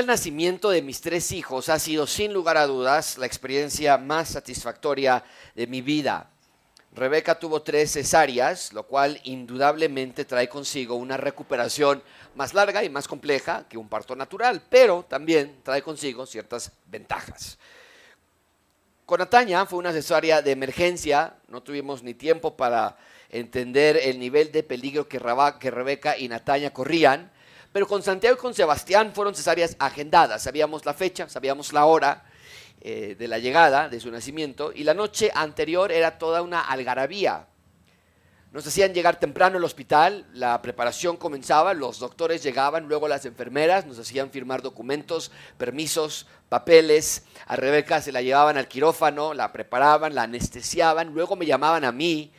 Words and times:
el 0.00 0.06
nacimiento 0.06 0.70
de 0.70 0.82
mis 0.82 1.00
tres 1.00 1.30
hijos 1.30 1.68
ha 1.68 1.78
sido 1.78 2.06
sin 2.06 2.32
lugar 2.32 2.56
a 2.56 2.66
dudas 2.66 3.18
la 3.18 3.26
experiencia 3.26 3.98
más 3.98 4.30
satisfactoria 4.30 5.22
de 5.54 5.66
mi 5.66 5.82
vida. 5.82 6.30
Rebeca 6.92 7.38
tuvo 7.38 7.62
tres 7.62 7.92
cesáreas, 7.92 8.72
lo 8.72 8.84
cual 8.84 9.20
indudablemente 9.24 10.24
trae 10.24 10.48
consigo 10.48 10.96
una 10.96 11.16
recuperación 11.16 12.02
más 12.34 12.54
larga 12.54 12.82
y 12.82 12.88
más 12.88 13.06
compleja 13.06 13.66
que 13.68 13.78
un 13.78 13.88
parto 13.88 14.16
natural, 14.16 14.62
pero 14.68 15.04
también 15.08 15.60
trae 15.62 15.82
consigo 15.82 16.26
ciertas 16.26 16.72
ventajas. 16.86 17.58
Con 19.06 19.18
Nataña 19.18 19.66
fue 19.66 19.78
una 19.78 19.92
cesárea 19.92 20.40
de 20.40 20.52
emergencia, 20.52 21.34
no 21.48 21.62
tuvimos 21.62 22.02
ni 22.02 22.14
tiempo 22.14 22.56
para 22.56 22.96
entender 23.28 23.98
el 23.98 24.18
nivel 24.18 24.50
de 24.50 24.62
peligro 24.62 25.06
que, 25.08 25.18
Rebeca 25.18 26.16
y 26.16 26.26
Nataña 26.28 26.70
corrían, 26.70 27.30
pero 27.72 27.86
con 27.86 28.02
Santiago 28.02 28.36
y 28.36 28.40
con 28.40 28.54
Sebastián 28.54 29.12
fueron 29.14 29.34
cesáreas 29.34 29.76
agendadas. 29.78 30.42
Sabíamos 30.42 30.84
la 30.84 30.94
fecha, 30.94 31.28
sabíamos 31.28 31.72
la 31.72 31.86
hora 31.86 32.24
eh, 32.80 33.14
de 33.18 33.28
la 33.28 33.38
llegada, 33.38 33.88
de 33.88 34.00
su 34.00 34.10
nacimiento, 34.10 34.72
y 34.74 34.84
la 34.84 34.94
noche 34.94 35.30
anterior 35.34 35.92
era 35.92 36.18
toda 36.18 36.42
una 36.42 36.60
algarabía. 36.60 37.46
Nos 38.52 38.66
hacían 38.66 38.92
llegar 38.92 39.20
temprano 39.20 39.58
al 39.58 39.64
hospital, 39.64 40.26
la 40.32 40.60
preparación 40.60 41.16
comenzaba, 41.16 41.72
los 41.72 42.00
doctores 42.00 42.42
llegaban, 42.42 42.88
luego 42.88 43.06
las 43.06 43.24
enfermeras 43.24 43.86
nos 43.86 44.00
hacían 44.00 44.30
firmar 44.30 44.60
documentos, 44.60 45.30
permisos, 45.56 46.26
papeles. 46.48 47.26
A 47.46 47.54
Rebeca 47.54 48.00
se 48.00 48.10
la 48.10 48.22
llevaban 48.22 48.56
al 48.56 48.66
quirófano, 48.66 49.34
la 49.34 49.52
preparaban, 49.52 50.16
la 50.16 50.22
anestesiaban, 50.22 51.14
luego 51.14 51.36
me 51.36 51.46
llamaban 51.46 51.84
a 51.84 51.92
mí. 51.92 52.32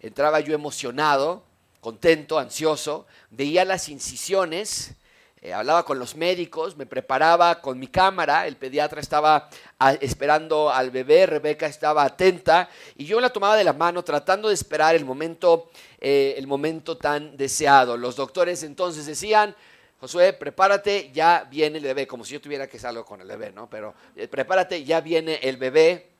Entraba 0.00 0.40
yo 0.40 0.54
emocionado 0.54 1.44
contento, 1.80 2.38
ansioso, 2.38 3.06
veía 3.30 3.64
las 3.64 3.88
incisiones, 3.88 4.94
eh, 5.40 5.52
hablaba 5.52 5.84
con 5.84 6.00
los 6.00 6.16
médicos, 6.16 6.76
me 6.76 6.84
preparaba 6.84 7.60
con 7.60 7.78
mi 7.78 7.86
cámara, 7.86 8.48
el 8.48 8.56
pediatra 8.56 9.00
estaba 9.00 9.48
ah, 9.78 9.94
esperando 10.00 10.70
al 10.70 10.90
bebé, 10.90 11.26
Rebeca 11.26 11.66
estaba 11.66 12.02
atenta 12.04 12.68
y 12.96 13.04
yo 13.04 13.20
la 13.20 13.30
tomaba 13.30 13.56
de 13.56 13.62
la 13.62 13.72
mano 13.72 14.02
tratando 14.02 14.48
de 14.48 14.54
esperar 14.54 14.96
el 14.96 15.04
momento, 15.04 15.70
eh, 16.00 16.34
el 16.36 16.48
momento 16.48 16.96
tan 16.96 17.36
deseado. 17.36 17.96
Los 17.96 18.16
doctores 18.16 18.64
entonces 18.64 19.06
decían, 19.06 19.54
Josué, 20.00 20.32
prepárate, 20.32 21.10
ya 21.12 21.46
viene 21.48 21.78
el 21.78 21.84
bebé, 21.84 22.06
como 22.06 22.24
si 22.24 22.34
yo 22.34 22.40
tuviera 22.40 22.68
que 22.68 22.78
salgo 22.78 23.04
con 23.04 23.20
el 23.20 23.28
bebé, 23.28 23.52
¿no? 23.52 23.70
Pero 23.70 23.94
eh, 24.16 24.26
prepárate, 24.26 24.82
ya 24.82 25.00
viene 25.00 25.36
el 25.42 25.56
bebé. 25.56 26.10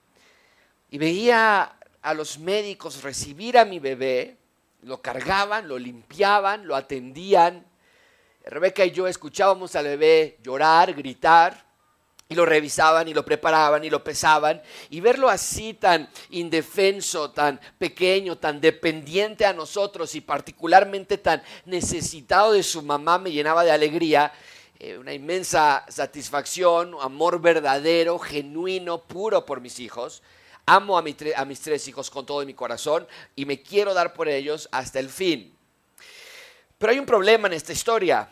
Y 0.90 0.98
veía 0.98 1.76
a 2.02 2.14
los 2.14 2.38
médicos 2.38 3.02
recibir 3.02 3.58
a 3.58 3.64
mi 3.64 3.78
bebé, 3.80 4.36
lo 4.82 5.00
cargaban, 5.02 5.68
lo 5.68 5.78
limpiaban, 5.78 6.66
lo 6.66 6.76
atendían. 6.76 7.66
Rebeca 8.44 8.84
y 8.84 8.92
yo 8.92 9.06
escuchábamos 9.06 9.76
al 9.76 9.84
bebé 9.84 10.38
llorar, 10.42 10.94
gritar, 10.94 11.68
y 12.30 12.34
lo 12.34 12.44
revisaban 12.44 13.08
y 13.08 13.14
lo 13.14 13.24
preparaban 13.24 13.84
y 13.84 13.90
lo 13.90 14.04
pesaban. 14.04 14.60
Y 14.90 15.00
verlo 15.00 15.28
así 15.30 15.74
tan 15.74 16.08
indefenso, 16.30 17.30
tan 17.30 17.58
pequeño, 17.78 18.36
tan 18.36 18.60
dependiente 18.60 19.46
a 19.46 19.54
nosotros 19.54 20.14
y 20.14 20.20
particularmente 20.20 21.18
tan 21.18 21.42
necesitado 21.64 22.52
de 22.52 22.62
su 22.62 22.82
mamá 22.82 23.18
me 23.18 23.32
llenaba 23.32 23.64
de 23.64 23.72
alegría. 23.72 24.32
Eh, 24.78 24.98
una 24.98 25.12
inmensa 25.12 25.84
satisfacción, 25.88 26.96
amor 27.00 27.40
verdadero, 27.40 28.18
genuino, 28.18 28.98
puro 28.98 29.44
por 29.46 29.60
mis 29.60 29.80
hijos. 29.80 30.22
Amo 30.70 30.98
a, 30.98 31.04
a 31.36 31.44
mis 31.46 31.60
tres 31.60 31.88
hijos 31.88 32.10
con 32.10 32.26
todo 32.26 32.44
mi 32.44 32.52
corazón 32.52 33.06
y 33.34 33.46
me 33.46 33.62
quiero 33.62 33.94
dar 33.94 34.12
por 34.12 34.28
ellos 34.28 34.68
hasta 34.70 34.98
el 34.98 35.08
fin. 35.08 35.56
Pero 36.76 36.92
hay 36.92 36.98
un 36.98 37.06
problema 37.06 37.48
en 37.48 37.54
esta 37.54 37.72
historia. 37.72 38.28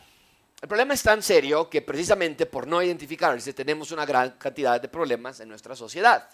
El 0.61 0.67
problema 0.67 0.93
es 0.93 1.01
tan 1.01 1.23
serio 1.23 1.67
que 1.67 1.81
precisamente 1.81 2.45
por 2.45 2.67
no 2.67 2.81
identificarse 2.81 3.53
tenemos 3.53 3.91
una 3.91 4.05
gran 4.05 4.37
cantidad 4.37 4.79
de 4.79 4.87
problemas 4.87 5.39
en 5.39 5.49
nuestra 5.49 5.75
sociedad. 5.75 6.29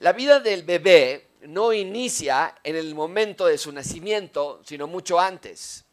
La 0.00 0.12
vida 0.12 0.40
del 0.40 0.64
bebé 0.64 1.28
no 1.46 1.72
inicia 1.72 2.54
en 2.62 2.76
el 2.76 2.94
momento 2.94 3.46
de 3.46 3.56
su 3.56 3.72
nacimiento, 3.72 4.60
sino 4.64 4.86
mucho 4.86 5.18
antes. 5.18 5.84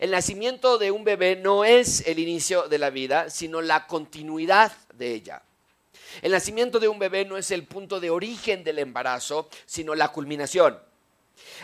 El 0.00 0.10
nacimiento 0.10 0.76
de 0.78 0.90
un 0.90 1.04
bebé 1.04 1.36
no 1.36 1.64
es 1.64 2.06
el 2.06 2.18
inicio 2.18 2.68
de 2.68 2.78
la 2.78 2.90
vida, 2.90 3.30
sino 3.30 3.60
la 3.62 3.86
continuidad 3.86 4.72
de 4.94 5.12
ella. 5.12 5.42
El 6.20 6.32
nacimiento 6.32 6.78
de 6.78 6.88
un 6.88 6.98
bebé 6.98 7.24
no 7.24 7.36
es 7.36 7.50
el 7.50 7.64
punto 7.64 8.00
de 8.00 8.10
origen 8.10 8.64
del 8.64 8.78
embarazo, 8.78 9.48
sino 9.66 9.94
la 9.94 10.08
culminación. 10.08 10.78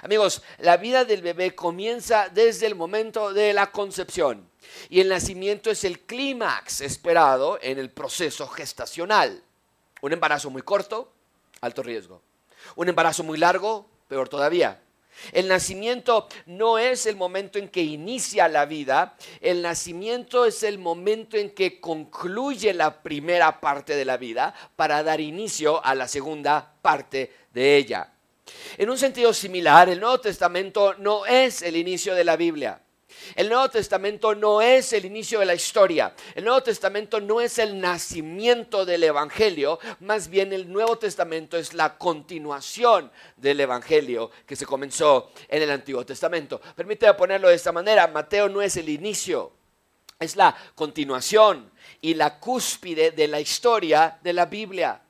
Amigos, 0.03 0.43
la 0.59 0.77
vida 0.77 1.05
del 1.05 1.23
bebé 1.23 1.55
comienza 1.55 2.29
desde 2.29 2.67
el 2.67 2.75
momento 2.75 3.33
de 3.33 3.53
la 3.53 3.71
concepción 3.71 4.49
y 4.89 5.01
el 5.01 5.09
nacimiento 5.09 5.71
es 5.71 5.85
el 5.85 6.01
clímax 6.01 6.81
esperado 6.81 7.59
en 7.61 7.79
el 7.79 7.91
proceso 7.91 8.47
gestacional. 8.49 9.43
Un 10.01 10.13
embarazo 10.13 10.51
muy 10.51 10.63
corto, 10.63 11.13
alto 11.61 11.83
riesgo. 11.83 12.23
Un 12.77 12.89
embarazo 12.89 13.25
muy 13.25 13.39
largo, 13.39 13.89
peor 14.09 14.29
todavía. 14.29 14.81
El 15.33 15.49
nacimiento 15.49 16.29
no 16.47 16.79
es 16.79 17.07
el 17.07 17.17
momento 17.17 17.59
en 17.59 17.69
que 17.69 17.83
inicia 17.83 18.49
la 18.49 18.67
vida, 18.67 19.17
el 19.41 19.63
nacimiento 19.63 20.45
es 20.45 20.63
el 20.63 20.79
momento 20.79 21.37
en 21.37 21.51
que 21.51 21.81
concluye 21.81 22.73
la 22.75 23.03
primera 23.03 23.61
parte 23.61 23.97
de 23.97 24.05
la 24.05 24.17
vida 24.17 24.55
para 24.77 25.03
dar 25.03 25.21
inicio 25.21 25.85
a 25.85 25.95
la 25.95 26.09
segunda 26.09 26.75
parte 26.83 27.33
de 27.53 27.77
ella. 27.77 28.13
En 28.77 28.91
un 28.91 28.99
sentido 28.99 29.33
similar, 29.33 29.89
el 29.89 30.01
Nuevo 30.01 30.21
Testamento 30.21 30.95
no 30.95 31.27
es 31.27 31.63
el 31.63 31.77
inicio 31.77 32.15
de 32.15 32.25
la 32.25 32.37
Biblia. 32.37 32.81
El 33.35 33.49
Nuevo 33.49 33.69
Testamento 33.69 34.35
no 34.35 34.61
es 34.61 34.93
el 34.93 35.05
inicio 35.05 35.41
de 35.41 35.47
la 35.47 35.55
historia. 35.55 36.15
El 36.35 36.45
Nuevo 36.45 36.63
Testamento 36.63 37.21
no 37.21 37.41
es 37.41 37.59
el 37.59 37.81
nacimiento 37.81 38.85
del 38.85 39.05
Evangelio. 39.05 39.79
Más 40.01 40.29
bien 40.29 40.53
el 40.53 40.73
Nuevo 40.73 40.99
Testamento 40.99 41.57
es 41.57 41.75
la 41.75 41.97
continuación 41.97 43.11
del 43.37 43.61
Evangelio 43.61 44.31
que 44.47 44.57
se 44.57 44.67
comenzó 44.67 45.31
en 45.49 45.63
el 45.63 45.71
Antiguo 45.71 46.05
Testamento. 46.05 46.61
Permíteme 46.75 47.15
ponerlo 47.15 47.49
de 47.49 47.55
esta 47.55 47.73
manera. 47.73 48.07
Mateo 48.07 48.49
no 48.49 48.63
es 48.63 48.77
el 48.77 48.89
inicio. 48.89 49.53
Es 50.19 50.35
la 50.35 50.57
continuación 50.75 51.71
y 52.01 52.15
la 52.15 52.41
cúspide 52.41 53.13
de 53.13 53.29
la 53.29 53.41
historia 53.41 54.19
de 54.23 54.33
la 54.33 54.47
Biblia. 54.47 55.01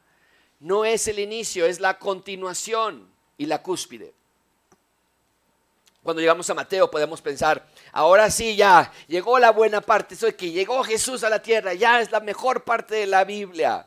No 0.61 0.85
es 0.85 1.09
el 1.09 1.19
inicio, 1.19 1.65
es 1.67 1.81
la 1.81 1.99
continuación 1.99 3.11
y 3.39 3.47
la 3.47 3.63
cúspide. 3.63 4.18
Cuando 6.03 6.21
llegamos 6.21 6.49
a 6.49 6.55
Mateo 6.55 6.91
podemos 6.91 7.21
pensar, 7.21 7.67
ahora 7.93 8.31
sí 8.31 8.57
ya, 8.57 8.91
llegó 9.09 9.39
la 9.39 9.51
buena 9.51 9.81
parte, 9.81 10.15
eso 10.15 10.27
de 10.27 10.37
que 10.37 10.51
llegó 10.51 10.83
Jesús 10.85 11.25
a 11.25 11.29
la 11.29 11.43
tierra, 11.43 11.75
ya 11.75 12.01
es 12.01 12.11
la 12.11 12.21
mejor 12.21 12.65
parte 12.65 12.95
de 12.95 13.07
la 13.07 13.25
Biblia. 13.25 13.87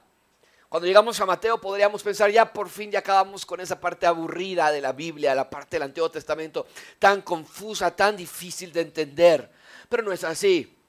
Cuando 0.70 0.88
llegamos 0.88 1.20
a 1.20 1.26
Mateo 1.26 1.60
podríamos 1.60 2.02
pensar, 2.02 2.32
ya 2.32 2.54
por 2.54 2.70
fin 2.70 2.92
ya 2.92 3.00
acabamos 3.00 3.46
con 3.46 3.60
esa 3.60 3.80
parte 3.80 4.06
aburrida 4.06 4.72
de 4.72 4.82
la 4.82 4.94
Biblia, 4.94 5.36
la 5.36 5.50
parte 5.50 5.76
del 5.76 5.84
Antiguo 5.84 6.10
Testamento, 6.10 6.68
tan 7.00 7.22
confusa, 7.22 7.94
tan 7.96 8.16
difícil 8.16 8.72
de 8.72 8.82
entender. 8.82 9.52
Pero 9.90 10.04
no 10.04 10.14
es 10.14 10.24
así. 10.24 10.81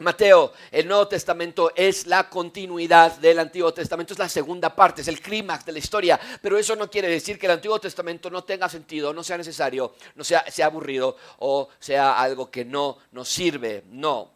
Mateo, 0.00 0.52
el 0.70 0.88
Nuevo 0.88 1.08
Testamento 1.08 1.72
es 1.76 2.06
la 2.06 2.28
continuidad 2.30 3.18
del 3.18 3.38
Antiguo 3.38 3.72
Testamento, 3.72 4.14
es 4.14 4.18
la 4.18 4.30
segunda 4.30 4.74
parte, 4.74 5.02
es 5.02 5.08
el 5.08 5.20
clímax 5.20 5.66
de 5.66 5.72
la 5.72 5.78
historia, 5.78 6.18
pero 6.40 6.56
eso 6.56 6.74
no 6.74 6.90
quiere 6.90 7.08
decir 7.08 7.38
que 7.38 7.46
el 7.46 7.52
Antiguo 7.52 7.78
Testamento 7.78 8.30
no 8.30 8.42
tenga 8.42 8.68
sentido, 8.68 9.12
no 9.12 9.22
sea 9.22 9.36
necesario, 9.36 9.94
no 10.14 10.24
sea, 10.24 10.50
sea 10.50 10.66
aburrido 10.66 11.16
o 11.40 11.68
sea 11.78 12.18
algo 12.18 12.50
que 12.50 12.64
no 12.64 12.96
nos 13.12 13.28
sirve, 13.28 13.84
no. 13.88 14.32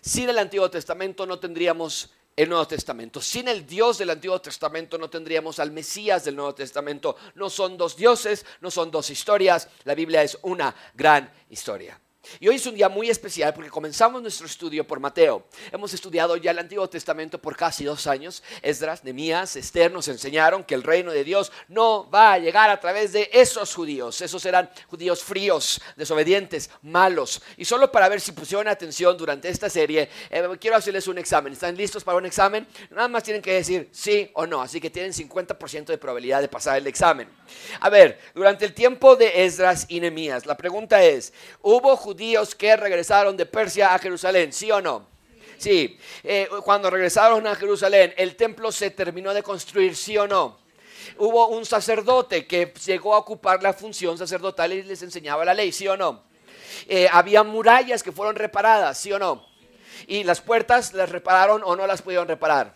Sin 0.00 0.28
el 0.28 0.38
Antiguo 0.38 0.70
Testamento 0.70 1.26
no 1.26 1.40
tendríamos 1.40 2.10
el 2.36 2.48
Nuevo 2.48 2.68
Testamento. 2.68 3.20
Sin 3.20 3.48
el 3.48 3.66
Dios 3.66 3.98
del 3.98 4.10
Antiguo 4.10 4.40
Testamento 4.40 4.96
no 4.96 5.10
tendríamos 5.10 5.58
al 5.58 5.72
Mesías 5.72 6.24
del 6.24 6.36
Nuevo 6.36 6.54
Testamento. 6.54 7.16
No 7.34 7.50
son 7.50 7.76
dos 7.76 7.96
dioses, 7.96 8.46
no 8.60 8.70
son 8.70 8.92
dos 8.92 9.10
historias, 9.10 9.68
la 9.82 9.96
Biblia 9.96 10.22
es 10.22 10.38
una 10.42 10.72
gran 10.94 11.28
historia. 11.50 12.00
Y 12.40 12.48
hoy 12.48 12.56
es 12.56 12.66
un 12.66 12.74
día 12.74 12.88
muy 12.88 13.10
especial 13.10 13.54
porque 13.54 13.70
comenzamos 13.70 14.22
nuestro 14.22 14.46
estudio 14.46 14.86
por 14.86 15.00
Mateo. 15.00 15.44
Hemos 15.72 15.92
estudiado 15.94 16.36
ya 16.36 16.50
el 16.50 16.58
Antiguo 16.58 16.88
Testamento 16.88 17.40
por 17.40 17.56
casi 17.56 17.84
dos 17.84 18.06
años. 18.06 18.42
Esdras, 18.62 19.02
Nemías, 19.02 19.56
Esther 19.56 19.90
nos 19.90 20.08
enseñaron 20.08 20.62
que 20.62 20.74
el 20.74 20.82
reino 20.82 21.10
de 21.10 21.24
Dios 21.24 21.50
no 21.68 22.08
va 22.10 22.34
a 22.34 22.38
llegar 22.38 22.70
a 22.70 22.78
través 22.78 23.12
de 23.12 23.30
esos 23.32 23.74
judíos. 23.74 24.20
Esos 24.20 24.44
eran 24.44 24.70
judíos 24.88 25.24
fríos, 25.24 25.80
desobedientes, 25.96 26.70
malos. 26.82 27.42
Y 27.56 27.64
solo 27.64 27.90
para 27.90 28.08
ver 28.08 28.20
si 28.20 28.32
pusieron 28.32 28.68
atención 28.68 29.16
durante 29.16 29.48
esta 29.48 29.70
serie, 29.70 30.08
eh, 30.30 30.48
quiero 30.60 30.76
hacerles 30.76 31.08
un 31.08 31.18
examen. 31.18 31.52
¿Están 31.52 31.76
listos 31.76 32.04
para 32.04 32.18
un 32.18 32.26
examen? 32.26 32.66
Nada 32.90 33.08
más 33.08 33.24
tienen 33.24 33.42
que 33.42 33.54
decir 33.54 33.88
sí 33.92 34.30
o 34.34 34.46
no. 34.46 34.60
Así 34.60 34.80
que 34.80 34.90
tienen 34.90 35.12
50% 35.12 35.86
de 35.86 35.98
probabilidad 35.98 36.40
de 36.40 36.48
pasar 36.48 36.78
el 36.78 36.86
examen. 36.86 37.28
A 37.80 37.88
ver, 37.88 38.20
durante 38.34 38.64
el 38.64 38.74
tiempo 38.74 39.16
de 39.16 39.44
Esdras 39.44 39.86
y 39.88 40.00
Nemías, 40.00 40.46
la 40.46 40.56
pregunta 40.56 41.02
es, 41.02 41.32
¿hubo 41.62 41.96
judíos 41.96 42.17
judíos 42.18 42.56
que 42.56 42.76
regresaron 42.76 43.36
de 43.36 43.46
Persia 43.46 43.94
a 43.94 43.98
Jerusalén, 44.00 44.52
¿sí 44.52 44.72
o 44.72 44.80
no? 44.80 45.06
Sí, 45.56 45.96
eh, 46.24 46.48
cuando 46.64 46.90
regresaron 46.90 47.46
a 47.46 47.54
Jerusalén, 47.54 48.12
el 48.16 48.34
templo 48.34 48.72
se 48.72 48.90
terminó 48.90 49.32
de 49.32 49.44
construir, 49.44 49.94
¿sí 49.94 50.18
o 50.18 50.26
no? 50.26 50.58
Hubo 51.18 51.46
un 51.46 51.64
sacerdote 51.64 52.44
que 52.44 52.74
llegó 52.84 53.14
a 53.14 53.18
ocupar 53.18 53.62
la 53.62 53.72
función 53.72 54.18
sacerdotal 54.18 54.72
y 54.72 54.82
les 54.82 55.00
enseñaba 55.02 55.44
la 55.44 55.54
ley, 55.54 55.70
¿sí 55.70 55.86
o 55.86 55.96
no? 55.96 56.24
Eh, 56.88 57.08
había 57.12 57.44
murallas 57.44 58.02
que 58.02 58.10
fueron 58.10 58.34
reparadas, 58.34 58.98
¿sí 58.98 59.12
o 59.12 59.20
no? 59.20 59.46
¿Y 60.08 60.24
las 60.24 60.40
puertas 60.40 60.94
las 60.94 61.10
repararon 61.10 61.62
o 61.64 61.76
no 61.76 61.86
las 61.86 62.02
pudieron 62.02 62.26
reparar? 62.26 62.74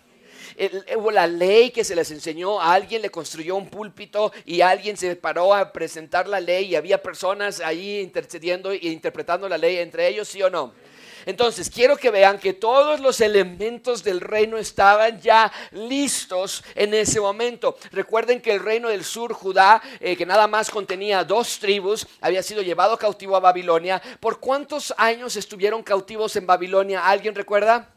Hubo 0.97 1.11
la 1.11 1.27
ley 1.27 1.71
que 1.71 1.85
se 1.85 1.95
les 1.95 2.11
enseñó, 2.11 2.61
alguien 2.61 3.03
le 3.03 3.11
construyó 3.11 3.57
un 3.57 3.69
púlpito 3.69 4.33
y 4.45 4.61
alguien 4.61 4.97
se 4.97 5.17
paró 5.17 5.55
a 5.55 5.73
presentar 5.73 6.29
la 6.29 6.41
ley 6.41 6.67
y 6.67 6.77
había 6.77 7.03
personas 7.03 7.61
ahí 7.61 8.01
intercediendo 8.01 8.73
e 8.73 8.79
interpretando 8.83 9.49
la 9.49 9.59
ley 9.59 9.79
entre 9.79 10.09
ellos, 10.09 10.29
sí 10.29 10.43
o 10.43 10.51
no. 10.51 10.73
Entonces, 11.27 11.71
quiero 11.71 11.97
que 11.97 12.11
vean 12.11 12.39
que 12.39 12.53
todos 12.53 13.01
los 13.01 13.21
elementos 13.21 14.03
del 14.03 14.21
reino 14.21 14.59
estaban 14.59 15.21
ya 15.21 15.53
listos 15.71 16.65
en 16.75 16.95
ese 16.95 17.21
momento. 17.21 17.77
Recuerden 17.93 18.41
que 18.41 18.53
el 18.53 18.61
reino 18.61 18.89
del 18.89 19.05
sur, 19.05 19.33
Judá, 19.33 19.83
eh, 20.01 20.17
que 20.17 20.27
nada 20.27 20.47
más 20.47 20.71
contenía 20.71 21.25
dos 21.25 21.59
tribus, 21.59 22.07
había 22.21 22.43
sido 22.43 22.63
llevado 22.63 22.99
cautivo 22.99 23.37
a 23.37 23.41
Babilonia. 23.41 24.03
¿Por 24.21 24.41
cuántos 24.41 24.93
años 24.97 25.37
estuvieron 25.37 25.83
cautivos 25.83 26.35
en 26.37 26.47
Babilonia? 26.47 27.07
¿Alguien 27.07 27.35
recuerda? 27.35 27.92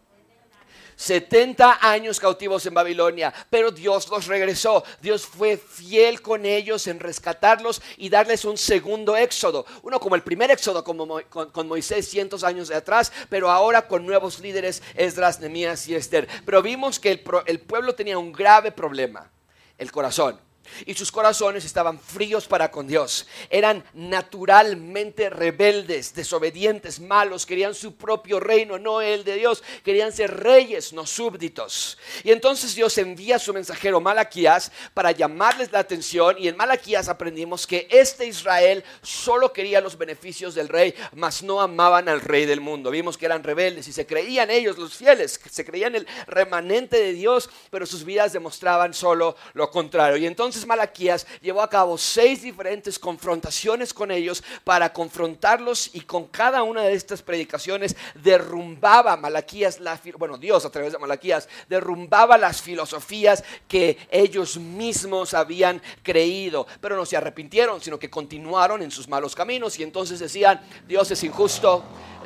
70 0.96 1.80
años 1.82 2.20
cautivos 2.20 2.66
en 2.66 2.74
Babilonia, 2.74 3.34
pero 3.50 3.72
Dios 3.72 4.08
los 4.10 4.28
regresó. 4.28 4.84
Dios 5.02 5.26
fue 5.26 5.58
fiel 5.58 6.22
con 6.22 6.46
ellos 6.46 6.88
en 6.88 7.00
rescatarlos 7.00 7.82
y 7.98 8.10
darles 8.10 8.46
un 8.46 8.58
segundo 8.58 9.16
éxodo. 9.16 9.66
Uno 9.84 10.00
como 10.00 10.16
el 10.16 10.24
primer 10.24 10.52
éxodo 10.52 10.84
como 10.84 11.22
con, 11.30 11.68
Moisés 11.68 12.08
cientos 12.08 12.44
años 12.44 12.68
de 12.68 12.76
atrás, 12.76 13.12
pero 13.30 13.50
ahora 13.50 13.88
con 13.88 14.06
nuevos 14.06 14.40
líderes, 14.40 14.82
Esdras, 14.96 15.40
Nemías 15.40 15.88
y 15.88 15.96
Esther. 15.96 16.28
Pero 16.46 16.62
vimos 16.62 17.00
que 17.00 17.24
el 17.46 17.60
pueblo 17.60 17.96
tenía 17.96 18.18
un 18.18 18.32
grave 18.32 18.72
problema, 18.72 19.32
el 19.78 19.92
corazón. 19.92 20.40
Y 20.86 20.94
sus 20.94 21.12
corazones 21.12 21.66
estaban 21.66 22.00
fríos 22.00 22.48
para 22.48 22.72
con 22.72 22.88
Dios. 22.88 23.28
Eran 23.50 23.84
naturalmente 23.94 25.30
rebeldes, 25.30 26.14
desobedientes, 26.14 27.00
malos. 27.00 27.46
Querían 27.46 27.74
su 27.74 27.96
propio 27.96 28.40
reino, 28.40 28.78
no 28.78 29.02
el 29.02 29.24
de 29.24 29.36
Dios. 29.36 29.64
Querían 29.84 30.12
ser 30.12 30.32
reyes, 30.40 30.94
no 30.94 31.06
súbditos. 31.06 31.98
Y 32.24 32.32
entonces 32.32 32.76
Dios 32.76 32.98
envía 32.98 33.38
a 33.38 33.40
su 33.40 33.54
mensajero 33.54 34.02
Malaquías 34.02 34.72
para 34.94 35.12
llamarles 35.12 35.72
la 35.72 35.80
atención. 35.80 36.36
Y 36.40 36.48
en 36.48 36.58
Malaquías 36.58 37.08
aprendimos 37.08 37.68
que 37.68 37.88
este 37.90 38.26
Israel 38.26 38.84
solo 39.02 39.52
quería 39.54 39.82
los 39.82 39.98
beneficios 39.98 40.56
del 40.56 40.70
rey, 40.70 40.94
mas 41.14 41.44
no 41.44 41.62
amaban 41.62 42.10
al 42.10 42.22
rey 42.22 42.46
del 42.46 42.62
mundo. 42.62 42.92
Vimos 42.92 43.18
que 43.18 43.26
eran 43.26 43.44
rebeldes 43.44 43.88
y 43.88 43.94
se 43.94 44.06
creían 44.06 44.50
ellos 44.50 44.78
los 44.78 44.96
fieles, 44.96 45.40
se 45.50 45.66
creían 45.66 45.96
el 45.96 46.08
remanente 46.28 46.98
de 46.98 47.14
Dios, 47.14 47.50
pero 47.70 47.86
sus 47.86 48.04
vidas 48.04 48.34
demostraban 48.34 48.94
solo 48.94 49.36
lo 49.54 49.70
contrario. 49.70 50.18
Y 50.18 50.26
entonces 50.26 50.55
Malaquías 50.64 51.26
llevó 51.42 51.64
a 51.64 51.70
cabo 51.72 51.98
seis 51.98 52.44
diferentes 52.44 53.00
confrontaciones 53.00 53.96
con 53.96 54.12
ellos 54.12 54.44
para 54.64 54.94
confrontarlos 54.94 55.90
y 55.94 56.02
con 56.02 56.28
cada 56.28 56.62
una 56.62 56.84
de 56.84 56.94
estas 56.94 57.24
predicaciones 57.24 57.96
derrumbaba 58.14 59.18
Malaquías, 59.18 59.80
la, 59.80 60.00
bueno, 60.20 60.38
Dios 60.38 60.66
a 60.66 60.70
través 60.70 60.94
de 60.94 61.00
Malaquías, 61.00 61.50
derrumbaba 61.68 62.38
las 62.38 62.62
filosofías 62.62 63.44
que 63.68 63.98
ellos 64.12 64.58
mismos 64.58 65.34
habían 65.34 65.82
creído, 66.04 66.68
pero 66.80 66.96
no 66.96 67.08
se 67.08 67.18
arrepintieron, 67.18 67.82
sino 67.82 67.98
que 67.98 68.12
continuaron 68.12 68.84
en 68.84 68.92
sus 68.92 69.08
malos 69.08 69.34
caminos 69.34 69.80
y 69.80 69.84
entonces 69.84 70.20
decían, 70.20 70.62
Dios 70.88 71.10
es 71.10 71.24
injusto, 71.24 71.84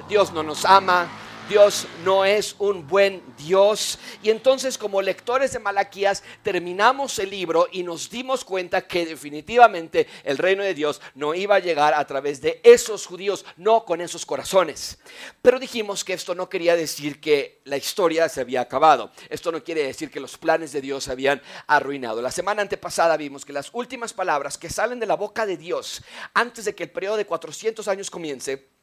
Dios 0.09 0.33
no 0.33 0.43
nos 0.43 0.65
ama, 0.65 1.07
Dios 1.49 1.87
no 2.05 2.25
es 2.25 2.55
un 2.59 2.87
buen 2.87 3.23
Dios. 3.35 3.97
Y 4.21 4.29
entonces 4.29 4.77
como 4.77 5.01
lectores 5.01 5.51
de 5.51 5.57
Malaquías 5.57 6.23
terminamos 6.43 7.17
el 7.17 7.31
libro 7.31 7.67
y 7.71 7.81
nos 7.81 8.07
dimos 8.11 8.45
cuenta 8.45 8.85
que 8.85 9.07
definitivamente 9.07 10.05
el 10.23 10.37
reino 10.37 10.61
de 10.61 10.75
Dios 10.75 11.01
no 11.15 11.33
iba 11.33 11.55
a 11.55 11.59
llegar 11.59 11.95
a 11.95 12.05
través 12.05 12.39
de 12.39 12.61
esos 12.63 13.07
judíos, 13.07 13.45
no 13.57 13.83
con 13.83 13.99
esos 13.99 14.27
corazones. 14.27 14.99
Pero 15.41 15.59
dijimos 15.59 16.03
que 16.03 16.13
esto 16.13 16.35
no 16.35 16.49
quería 16.49 16.75
decir 16.75 17.19
que 17.19 17.61
la 17.63 17.77
historia 17.77 18.29
se 18.29 18.41
había 18.41 18.61
acabado. 18.61 19.11
Esto 19.27 19.51
no 19.51 19.63
quiere 19.63 19.83
decir 19.83 20.11
que 20.11 20.19
los 20.19 20.37
planes 20.37 20.71
de 20.71 20.81
Dios 20.81 21.05
se 21.05 21.11
habían 21.11 21.41
arruinado. 21.65 22.21
La 22.21 22.29
semana 22.29 22.61
antepasada 22.61 23.17
vimos 23.17 23.43
que 23.43 23.53
las 23.53 23.71
últimas 23.73 24.13
palabras 24.13 24.59
que 24.59 24.69
salen 24.69 24.99
de 24.99 25.07
la 25.07 25.15
boca 25.15 25.47
de 25.47 25.57
Dios 25.57 26.03
antes 26.35 26.65
de 26.65 26.75
que 26.75 26.83
el 26.83 26.91
periodo 26.91 27.17
de 27.17 27.25
400 27.25 27.87
años 27.87 28.11
comience, 28.11 28.78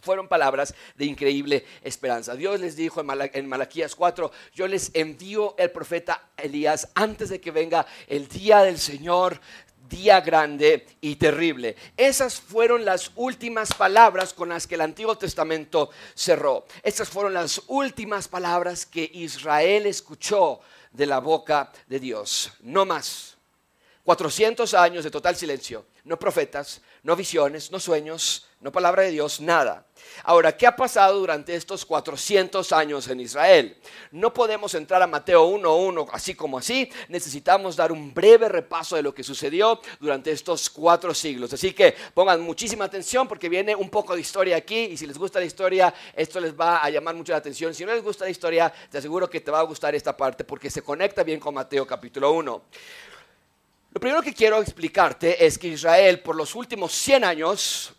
fueron 0.00 0.28
palabras 0.28 0.74
de 0.96 1.04
increíble 1.04 1.64
esperanza. 1.82 2.34
Dios 2.34 2.60
les 2.60 2.76
dijo 2.76 3.00
en, 3.00 3.48
Malaquías 3.48 3.94
4, 3.94 4.30
yo 4.54 4.66
les 4.66 4.90
envío 4.94 5.54
el 5.58 5.70
profeta 5.70 6.30
Elías 6.36 6.88
antes 6.94 7.28
de 7.28 7.40
que 7.40 7.50
venga 7.50 7.86
el 8.06 8.28
día 8.28 8.62
del 8.62 8.78
Señor, 8.78 9.40
día 9.88 10.20
grande 10.20 10.86
y 11.00 11.16
terrible. 11.16 11.76
Esas 11.96 12.40
fueron 12.40 12.84
las 12.84 13.10
últimas 13.16 13.74
palabras 13.74 14.32
con 14.32 14.50
las 14.50 14.66
que 14.66 14.76
el 14.76 14.82
Antiguo 14.82 15.18
Testamento 15.18 15.90
cerró. 16.14 16.64
Esas 16.82 17.08
fueron 17.08 17.34
las 17.34 17.60
últimas 17.66 18.28
palabras 18.28 18.86
que 18.86 19.10
Israel 19.12 19.86
escuchó 19.86 20.60
de 20.92 21.06
la 21.06 21.18
boca 21.18 21.72
de 21.88 21.98
Dios. 21.98 22.52
No 22.60 22.86
más. 22.86 23.36
400 24.04 24.72
años 24.74 25.04
de 25.04 25.10
total 25.10 25.36
silencio. 25.36 25.86
No 26.04 26.18
profetas, 26.18 26.80
no 27.02 27.14
visiones, 27.14 27.70
no 27.70 27.78
sueños, 27.78 28.46
no 28.60 28.72
palabra 28.72 29.02
de 29.02 29.10
Dios, 29.10 29.40
nada. 29.40 29.86
Ahora, 30.24 30.56
¿qué 30.56 30.66
ha 30.66 30.76
pasado 30.76 31.18
durante 31.18 31.54
estos 31.54 31.84
400 31.86 32.72
años 32.72 33.08
en 33.08 33.20
Israel? 33.20 33.76
No 34.10 34.32
podemos 34.32 34.74
entrar 34.74 35.02
a 35.02 35.06
Mateo 35.06 35.48
1.1 35.48 36.08
así 36.12 36.34
como 36.34 36.58
así, 36.58 36.90
necesitamos 37.08 37.76
dar 37.76 37.92
un 37.92 38.12
breve 38.12 38.48
repaso 38.48 38.96
de 38.96 39.02
lo 39.02 39.14
que 39.14 39.22
sucedió 39.22 39.80
durante 39.98 40.30
estos 40.30 40.68
cuatro 40.70 41.14
siglos. 41.14 41.52
Así 41.52 41.72
que 41.72 41.94
pongan 42.14 42.40
muchísima 42.40 42.84
atención 42.84 43.26
porque 43.26 43.48
viene 43.48 43.74
un 43.74 43.90
poco 43.90 44.14
de 44.14 44.20
historia 44.20 44.56
aquí 44.56 44.78
y 44.78 44.96
si 44.96 45.06
les 45.06 45.18
gusta 45.18 45.38
la 45.38 45.46
historia, 45.46 45.92
esto 46.14 46.40
les 46.40 46.58
va 46.58 46.78
a 46.78 46.90
llamar 46.90 47.14
mucho 47.14 47.32
la 47.32 47.38
atención. 47.38 47.74
Si 47.74 47.84
no 47.84 47.92
les 47.92 48.02
gusta 48.02 48.24
la 48.24 48.30
historia, 48.30 48.72
te 48.90 48.98
aseguro 48.98 49.28
que 49.28 49.40
te 49.40 49.50
va 49.50 49.60
a 49.60 49.64
gustar 49.64 49.94
esta 49.94 50.16
parte 50.16 50.44
porque 50.44 50.70
se 50.70 50.82
conecta 50.82 51.22
bien 51.22 51.40
con 51.40 51.54
Mateo 51.54 51.86
capítulo 51.86 52.32
1. 52.32 52.62
Lo 53.92 54.00
primero 54.00 54.22
que 54.22 54.32
quiero 54.32 54.60
explicarte 54.62 55.44
es 55.44 55.58
que 55.58 55.68
Israel 55.68 56.20
por 56.20 56.36
los 56.36 56.54
últimos 56.54 56.92
100 56.92 57.24
años 57.24 57.92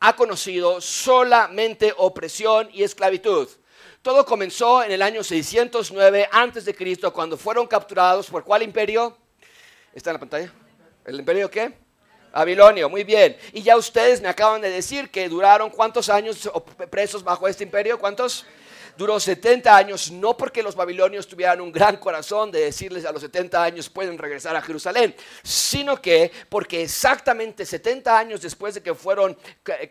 ha 0.00 0.14
conocido 0.14 0.80
solamente 0.80 1.92
opresión 1.96 2.68
y 2.72 2.82
esclavitud. 2.82 3.48
Todo 4.02 4.24
comenzó 4.24 4.82
en 4.82 4.92
el 4.92 5.02
año 5.02 5.24
609 5.24 6.28
antes 6.30 6.64
de 6.64 6.74
Cristo 6.74 7.12
cuando 7.12 7.36
fueron 7.36 7.66
capturados 7.66 8.28
por 8.28 8.44
cuál 8.44 8.62
imperio? 8.62 9.16
¿Está 9.92 10.10
en 10.10 10.14
la 10.14 10.20
pantalla? 10.20 10.52
¿El 11.04 11.18
imperio 11.18 11.50
qué? 11.50 11.72
Babilonio, 12.32 12.90
muy 12.90 13.02
bien. 13.02 13.36
Y 13.52 13.62
ya 13.62 13.76
ustedes 13.76 14.20
me 14.20 14.28
acaban 14.28 14.60
de 14.60 14.70
decir 14.70 15.10
que 15.10 15.28
duraron 15.28 15.70
cuántos 15.70 16.08
años 16.08 16.50
presos 16.90 17.24
bajo 17.24 17.48
este 17.48 17.64
imperio, 17.64 17.98
¿cuántos? 17.98 18.44
Duró 18.96 19.20
70 19.20 19.76
años, 19.76 20.10
no 20.10 20.36
porque 20.36 20.62
los 20.62 20.74
babilonios 20.74 21.26
tuvieran 21.26 21.60
un 21.60 21.72
gran 21.72 21.96
corazón 21.96 22.50
de 22.50 22.60
decirles 22.60 23.04
a 23.04 23.12
los 23.12 23.22
70 23.22 23.62
años 23.62 23.88
pueden 23.88 24.18
regresar 24.18 24.56
a 24.56 24.62
Jerusalén, 24.62 25.14
sino 25.42 26.00
que 26.00 26.30
porque 26.48 26.82
exactamente 26.82 27.66
70 27.66 28.18
años 28.18 28.40
después 28.40 28.74
de 28.74 28.82
que 28.82 28.94
fueron 28.94 29.36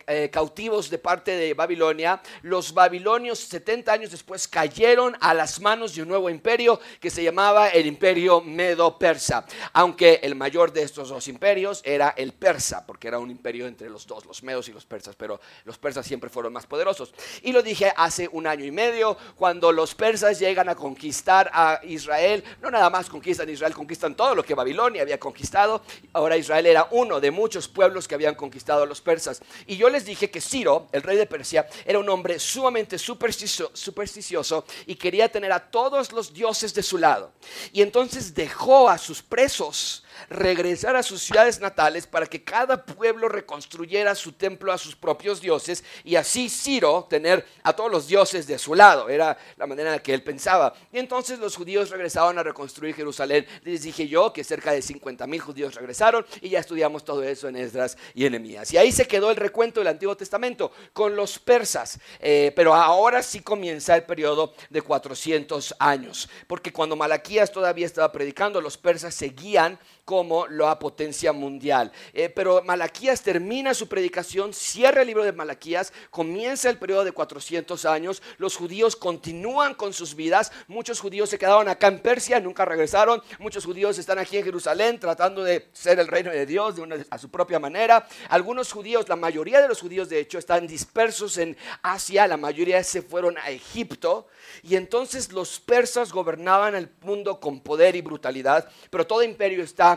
eh, 0.08 0.30
cautivos 0.32 0.90
de 0.90 0.98
parte 0.98 1.32
de 1.32 1.54
Babilonia, 1.54 2.22
los 2.42 2.74
babilonios 2.74 3.40
70 3.40 3.92
años 3.92 4.12
después 4.12 4.48
cayeron 4.48 5.16
a 5.20 5.34
las 5.34 5.60
manos 5.60 5.96
de 5.96 6.02
un 6.02 6.08
nuevo 6.08 6.30
imperio 6.30 6.80
que 7.00 7.10
se 7.10 7.24
llamaba 7.24 7.70
el 7.70 7.86
imperio 7.86 8.42
medo-persa, 8.42 9.46
aunque 9.74 10.20
el 10.24 10.36
mayor 10.36 10.72
de 10.72 10.84
estos 10.84 11.10
dos 11.10 11.28
imperios 11.28 11.82
era 11.84 12.14
el 12.18 12.34
persa, 12.34 12.86
porque 12.86 13.08
era 13.08 13.20
un 13.20 13.30
imperio 13.30 13.68
entre 13.68 13.90
los 13.90 14.08
dos, 14.08 14.26
los 14.26 14.44
medos 14.44 14.68
y 14.70 14.72
los 14.72 14.86
persas, 14.86 15.16
pero 15.16 15.40
los 15.64 15.78
persas 15.78 16.06
siempre 16.06 16.30
fueron 16.30 16.54
más 16.54 16.66
poderosos. 16.66 17.14
Y 17.42 17.52
lo 17.52 17.62
dije 17.62 17.92
hace 17.96 18.28
un 18.32 18.48
año 18.48 18.66
y 18.66 18.72
medio 18.72 18.95
cuando 19.36 19.72
los 19.72 19.94
persas 19.94 20.40
llegan 20.40 20.70
a 20.70 20.76
conquistar 20.76 21.50
a 21.54 21.80
Israel, 21.84 22.44
no 22.62 22.72
nada 22.72 22.90
más 22.90 23.10
conquistan 23.10 23.50
Israel, 23.50 23.74
conquistan 23.74 24.16
todo 24.16 24.36
lo 24.36 24.44
que 24.44 24.56
Babilonia 24.56 25.02
había 25.02 25.20
conquistado. 25.20 25.82
Ahora 26.14 26.38
Israel 26.38 26.66
era 26.66 26.88
uno 26.92 27.20
de 27.20 27.32
muchos 27.32 27.68
pueblos 27.68 28.08
que 28.08 28.16
habían 28.16 28.36
conquistado 28.36 28.84
a 28.84 28.86
los 28.86 29.02
persas. 29.02 29.42
Y 29.66 29.78
yo 29.78 29.90
les 29.90 30.06
dije 30.06 30.30
que 30.30 30.42
Ciro, 30.42 30.88
el 30.92 31.04
rey 31.04 31.18
de 31.18 31.26
Persia, 31.26 31.68
era 31.86 32.00
un 32.00 32.08
hombre 32.10 32.40
sumamente 32.40 32.98
supersticioso 32.98 34.66
y 34.86 34.96
quería 34.96 35.30
tener 35.30 35.52
a 35.52 35.60
todos 35.60 36.12
los 36.12 36.34
dioses 36.34 36.74
de 36.74 36.84
su 36.84 36.98
lado. 36.98 37.32
Y 37.74 37.82
entonces 37.82 38.34
dejó 38.34 38.90
a 38.90 38.98
sus 38.98 39.22
presos 39.22 40.05
regresar 40.30 40.96
a 40.96 41.04
sus 41.04 41.22
ciudades 41.22 41.60
natales 41.60 42.08
para 42.08 42.26
que 42.26 42.44
cada 42.44 42.86
pueblo 42.86 43.30
reconstruyera 43.30 44.16
su 44.16 44.34
templo 44.34 44.72
a 44.72 44.78
sus 44.78 44.96
propios 44.96 45.42
dioses 45.42 45.84
y 46.04 46.16
así 46.16 46.50
Ciro 46.50 47.08
tener 47.10 47.46
a 47.64 47.74
todos 47.74 47.92
los 47.92 48.08
dioses 48.08 48.48
de 48.48 48.58
su 48.58 48.76
lado. 48.76 49.10
Era 49.10 49.38
la 49.58 49.68
manera 49.68 49.90
en 49.90 49.96
la 49.98 50.04
que 50.04 50.14
él 50.14 50.24
pensaba. 50.24 50.74
Y 50.92 51.00
entonces 51.00 51.40
los 51.40 51.56
judíos 51.56 51.90
regresaban 51.90 52.38
a 52.38 52.44
reconstruir 52.44 52.96
Jerusalén. 52.96 53.46
Les 53.64 53.84
dije 53.84 54.08
yo 54.08 54.34
que 54.34 54.44
cerca 54.44 54.72
de 54.72 54.82
50 54.82 55.28
mil 55.28 55.42
judíos 55.42 55.76
regresaron 55.76 56.26
y 56.42 56.50
ya 56.50 56.60
estudiamos 56.60 57.04
todo 57.04 57.24
eso 57.24 57.48
en 57.48 57.56
Esdras 57.56 57.98
y 58.14 58.26
en 58.26 58.36
Emías. 58.36 58.72
Y 58.74 58.78
ahí 58.78 58.92
se 58.92 59.08
quedó 59.08 59.32
el 59.32 59.38
recuento 59.38 59.80
del 59.80 59.88
Antiguo 59.88 60.16
Testamento 60.16 60.72
con 60.94 61.16
los 61.16 61.40
persas. 61.40 62.00
Eh, 62.20 62.52
pero 62.56 62.74
ahora 62.74 63.22
sí 63.22 63.42
comienza 63.42 63.96
el 63.96 64.04
periodo 64.04 64.54
de 64.70 64.82
400 64.82 65.76
años. 65.80 66.30
Porque 66.48 66.72
cuando 66.72 66.96
Malaquías 66.96 67.52
todavía 67.52 67.86
estaba 67.86 68.12
predicando, 68.12 68.62
los 68.62 68.78
persas 68.78 69.14
seguían 69.14 69.80
como 70.06 70.48
la 70.48 70.78
potencia 70.78 71.34
mundial. 71.34 71.92
Eh, 72.14 72.30
pero 72.30 72.64
Malaquías 72.64 73.22
termina 73.22 73.74
su 73.74 73.88
predicación, 73.88 74.54
cierra 74.54 75.02
el 75.02 75.08
libro 75.08 75.24
de 75.24 75.32
Malaquías, 75.32 75.92
comienza 76.12 76.70
el 76.70 76.78
periodo 76.78 77.04
de 77.04 77.12
400 77.12 77.86
años, 77.86 78.22
los 78.38 78.56
judíos 78.56 78.96
continúan 78.96 79.74
con 79.74 79.94
sus 79.94 80.16
vidas, 80.16 80.52
muchos 80.68 81.00
judíos 81.00 81.30
se 81.30 81.40
quedaron 81.40 81.68
acá 81.68 81.88
en 81.88 82.00
Persia, 82.00 82.40
nunca 82.40 82.66
regresaron, 82.66 83.22
muchos 83.40 83.66
judíos 83.66 83.98
están 83.98 84.20
aquí 84.20 84.38
en 84.38 84.44
Jerusalén 84.44 85.00
tratando 85.00 85.44
de 85.44 85.70
ser 85.74 86.00
el 86.00 86.08
reino 86.08 86.30
de 86.30 86.46
Dios 86.46 86.76
de 86.76 87.06
a 87.10 87.18
su 87.18 87.30
propia 87.30 87.60
manera, 87.60 88.08
algunos 88.30 88.72
judíos, 88.72 89.10
la 89.10 89.16
mayoría 89.16 89.60
de 89.60 89.68
los 89.68 89.82
judíos 89.82 90.08
de 90.08 90.20
hecho 90.20 90.38
están 90.38 90.68
dispersos 90.68 91.40
en 91.40 91.58
Asia, 91.82 92.28
la 92.28 92.38
mayoría 92.38 92.84
se 92.84 93.02
fueron 93.02 93.40
a 93.40 93.50
Egipto 93.50 94.28
y 94.62 94.76
entonces 94.76 95.32
los 95.32 95.60
persas 95.60 96.12
gobernaban 96.12 96.76
el 96.76 96.90
mundo 97.02 97.40
con 97.40 97.60
poder 97.60 97.96
y 97.96 98.02
brutalidad, 98.02 98.70
pero 98.92 99.08
todo 99.08 99.24
imperio 99.24 99.64
está 99.64 99.95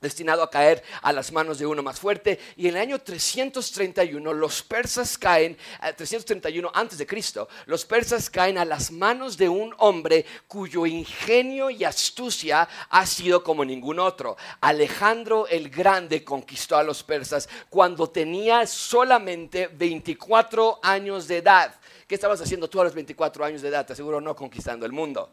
destinado 0.00 0.42
a 0.42 0.50
caer 0.50 0.82
a 1.02 1.12
las 1.12 1.30
manos 1.32 1.58
de 1.58 1.66
uno 1.66 1.82
más 1.82 2.00
fuerte. 2.00 2.38
Y 2.56 2.68
en 2.68 2.76
el 2.76 2.80
año 2.80 2.98
331 2.98 4.32
los 4.32 4.62
persas 4.62 5.18
caen, 5.18 5.56
331 5.96 6.68
eh, 6.68 6.70
antes 6.74 6.98
de 6.98 7.06
Cristo, 7.06 7.48
los 7.66 7.84
persas 7.84 8.30
caen 8.30 8.58
a 8.58 8.64
las 8.64 8.90
manos 8.90 9.36
de 9.36 9.48
un 9.48 9.74
hombre 9.78 10.24
cuyo 10.48 10.86
ingenio 10.86 11.70
y 11.70 11.84
astucia 11.84 12.68
ha 12.88 13.06
sido 13.06 13.44
como 13.44 13.64
ningún 13.64 13.98
otro. 13.98 14.36
Alejandro 14.60 15.46
el 15.48 15.68
Grande 15.68 16.24
conquistó 16.24 16.76
a 16.76 16.82
los 16.82 17.02
persas 17.02 17.48
cuando 17.68 18.08
tenía 18.08 18.66
solamente 18.66 19.68
24 19.68 20.80
años 20.82 21.28
de 21.28 21.38
edad. 21.38 21.74
¿Qué 22.06 22.14
estabas 22.14 22.40
haciendo 22.40 22.68
tú 22.68 22.80
a 22.80 22.84
los 22.84 22.94
24 22.94 23.44
años 23.44 23.62
de 23.62 23.68
edad? 23.68 23.86
Te 23.86 23.92
aseguro 23.92 24.20
no 24.20 24.34
conquistando 24.34 24.86
el 24.86 24.92
mundo. 24.92 25.30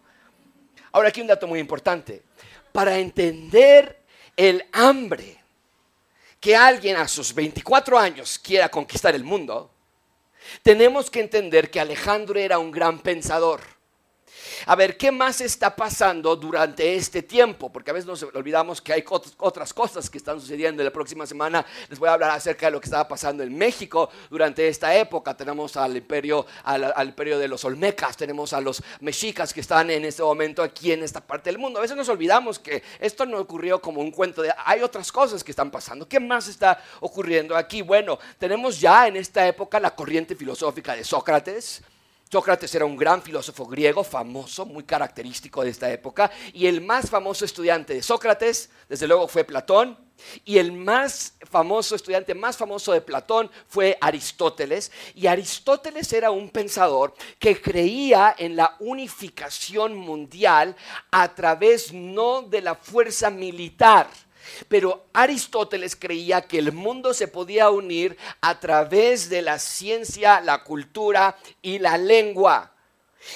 Ahora 0.91 1.09
aquí 1.09 1.21
un 1.21 1.27
dato 1.27 1.47
muy 1.47 1.59
importante. 1.59 2.23
Para 2.71 2.99
entender 2.99 4.06
el 4.37 4.65
hambre 4.71 5.37
que 6.39 6.55
alguien 6.55 6.95
a 6.95 7.07
sus 7.07 7.33
24 7.33 7.99
años 7.99 8.39
quiera 8.39 8.69
conquistar 8.69 9.13
el 9.15 9.23
mundo, 9.23 9.69
tenemos 10.63 11.09
que 11.09 11.19
entender 11.19 11.69
que 11.69 11.79
Alejandro 11.79 12.39
era 12.39 12.59
un 12.59 12.71
gran 12.71 12.99
pensador 12.99 13.76
a 14.65 14.75
ver, 14.75 14.97
¿qué 14.97 15.11
más 15.11 15.41
está 15.41 15.75
pasando 15.75 16.35
durante 16.35 16.95
este 16.95 17.23
tiempo? 17.23 17.71
Porque 17.71 17.91
a 17.91 17.93
veces 17.93 18.07
nos 18.07 18.23
olvidamos 18.23 18.81
que 18.81 18.93
hay 18.93 19.03
otras 19.37 19.73
cosas 19.73 20.09
que 20.09 20.17
están 20.17 20.39
sucediendo. 20.39 20.83
La 20.83 20.91
próxima 20.91 21.25
semana 21.25 21.65
les 21.89 21.99
voy 21.99 22.09
a 22.09 22.13
hablar 22.13 22.31
acerca 22.31 22.67
de 22.67 22.71
lo 22.71 22.79
que 22.79 22.85
estaba 22.85 23.07
pasando 23.07 23.43
en 23.43 23.57
México 23.57 24.09
durante 24.29 24.67
esta 24.67 24.95
época. 24.95 25.35
Tenemos 25.35 25.77
al 25.77 25.95
imperio, 25.97 26.45
al, 26.63 27.07
imperio 27.07 27.39
de 27.39 27.47
los 27.47 27.63
Olmecas, 27.65 28.17
tenemos 28.17 28.53
a 28.53 28.61
los 28.61 28.81
mexicas 29.01 29.53
que 29.53 29.61
están 29.61 29.89
en 29.89 30.05
este 30.05 30.23
momento 30.23 30.63
aquí 30.63 30.91
en 30.91 31.03
esta 31.03 31.21
parte 31.21 31.49
del 31.49 31.59
mundo. 31.59 31.79
A 31.79 31.81
veces 31.81 31.97
nos 31.97 32.09
olvidamos 32.09 32.59
que 32.59 32.83
esto 32.99 33.25
no 33.25 33.39
ocurrió 33.39 33.81
como 33.81 34.01
un 34.01 34.11
cuento 34.11 34.41
de, 34.41 34.53
hay 34.65 34.81
otras 34.81 35.11
cosas 35.11 35.43
que 35.43 35.51
están 35.51 35.71
pasando. 35.71 36.07
¿Qué 36.07 36.19
más 36.19 36.47
está 36.47 36.83
ocurriendo 36.99 37.55
aquí? 37.55 37.81
Bueno, 37.81 38.19
tenemos 38.37 38.79
ya 38.79 39.07
en 39.07 39.17
esta 39.17 39.47
época 39.47 39.79
la 39.79 39.95
corriente 39.95 40.35
filosófica 40.35 40.95
de 40.95 41.03
Sócrates 41.03 41.81
Sócrates 42.29 42.75
era 42.75 42.83
un 42.83 42.97
gran 42.97 43.21
filósofo 43.21 43.65
griego, 43.65 44.03
famoso, 44.03 44.65
muy 44.65 44.83
característico 44.83 45.63
de 45.63 45.69
esta 45.69 45.89
época, 45.89 46.29
y 46.51 46.67
el 46.67 46.81
más 46.81 47.09
famoso 47.09 47.45
estudiante 47.45 47.93
de 47.93 48.03
Sócrates, 48.03 48.69
desde 48.89 49.07
luego, 49.07 49.29
fue 49.29 49.45
Platón, 49.45 49.97
y 50.43 50.57
el 50.57 50.73
más 50.73 51.35
famoso 51.49 51.95
estudiante, 51.95 52.33
más 52.33 52.57
famoso 52.57 52.91
de 52.91 52.99
Platón, 52.99 53.49
fue 53.67 53.97
Aristóteles, 54.01 54.91
y 55.15 55.27
Aristóteles 55.27 56.11
era 56.11 56.29
un 56.29 56.49
pensador 56.49 57.13
que 57.39 57.61
creía 57.61 58.35
en 58.37 58.57
la 58.57 58.75
unificación 58.79 59.95
mundial 59.95 60.75
a 61.11 61.33
través 61.33 61.93
no 61.93 62.41
de 62.41 62.61
la 62.61 62.75
fuerza 62.75 63.29
militar, 63.29 64.09
pero 64.67 65.05
Aristóteles 65.13 65.95
creía 65.95 66.41
que 66.41 66.59
el 66.59 66.71
mundo 66.71 67.13
se 67.13 67.27
podía 67.27 67.69
unir 67.69 68.17
a 68.41 68.59
través 68.59 69.29
de 69.29 69.41
la 69.41 69.59
ciencia, 69.59 70.41
la 70.41 70.63
cultura 70.63 71.37
y 71.61 71.79
la 71.79 71.97
lengua. 71.97 72.73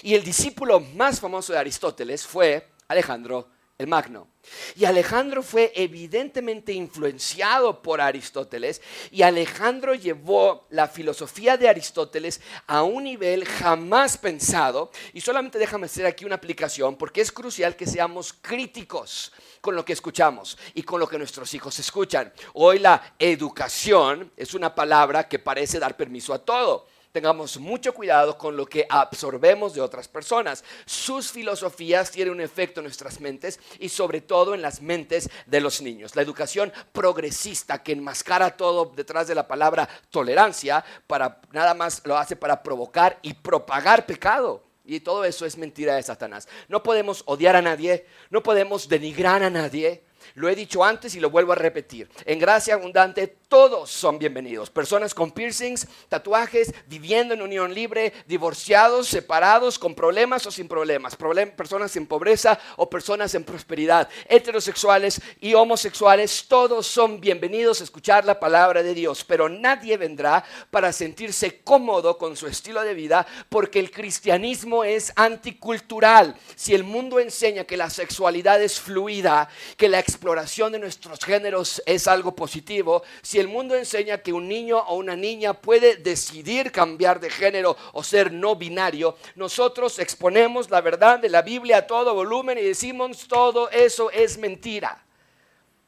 Y 0.04 0.16
el 0.16 0.24
discípulo 0.24 0.80
más 0.80 1.20
famoso 1.20 1.54
de 1.54 1.60
Aristóteles 1.60 2.26
fue 2.26 2.68
Alejandro 2.88 3.48
el 3.82 3.88
Magno. 3.88 4.28
Y 4.76 4.86
Alejandro 4.86 5.44
fue 5.44 5.72
evidentemente 5.76 6.74
influenciado 6.74 7.82
por 7.82 8.02
Aristóteles 8.02 8.82
y 9.12 9.22
Alejandro 9.22 9.94
llevó 9.94 10.68
la 10.70 10.88
filosofía 10.88 11.58
de 11.58 11.70
Aristóteles 11.70 12.42
a 12.68 12.84
un 12.84 13.04
nivel 13.04 13.46
jamás 13.46 14.18
pensado. 14.18 14.92
Y 15.14 15.22
solamente 15.22 15.60
déjame 15.60 15.86
hacer 15.86 16.06
aquí 16.06 16.26
una 16.26 16.36
aplicación 16.36 16.96
porque 16.96 17.22
es 17.22 17.32
crucial 17.32 17.76
que 17.76 17.88
seamos 17.88 18.34
críticos 18.34 19.32
con 19.62 19.76
lo 19.76 19.86
que 19.86 19.94
escuchamos 19.94 20.58
y 20.74 20.84
con 20.84 21.00
lo 21.00 21.08
que 21.08 21.18
nuestros 21.18 21.54
hijos 21.54 21.78
escuchan. 21.80 22.32
Hoy 22.54 22.80
la 22.80 23.16
educación 23.20 24.32
es 24.38 24.54
una 24.54 24.74
palabra 24.74 25.28
que 25.28 25.40
parece 25.40 25.80
dar 25.80 25.98
permiso 25.98 26.34
a 26.34 26.40
todo 26.40 26.88
tengamos 27.12 27.58
mucho 27.58 27.94
cuidado 27.94 28.38
con 28.38 28.56
lo 28.56 28.66
que 28.66 28.86
absorbemos 28.90 29.74
de 29.74 29.82
otras 29.82 30.08
personas. 30.08 30.64
Sus 30.86 31.32
filosofías 31.32 32.12
tienen 32.12 32.34
un 32.34 32.42
efecto 32.42 32.80
en 32.80 32.86
nuestras 32.86 33.20
mentes 33.20 33.60
y 33.80 33.90
sobre 33.90 34.22
todo 34.22 34.54
en 34.54 34.62
las 34.62 34.82
mentes 34.82 35.30
de 35.46 35.62
los 35.62 35.82
niños. 35.82 36.16
La 36.16 36.22
educación 36.22 36.72
progresista 36.92 37.84
que 37.84 37.94
enmascara 37.94 38.56
todo 38.58 38.92
detrás 38.96 39.28
de 39.28 39.36
la 39.36 39.48
palabra 39.48 39.88
tolerancia, 40.10 40.84
para 41.08 41.42
nada 41.52 41.74
más 41.74 42.02
lo 42.06 42.18
hace 42.18 42.36
para 42.36 42.64
provocar 42.64 43.20
y 43.22 43.34
propagar 43.34 44.06
pecado. 44.06 44.64
Y 44.84 45.00
todo 45.00 45.24
eso 45.26 45.46
es 45.46 45.58
mentira 45.58 45.96
de 45.96 46.04
Satanás. 46.04 46.48
No 46.68 46.82
podemos 46.84 47.24
odiar 47.26 47.56
a 47.56 47.62
nadie, 47.62 48.06
no 48.30 48.42
podemos 48.42 48.90
denigrar 48.90 49.44
a 49.44 49.50
nadie, 49.50 50.04
lo 50.36 50.50
he 50.50 50.56
dicho 50.56 50.84
antes 50.84 51.16
y 51.16 51.20
lo 51.20 51.30
vuelvo 51.30 51.54
a 51.54 51.56
repetir. 51.56 52.10
En 52.26 52.40
gracia 52.40 52.76
abundante 52.76 53.28
todos 53.28 53.92
son 53.92 54.18
bienvenidos. 54.18 54.70
Personas 54.70 55.14
con 55.14 55.32
piercings, 55.32 55.86
tatuajes, 56.08 56.74
viviendo 56.88 57.34
en 57.34 57.42
unión 57.42 57.74
libre, 57.74 58.14
divorciados, 58.26 59.08
separados, 59.08 59.78
con 59.78 59.94
problemas 59.94 60.46
o 60.46 60.52
sin 60.52 60.68
problemas. 60.68 61.18
personas 61.58 61.96
en 61.98 62.08
pobreza 62.08 62.58
o 62.78 62.90
personas 62.90 63.36
en 63.36 63.44
prosperidad. 63.44 64.08
Heterosexuales 64.30 65.20
y 65.42 65.54
homosexuales, 65.54 66.46
todos 66.48 66.88
son 66.88 67.20
bienvenidos 67.20 67.82
a 67.82 67.84
escuchar 67.84 68.24
la 68.24 68.40
palabra 68.40 68.84
de 68.84 68.94
Dios. 68.94 69.26
Pero 69.26 69.50
nadie 69.50 69.98
vendrá 69.98 70.46
para 70.70 70.94
sentirse 70.94 71.62
cómodo 71.62 72.18
con 72.18 72.38
su 72.38 72.48
estilo 72.48 72.82
de 72.84 72.94
vida 72.94 73.28
porque 73.50 73.80
el 73.80 73.92
cristianismo 73.92 74.84
es 74.84 75.12
anticultural. 75.16 76.36
Si 76.56 76.74
el 76.74 76.84
mundo 76.84 77.20
enseña 77.20 77.66
que 77.66 77.78
la 77.78 77.90
sexualidad 77.90 78.62
es 78.62 78.80
fluida, 78.80 79.50
que 79.78 79.90
la 79.90 80.00
exploración 80.12 80.72
de 80.72 80.80
nuestros 80.80 81.20
géneros 81.20 81.82
es 81.86 82.08
algo 82.08 82.36
positivo, 82.36 83.04
si 83.22 83.40
el 83.40 83.48
mundo 83.48 83.76
enseña 83.76 84.20
que 84.20 84.34
un 84.34 84.48
niño 84.48 84.78
o 84.78 84.96
una 84.96 85.16
niña 85.16 85.54
puede 85.54 85.96
decidir 85.96 86.72
cambiar 86.72 87.20
de 87.20 87.30
género 87.30 87.78
o 87.94 88.04
ser 88.04 88.32
no 88.32 88.56
binario, 88.56 89.18
nosotros 89.36 90.00
exponemos 90.00 90.70
la 90.70 90.82
verdad 90.82 91.20
de 91.20 91.30
la 91.30 91.42
Biblia 91.42 91.78
a 91.78 91.88
todo 91.88 92.14
volumen 92.14 92.58
y 92.58 92.62
decimos 92.62 93.28
todo 93.28 93.70
eso 93.70 94.12
es 94.12 94.38
mentira. 94.38 95.04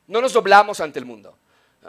No 0.08 0.22
nos 0.22 0.34
doblamos 0.34 0.80
ante 0.80 1.00
el 1.00 1.06
mundo. 1.06 1.38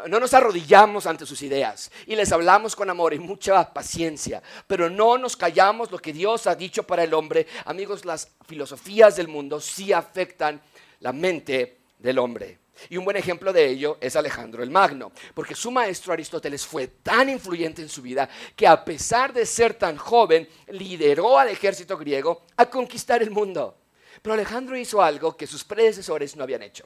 No 0.09 0.19
nos 0.19 0.35
arrodillamos 0.35 1.07
ante 1.07 1.25
sus 1.25 1.41
ideas 1.43 1.93
y 2.07 2.17
les 2.17 2.33
hablamos 2.33 2.75
con 2.75 2.91
amor 2.91 3.15
y 3.15 3.21
mucha 3.21 3.73
paciencia, 3.73 4.43
pero 4.67 4.91
no 4.91 5.19
nos 5.19 5.37
callamos 5.37 5.93
lo 5.93 6.01
que 6.01 6.13
Dios 6.13 6.49
ha 6.49 6.57
dicho 6.57 6.83
para 6.83 7.05
el 7.05 7.15
hombre. 7.15 7.47
Amigos, 7.65 8.05
las 8.05 8.29
filosofías 8.45 9.15
del 9.15 9.29
mundo 9.29 9.61
sí 9.61 9.93
afectan 9.93 10.61
la 10.99 11.13
mente 11.13 11.84
del 12.05 12.19
hombre. 12.19 12.59
Y 12.91 12.99
un 12.99 13.05
buen 13.05 13.17
ejemplo 13.17 13.51
de 13.51 13.67
ello 13.67 13.97
es 13.99 14.15
Alejandro 14.15 14.63
el 14.63 14.71
Magno, 14.71 15.11
porque 15.33 15.55
su 15.55 15.71
maestro 15.71 16.13
Aristóteles 16.13 16.67
fue 16.67 16.87
tan 16.87 17.31
influyente 17.31 17.81
en 17.81 17.89
su 17.89 18.03
vida 18.03 18.29
que 18.55 18.67
a 18.67 18.85
pesar 18.85 19.33
de 19.33 19.47
ser 19.47 19.75
tan 19.75 19.97
joven, 19.97 20.47
lideró 20.69 21.39
al 21.39 21.49
ejército 21.49 21.97
griego 21.97 22.43
a 22.57 22.67
conquistar 22.67 23.23
el 23.23 23.31
mundo. 23.31 23.79
Pero 24.21 24.35
Alejandro 24.35 24.77
hizo 24.77 25.03
algo 25.03 25.35
que 25.35 25.47
sus 25.47 25.65
predecesores 25.65 26.37
no 26.37 26.45
habían 26.45 26.63
hecho. 26.63 26.85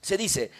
Se 0.00 0.16
dice 0.16 0.50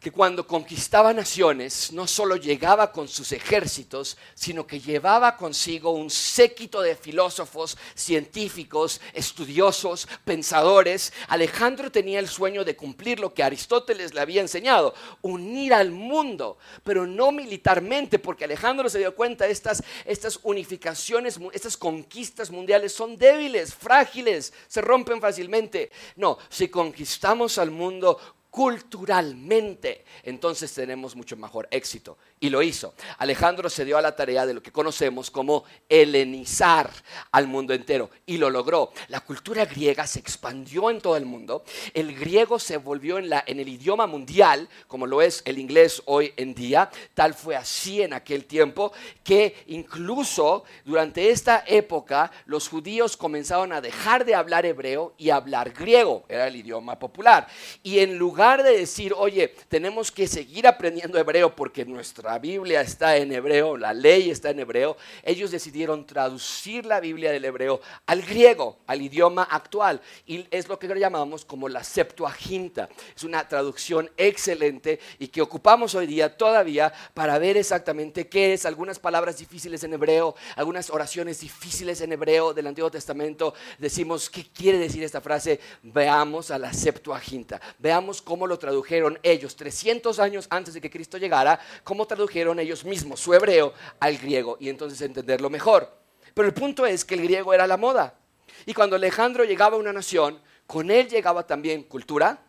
que 0.00 0.12
cuando 0.12 0.46
conquistaba 0.46 1.12
naciones 1.12 1.92
no 1.92 2.06
solo 2.06 2.36
llegaba 2.36 2.92
con 2.92 3.08
sus 3.08 3.32
ejércitos, 3.32 4.16
sino 4.34 4.64
que 4.66 4.78
llevaba 4.78 5.36
consigo 5.36 5.90
un 5.90 6.08
séquito 6.08 6.80
de 6.80 6.94
filósofos, 6.94 7.76
científicos, 7.96 9.00
estudiosos, 9.12 10.06
pensadores. 10.24 11.12
Alejandro 11.28 11.90
tenía 11.90 12.20
el 12.20 12.28
sueño 12.28 12.64
de 12.64 12.76
cumplir 12.76 13.18
lo 13.18 13.34
que 13.34 13.42
Aristóteles 13.42 14.14
le 14.14 14.20
había 14.20 14.40
enseñado, 14.40 14.94
unir 15.20 15.74
al 15.74 15.90
mundo, 15.90 16.58
pero 16.84 17.04
no 17.04 17.32
militarmente, 17.32 18.20
porque 18.20 18.44
Alejandro 18.44 18.88
se 18.88 18.98
dio 18.98 19.16
cuenta 19.16 19.46
de 19.46 19.52
estas, 19.52 19.82
estas 20.04 20.38
unificaciones, 20.44 21.40
estas 21.52 21.76
conquistas 21.76 22.50
mundiales 22.50 22.92
son 22.92 23.16
débiles, 23.16 23.74
frágiles, 23.74 24.52
se 24.68 24.80
rompen 24.80 25.20
fácilmente. 25.20 25.90
No, 26.14 26.38
si 26.48 26.68
conquistamos 26.68 27.58
al 27.58 27.72
mundo 27.72 28.20
culturalmente, 28.50 30.04
entonces 30.22 30.72
tenemos 30.72 31.14
mucho 31.14 31.36
mejor 31.36 31.68
éxito. 31.70 32.18
Y 32.40 32.50
lo 32.50 32.62
hizo. 32.62 32.94
Alejandro 33.18 33.68
se 33.68 33.84
dio 33.84 33.98
a 33.98 34.02
la 34.02 34.14
tarea 34.14 34.46
de 34.46 34.54
lo 34.54 34.62
que 34.62 34.70
conocemos 34.70 35.30
como 35.30 35.64
helenizar 35.88 36.90
al 37.32 37.48
mundo 37.48 37.74
entero. 37.74 38.10
Y 38.26 38.36
lo 38.36 38.48
logró. 38.48 38.92
La 39.08 39.20
cultura 39.20 39.64
griega 39.64 40.06
se 40.06 40.20
expandió 40.20 40.88
en 40.90 41.00
todo 41.00 41.16
el 41.16 41.26
mundo. 41.26 41.64
El 41.94 42.14
griego 42.16 42.58
se 42.58 42.76
volvió 42.76 43.18
en, 43.18 43.32
el 43.32 43.68
idioma 43.68 44.06
mundial, 44.06 44.68
como 44.86 45.06
lo 45.06 45.20
es 45.20 45.42
el 45.44 45.58
inglés 45.58 46.00
hoy 46.06 46.32
en 46.36 46.54
día. 46.54 46.90
Tal 47.14 47.34
fue 47.34 47.56
así 47.56 48.02
en 48.02 48.12
aquel 48.12 48.44
tiempo 48.44 48.92
que 49.24 49.64
incluso 49.66 50.64
durante 50.84 51.30
esta 51.30 51.64
época 51.66 52.30
los 52.46 52.68
judíos 52.68 53.16
comenzaron 53.16 53.72
a 53.72 53.80
dejar 53.80 54.24
de 54.24 54.36
hablar 54.36 54.64
hebreo 54.64 55.14
y 55.18 55.30
hablar 55.30 55.70
griego. 55.70 56.24
Era 56.28 56.46
el 56.46 56.56
idioma 56.56 56.98
popular. 56.98 57.48
Y 57.82 57.98
en 57.98 58.16
lugar 58.16 58.37
lugar 58.38 58.62
de 58.62 58.78
decir, 58.78 59.12
oye, 59.16 59.52
tenemos 59.68 60.12
que 60.12 60.28
seguir 60.28 60.68
aprendiendo 60.68 61.18
hebreo 61.18 61.56
porque 61.56 61.84
nuestra 61.84 62.38
Biblia 62.38 62.82
está 62.82 63.16
en 63.16 63.32
hebreo, 63.32 63.76
la 63.76 63.92
ley 63.92 64.30
está 64.30 64.50
en 64.50 64.60
hebreo, 64.60 64.96
ellos 65.24 65.50
decidieron 65.50 66.06
traducir 66.06 66.86
la 66.86 67.00
Biblia 67.00 67.32
del 67.32 67.44
hebreo 67.44 67.80
al 68.06 68.22
griego, 68.22 68.78
al 68.86 69.02
idioma 69.02 69.42
actual. 69.42 70.00
Y 70.24 70.46
es 70.52 70.68
lo 70.68 70.78
que 70.78 70.86
llamamos 70.86 71.44
como 71.44 71.68
la 71.68 71.82
Septuaginta. 71.82 72.88
Es 73.16 73.24
una 73.24 73.48
traducción 73.48 74.08
excelente 74.16 75.00
y 75.18 75.26
que 75.26 75.42
ocupamos 75.42 75.96
hoy 75.96 76.06
día 76.06 76.36
todavía 76.36 76.92
para 77.14 77.40
ver 77.40 77.56
exactamente 77.56 78.28
qué 78.28 78.52
es, 78.52 78.66
algunas 78.66 79.00
palabras 79.00 79.38
difíciles 79.38 79.82
en 79.82 79.94
hebreo, 79.94 80.36
algunas 80.54 80.90
oraciones 80.90 81.40
difíciles 81.40 82.00
en 82.02 82.12
hebreo 82.12 82.54
del 82.54 82.68
Antiguo 82.68 82.88
Testamento. 82.88 83.52
Decimos, 83.78 84.30
¿qué 84.30 84.46
quiere 84.46 84.78
decir 84.78 85.02
esta 85.02 85.20
frase? 85.20 85.58
Veamos 85.82 86.52
a 86.52 86.58
la 86.58 86.72
Septuaginta. 86.72 87.60
Veamos 87.80 88.22
cómo 88.28 88.46
lo 88.46 88.58
tradujeron 88.58 89.18
ellos 89.22 89.56
300 89.56 90.18
años 90.18 90.48
antes 90.50 90.74
de 90.74 90.82
que 90.82 90.90
Cristo 90.90 91.16
llegara, 91.16 91.58
cómo 91.82 92.06
tradujeron 92.06 92.58
ellos 92.58 92.84
mismos 92.84 93.20
su 93.20 93.32
hebreo 93.32 93.72
al 94.00 94.18
griego 94.18 94.58
y 94.60 94.68
entonces 94.68 95.00
entenderlo 95.00 95.48
mejor. 95.48 95.90
Pero 96.34 96.46
el 96.46 96.52
punto 96.52 96.84
es 96.84 97.06
que 97.06 97.14
el 97.14 97.22
griego 97.22 97.54
era 97.54 97.66
la 97.66 97.78
moda. 97.78 98.18
Y 98.66 98.74
cuando 98.74 98.96
Alejandro 98.96 99.44
llegaba 99.44 99.76
a 99.76 99.80
una 99.80 99.94
nación, 99.94 100.38
con 100.66 100.90
él 100.90 101.08
llegaba 101.08 101.46
también 101.46 101.84
cultura, 101.84 102.42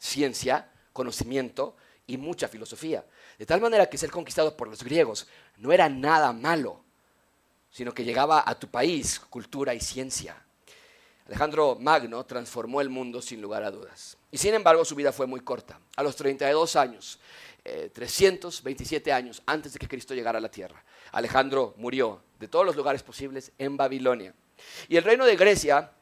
ciencia, 0.00 0.68
conocimiento 0.92 1.76
y 2.08 2.16
mucha 2.16 2.48
filosofía. 2.48 3.06
De 3.38 3.46
tal 3.46 3.60
manera 3.60 3.88
que 3.88 3.98
ser 3.98 4.10
conquistado 4.10 4.56
por 4.56 4.66
los 4.66 4.82
griegos 4.82 5.28
no 5.58 5.70
era 5.70 5.88
nada 5.88 6.32
malo, 6.32 6.82
sino 7.70 7.94
que 7.94 8.02
llegaba 8.02 8.42
a 8.44 8.58
tu 8.58 8.66
país 8.66 9.20
cultura 9.20 9.74
y 9.74 9.80
ciencia. 9.80 10.42
Alejandro 11.30 11.76
Magno 11.78 12.26
transformó 12.26 12.80
el 12.80 12.88
mundo 12.88 13.22
sin 13.22 13.40
lugar 13.40 13.62
a 13.62 13.70
dudas. 13.70 14.16
Y 14.32 14.36
sin 14.36 14.52
embargo 14.52 14.84
su 14.84 14.96
vida 14.96 15.12
fue 15.12 15.28
muy 15.28 15.38
corta. 15.38 15.78
A 15.94 16.02
los 16.02 16.16
32 16.16 16.74
años, 16.74 17.20
327 17.92 19.08
eh, 19.08 19.12
años 19.12 19.40
antes 19.46 19.72
de 19.72 19.78
que 19.78 19.86
Cristo 19.86 20.12
llegara 20.12 20.38
a 20.38 20.40
la 20.40 20.50
tierra, 20.50 20.82
Alejandro 21.12 21.74
murió 21.76 22.20
de 22.40 22.48
todos 22.48 22.66
los 22.66 22.74
lugares 22.74 23.04
posibles 23.04 23.52
en 23.58 23.76
Babilonia. 23.76 24.34
Y 24.88 24.96
el 24.96 25.04
reino 25.04 25.24
de 25.24 25.36
Grecia 25.36 25.92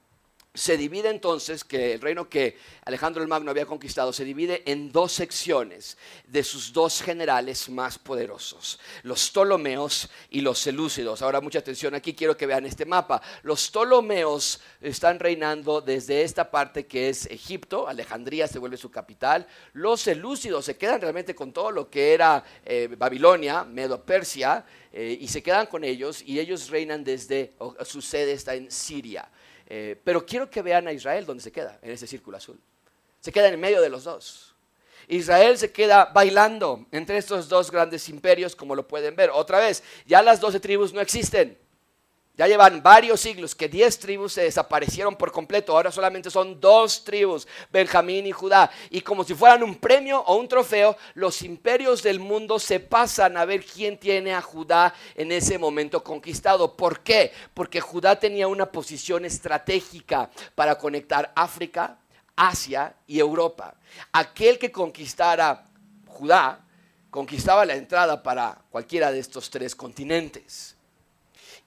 se 0.59 0.77
divide 0.77 1.09
entonces, 1.09 1.63
que 1.63 1.95
el 1.95 2.01
reino 2.01 2.29
que 2.29 2.59
Alejandro 2.85 3.23
el 3.23 3.29
Magno 3.29 3.51
había 3.51 3.65
conquistado, 3.65 4.13
se 4.13 4.25
divide 4.25 4.63
en 4.67 4.91
dos 4.91 5.13
secciones 5.13 5.97
de 6.27 6.43
sus 6.43 6.73
dos 6.73 7.01
generales 7.01 7.69
más 7.69 7.99
poderosos, 7.99 8.81
los 9.05 9.31
Ptolomeos 9.31 10.11
y 10.31 10.41
los 10.41 10.59
Selúcidos. 10.59 11.23
Ahora 11.23 11.41
mucha 11.41 11.61
atención 11.61 11.95
aquí, 11.95 12.13
quiero 12.13 12.37
que 12.37 12.47
vean 12.47 12.67
este 12.67 12.85
mapa. 12.85 13.23
Los 13.43 13.71
Ptolomeos 13.71 14.61
están 14.81 15.21
reinando 15.21 15.81
desde 15.81 16.23
esta 16.23 16.51
parte 16.51 16.87
que 16.87 17.09
es 17.09 17.27
Egipto, 17.27 17.87
Alejandría 17.87 18.49
se 18.49 18.59
vuelve 18.59 18.77
su 18.77 18.91
capital. 18.91 19.47
Los 19.75 20.01
Selúcidos 20.01 20.65
se 20.65 20.77
quedan 20.77 21.01
realmente 21.01 21.37
con 21.37 21.53
todo 21.53 21.71
lo 21.71 21.89
que 21.89 22.15
era 22.15 22.43
eh, 22.65 22.89
Babilonia, 22.99 23.63
Medo-Persia, 23.63 24.65
eh, 24.93 25.19
y 25.21 25.29
se 25.29 25.43
quedan 25.43 25.67
con 25.67 25.85
ellos 25.85 26.23
y 26.23 26.41
ellos 26.41 26.71
reinan 26.71 27.05
desde, 27.05 27.53
su 27.85 28.03
sede 28.03 28.33
está 28.33 28.55
en 28.55 28.71
Siria. 28.71 29.29
Eh, 29.71 30.01
pero 30.03 30.25
quiero 30.25 30.49
que 30.49 30.63
vean 30.63 30.89
a 30.89 30.93
Israel 30.93 31.27
donde 31.27 31.43
se 31.43 31.53
queda, 31.53 31.79
en 31.83 31.91
ese 31.91 32.07
círculo 32.07 32.39
azul. 32.39 32.59
Se 33.21 33.31
queda 33.31 33.49
en 33.49 33.61
medio 33.61 33.83
de 33.83 33.91
los 33.91 34.05
dos. 34.05 34.55
Israel 35.09 35.57
se 35.59 35.71
queda 35.71 36.07
bailando 36.07 36.87
entre 36.91 37.19
estos 37.19 37.49
dos 37.49 37.71
grandes 37.71 38.09
imperios, 38.09 38.57
como 38.57 38.75
lo 38.75 38.89
pueden 38.89 39.15
ver. 39.15 39.31
Otra 39.31 39.59
vez, 39.59 39.83
ya 40.07 40.23
las 40.23 40.41
doce 40.41 40.59
tribus 40.61 40.93
no 40.93 41.01
existen. 41.01 41.57
Ya 42.39 42.47
llevan 42.47 42.85
varios 42.85 43.21
siglos 43.21 43.53
que 43.53 43.69
diez 43.69 43.99
tribus 43.99 44.35
se 44.35 44.43
desaparecieron 44.43 45.17
por 45.17 45.33
completo. 45.33 45.73
Ahora 45.73 45.91
solamente 45.91 46.31
son 46.31 46.61
dos 46.61 47.03
tribus, 47.03 47.49
Benjamín 47.73 48.29
y 48.29 48.31
Judá. 48.33 48.71
Y 48.91 49.01
como 49.01 49.25
si 49.25 49.35
fueran 49.35 49.65
un 49.65 49.75
premio 49.75 50.21
o 50.21 50.37
un 50.37 50.47
trofeo, 50.47 50.97
los 51.15 51.43
imperios 51.43 52.01
del 52.01 52.21
mundo 52.21 52.61
se 52.61 52.79
pasan 52.79 53.37
a 53.37 53.45
ver 53.45 53.65
quién 53.65 53.99
tiene 53.99 54.35
a 54.35 54.41
Judá 54.41 54.95
en 55.17 55.33
ese 55.33 55.59
momento 55.59 56.05
conquistado. 56.05 56.77
¿Por 56.77 57.01
qué? 57.01 57.33
Porque 57.55 57.81
Judá 57.81 58.21
tenía 58.21 58.47
una 58.47 58.71
posición 58.71 59.25
estratégica 59.25 60.31
para 60.55 60.79
conectar 60.79 61.33
África, 61.35 61.99
Asia 62.37 62.95
y 63.09 63.19
Europa. 63.19 63.75
Aquel 64.13 64.61
que 64.61 64.71
conquistara 64.71 65.65
Judá 66.07 66.65
conquistaba 67.11 67.67
la 67.67 67.75
entrada 67.75 68.23
para 68.23 68.63
cualquiera 68.71 69.11
de 69.11 69.19
estos 69.19 69.51
tres 69.51 69.75
continentes. 69.75 70.78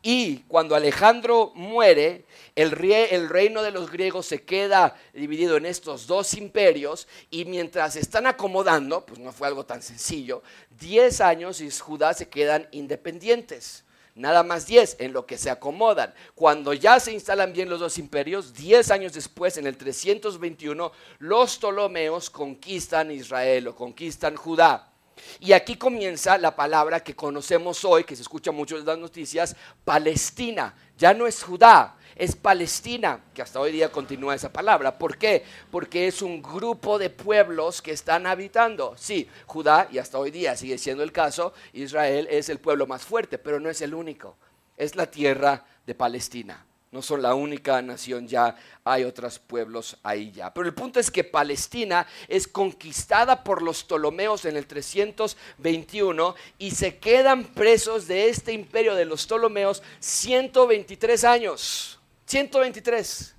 Y 0.04 0.38
cuando 0.48 0.76
Alejandro 0.76 1.52
muere, 1.54 2.26
el, 2.56 2.72
reino 2.72 3.62
de 3.62 3.72
los 3.72 3.92
griegos 3.92 4.26
se 4.26 4.44
queda 4.44 4.96
dividido 5.14 5.58
en 5.58 5.68
estos 5.68 6.08
dos 6.08 6.34
imperios 6.34 7.08
y 7.30 7.46
mientras 7.46 7.96
están 7.96 8.26
acomodando, 8.26 9.06
pues 9.06 9.20
no 9.20 9.32
fue 9.32 9.48
algo 9.48 9.66
tan 9.66 9.84
sencillo, 9.84 10.42
10 10.80 11.22
años 11.22 11.62
y 11.62 11.70
Judá 11.70 12.14
se 12.14 12.30
quedan 12.30 12.68
independientes. 12.72 13.84
Nada 14.16 14.44
más 14.44 14.66
10 14.66 14.98
en 15.00 15.14
lo 15.14 15.26
que 15.26 15.38
se 15.38 15.50
acomodan. 15.50 16.14
Cuando 16.36 16.74
ya 16.74 17.00
se 17.00 17.14
instalan 17.14 17.54
bien 17.54 17.70
los 17.70 17.80
dos 17.80 17.98
imperios, 17.98 18.54
10 18.54 18.92
años 18.92 19.14
después, 19.14 19.56
en 19.58 19.68
el 19.68 19.78
321, 19.78 20.92
los 21.20 21.58
Ptolomeos 21.58 22.30
conquistan 22.30 23.12
Israel 23.12 23.70
o 23.70 23.76
conquistan 23.76 24.36
Judá. 24.36 24.91
Y 25.40 25.54
aquí 25.54 25.76
comienza 25.76 26.38
la 26.38 26.56
palabra 26.56 27.02
que 27.02 27.16
conocemos 27.16 27.84
hoy, 27.86 28.04
que 28.04 28.16
se 28.16 28.22
escucha 28.22 28.52
mucho 28.52 28.78
en 28.78 28.86
las 28.86 28.98
noticias, 28.98 29.56
Palestina. 29.84 30.76
Ya 30.98 31.14
no 31.14 31.28
es 31.28 31.44
Judá, 31.44 31.96
es 32.16 32.36
Palestina, 32.36 33.24
que 33.34 33.42
hasta 33.42 33.60
hoy 33.60 33.72
día 33.72 33.92
continúa 33.92 34.36
esa 34.36 34.52
palabra. 34.52 34.98
¿Por 34.98 35.18
qué? 35.18 35.44
Porque 35.72 36.08
es 36.08 36.22
un 36.22 36.42
grupo 36.42 37.00
de 37.00 37.10
pueblos 37.10 37.82
que 37.82 37.92
están 37.92 38.28
habitando. 38.28 38.96
Sí, 38.98 39.28
Judá, 39.48 39.88
y 39.92 39.98
hasta 39.98 40.20
hoy 40.20 40.32
día 40.32 40.56
sigue 40.56 40.78
siendo 40.78 41.04
el 41.04 41.12
caso, 41.12 41.54
Israel 41.74 42.28
es 42.30 42.50
el 42.50 42.60
pueblo 42.60 42.86
más 42.86 43.04
fuerte, 43.04 43.38
pero 43.38 43.60
no 43.60 43.70
es 43.70 43.82
el 43.82 43.94
único. 43.94 44.38
Es 44.78 44.96
la 44.96 45.10
tierra 45.10 45.66
de 45.86 45.96
Palestina. 45.96 46.66
No 46.92 47.02
son 47.02 47.22
la 47.22 47.34
única 47.36 47.82
nación 47.82 48.28
ya, 48.28 48.54
hay 48.84 49.06
otros 49.06 49.40
pueblos 49.40 49.96
ahí 50.04 50.30
ya. 50.32 50.54
Pero 50.54 50.68
el 50.68 50.74
punto 50.74 51.00
es 51.00 51.10
que 51.10 51.24
Palestina 51.24 52.06
es 52.28 52.50
conquistada 52.50 53.46
por 53.46 53.62
los 53.62 53.86
Ptolomeos 53.86 54.44
en 54.44 54.58
el 54.58 54.68
321 54.68 56.36
y 56.60 56.72
se 56.72 56.98
quedan 56.98 57.46
presos 57.46 58.08
de 58.08 58.28
este 58.28 58.52
imperio 58.52 58.94
de 58.94 59.06
los 59.06 59.26
Ptolomeos 59.26 59.82
123 60.02 61.24
años. 61.24 61.98
123. 62.26 63.36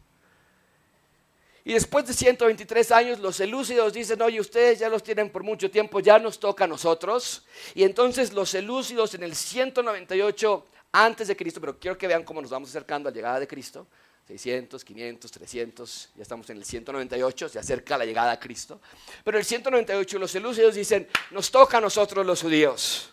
Y 1.65 1.75
después 1.75 2.07
de 2.07 2.15
123 2.15 2.91
años, 2.91 3.19
los 3.21 3.38
elúcidos 3.38 3.93
dicen, 3.93 4.21
oye, 4.23 4.41
ustedes 4.41 4.79
ya 4.79 4.88
los 4.88 5.03
tienen 5.03 5.31
por 5.31 5.45
mucho 5.45 5.71
tiempo, 5.71 6.01
ya 6.01 6.19
nos 6.19 6.41
toca 6.41 6.65
a 6.65 6.67
nosotros. 6.67 7.45
Y 7.75 7.85
entonces 7.85 8.33
los 8.33 8.55
elúcidos 8.55 9.15
en 9.15 9.23
el 9.23 9.37
198 9.37 10.67
antes 10.92 11.28
de 11.28 11.37
Cristo, 11.37 11.61
pero 11.61 11.78
quiero 11.78 11.96
que 11.96 12.07
vean 12.07 12.22
cómo 12.22 12.40
nos 12.42 12.50
vamos 12.50 12.68
acercando 12.68 13.09
a 13.09 13.12
la 13.12 13.16
llegada 13.16 13.40
de 13.40 13.48
Cristo. 13.48 13.87
600, 14.28 14.85
500, 14.85 15.31
300, 15.31 16.11
ya 16.14 16.22
estamos 16.22 16.48
en 16.50 16.59
el 16.59 16.64
198, 16.64 17.48
se 17.48 17.59
acerca 17.59 17.98
la 17.98 18.05
llegada 18.05 18.33
a 18.33 18.38
Cristo. 18.38 18.81
Pero 19.24 19.37
el 19.37 19.44
198 19.44 20.18
los 20.18 20.35
elúcidos 20.35 20.74
dicen, 20.76 21.09
nos 21.33 21.50
toca 21.50 21.78
a 21.78 21.81
nosotros 21.81 22.24
los 22.24 22.40
judíos. 22.40 23.12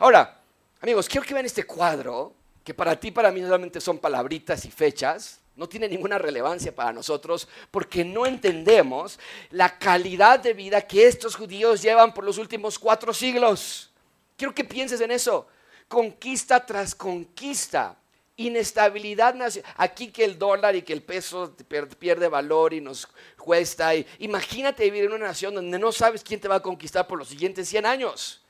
Ahora, 0.00 0.40
amigos, 0.80 1.08
quiero 1.08 1.24
que 1.24 1.34
vean 1.34 1.46
este 1.46 1.64
cuadro, 1.64 2.34
que 2.64 2.74
para 2.74 2.98
ti, 2.98 3.12
para 3.12 3.30
mí 3.30 3.42
solamente 3.42 3.80
son 3.80 3.98
palabritas 3.98 4.64
y 4.64 4.70
fechas, 4.70 5.40
no 5.54 5.68
tiene 5.68 5.88
ninguna 5.88 6.18
relevancia 6.18 6.74
para 6.74 6.92
nosotros 6.92 7.46
porque 7.70 8.04
no 8.04 8.26
entendemos 8.26 9.20
la 9.50 9.78
calidad 9.78 10.40
de 10.40 10.52
vida 10.52 10.82
que 10.82 11.06
estos 11.06 11.36
judíos 11.36 11.80
llevan 11.80 12.12
por 12.12 12.24
los 12.24 12.38
últimos 12.38 12.76
cuatro 12.76 13.14
siglos. 13.14 13.92
Quiero 14.36 14.52
que 14.52 14.64
pienses 14.64 15.00
en 15.00 15.12
eso 15.12 15.46
conquista 15.94 16.66
tras 16.66 16.92
conquista. 16.92 17.96
Inestabilidad 18.36 19.32
nacional. 19.34 19.72
Aquí 19.76 20.08
que 20.08 20.24
el 20.24 20.36
dólar 20.36 20.74
y 20.74 20.82
que 20.82 20.92
el 20.92 21.04
peso 21.04 21.54
pierde 21.98 22.26
valor 22.28 22.74
y 22.74 22.80
nos 22.80 23.06
cuesta. 23.38 23.94
imagínate 24.18 24.82
vivir 24.84 25.04
en 25.04 25.12
una 25.12 25.26
nación 25.26 25.54
donde 25.54 25.78
no 25.78 25.92
sabes 25.92 26.24
quién 26.24 26.40
te 26.40 26.48
va 26.48 26.56
a 26.56 26.60
conquistar 26.60 27.06
por 27.06 27.16
los 27.16 27.28
siguientes 27.28 27.68
100 27.68 27.86
años. 27.86 28.42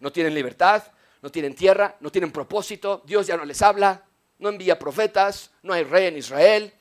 No 0.00 0.12
tienen 0.12 0.34
libertad, 0.34 0.82
no 1.22 1.30
tienen 1.30 1.54
tierra, 1.54 1.96
no 2.00 2.10
tienen 2.10 2.30
propósito, 2.30 3.02
Dios 3.06 3.26
ya 3.26 3.38
no 3.38 3.46
les 3.46 3.62
habla, 3.62 4.04
no 4.38 4.50
envía 4.50 4.78
profetas, 4.78 5.50
no 5.62 5.72
hay 5.72 5.84
rey 5.84 6.08
en 6.08 6.18
Israel. 6.18 6.74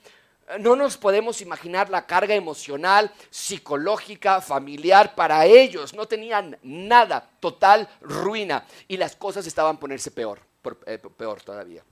No 0.59 0.75
nos 0.75 0.95
podemos 0.97 1.41
imaginar 1.41 1.89
la 1.89 2.05
carga 2.05 2.35
emocional, 2.35 3.11
psicológica, 3.31 4.41
familiar 4.41 5.15
para 5.15 5.45
ellos. 5.45 5.93
No 5.93 6.07
tenían 6.07 6.57
nada, 6.61 7.31
total 7.39 7.89
ruina. 8.01 8.65
Y 8.87 8.97
las 8.97 9.15
cosas 9.15 9.47
estaban 9.47 9.77
ponerse 9.77 10.11
peor, 10.11 10.39
eh, 10.85 10.99
peor 10.99 11.41
todavía. 11.41 11.83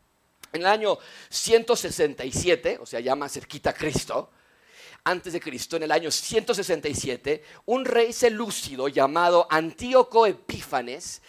En 0.52 0.62
el 0.62 0.68
año 0.68 1.00
167, 1.30 2.78
o 2.80 2.86
sea, 2.86 3.00
ya 3.00 3.16
más 3.16 3.34
cerquita 3.34 3.72
a 3.72 3.74
Cristo, 3.74 4.30
antes 5.04 5.34
de 5.34 5.42
Cristo, 5.42 5.76
en 5.76 5.84
el 5.84 5.92
año 5.92 6.12
167, 6.12 7.44
un 7.66 7.84
rey 7.84 8.14
selúcido 8.14 8.88
llamado 8.88 9.48
Antíoco 9.50 10.26
Epífanes 10.26 11.22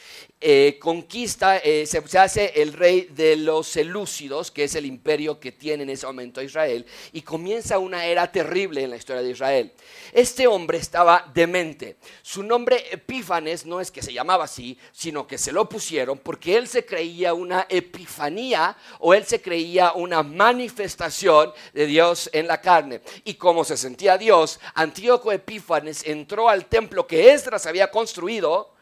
eh, 0.47 0.77
conquista, 0.79 1.57
eh, 1.57 1.87
se, 1.87 2.19
hace 2.19 2.53
el 2.57 2.75
rey 2.75 3.09
de 3.11 3.35
los 3.35 3.67
selúcidos, 3.67 4.51
que 4.51 4.65
es 4.65 4.75
el 4.75 4.85
imperio 4.85 5.41
que 5.41 5.53
tiene 5.53 5.85
en 5.85 5.89
ese 5.89 6.05
momento 6.05 6.43
Israel, 6.43 6.85
y 7.15 7.23
comienza 7.23 7.79
una 7.79 8.05
era 8.05 8.31
terrible 8.31 8.83
en 8.83 8.91
la 8.91 8.97
historia 8.97 9.23
de 9.23 9.31
Israel. 9.31 9.73
Este 10.13 10.47
hombre 10.47 10.77
estaba 10.77 11.31
demente. 11.33 11.97
Su 12.21 12.43
nombre 12.43 12.85
Epífanes 12.91 13.65
no 13.65 13.81
es 13.81 13.91
que 13.91 14.03
se 14.03 14.13
llamaba 14.13 14.45
así, 14.45 14.77
sino 14.93 15.27
que 15.27 15.39
se 15.39 15.51
lo 15.51 15.67
pusieron 15.67 16.19
porque 16.19 16.59
él 16.59 16.69
se 16.69 16.85
creía 16.85 17.33
una 17.33 17.67
epifanía 17.71 18.77
o 18.99 19.15
él 19.15 19.25
se 19.25 19.41
creía 19.41 19.95
una 19.95 20.23
manifestación 20.23 21.55
de 21.73 21.87
Dios 21.87 22.29
en 22.35 22.49
la 22.49 22.61
carne. 22.61 23.01
Y 23.25 23.37
como 23.37 23.65
se 23.65 23.79
sentía 23.79 24.19
Dios, 24.19 24.61
Antíoco 24.75 25.33
Epífanes 25.33 26.03
entró 26.05 26.51
al 26.51 26.67
templo 26.67 27.07
que 27.07 27.33
Esdras 27.33 27.65
había 27.65 27.91
construido 27.91 28.74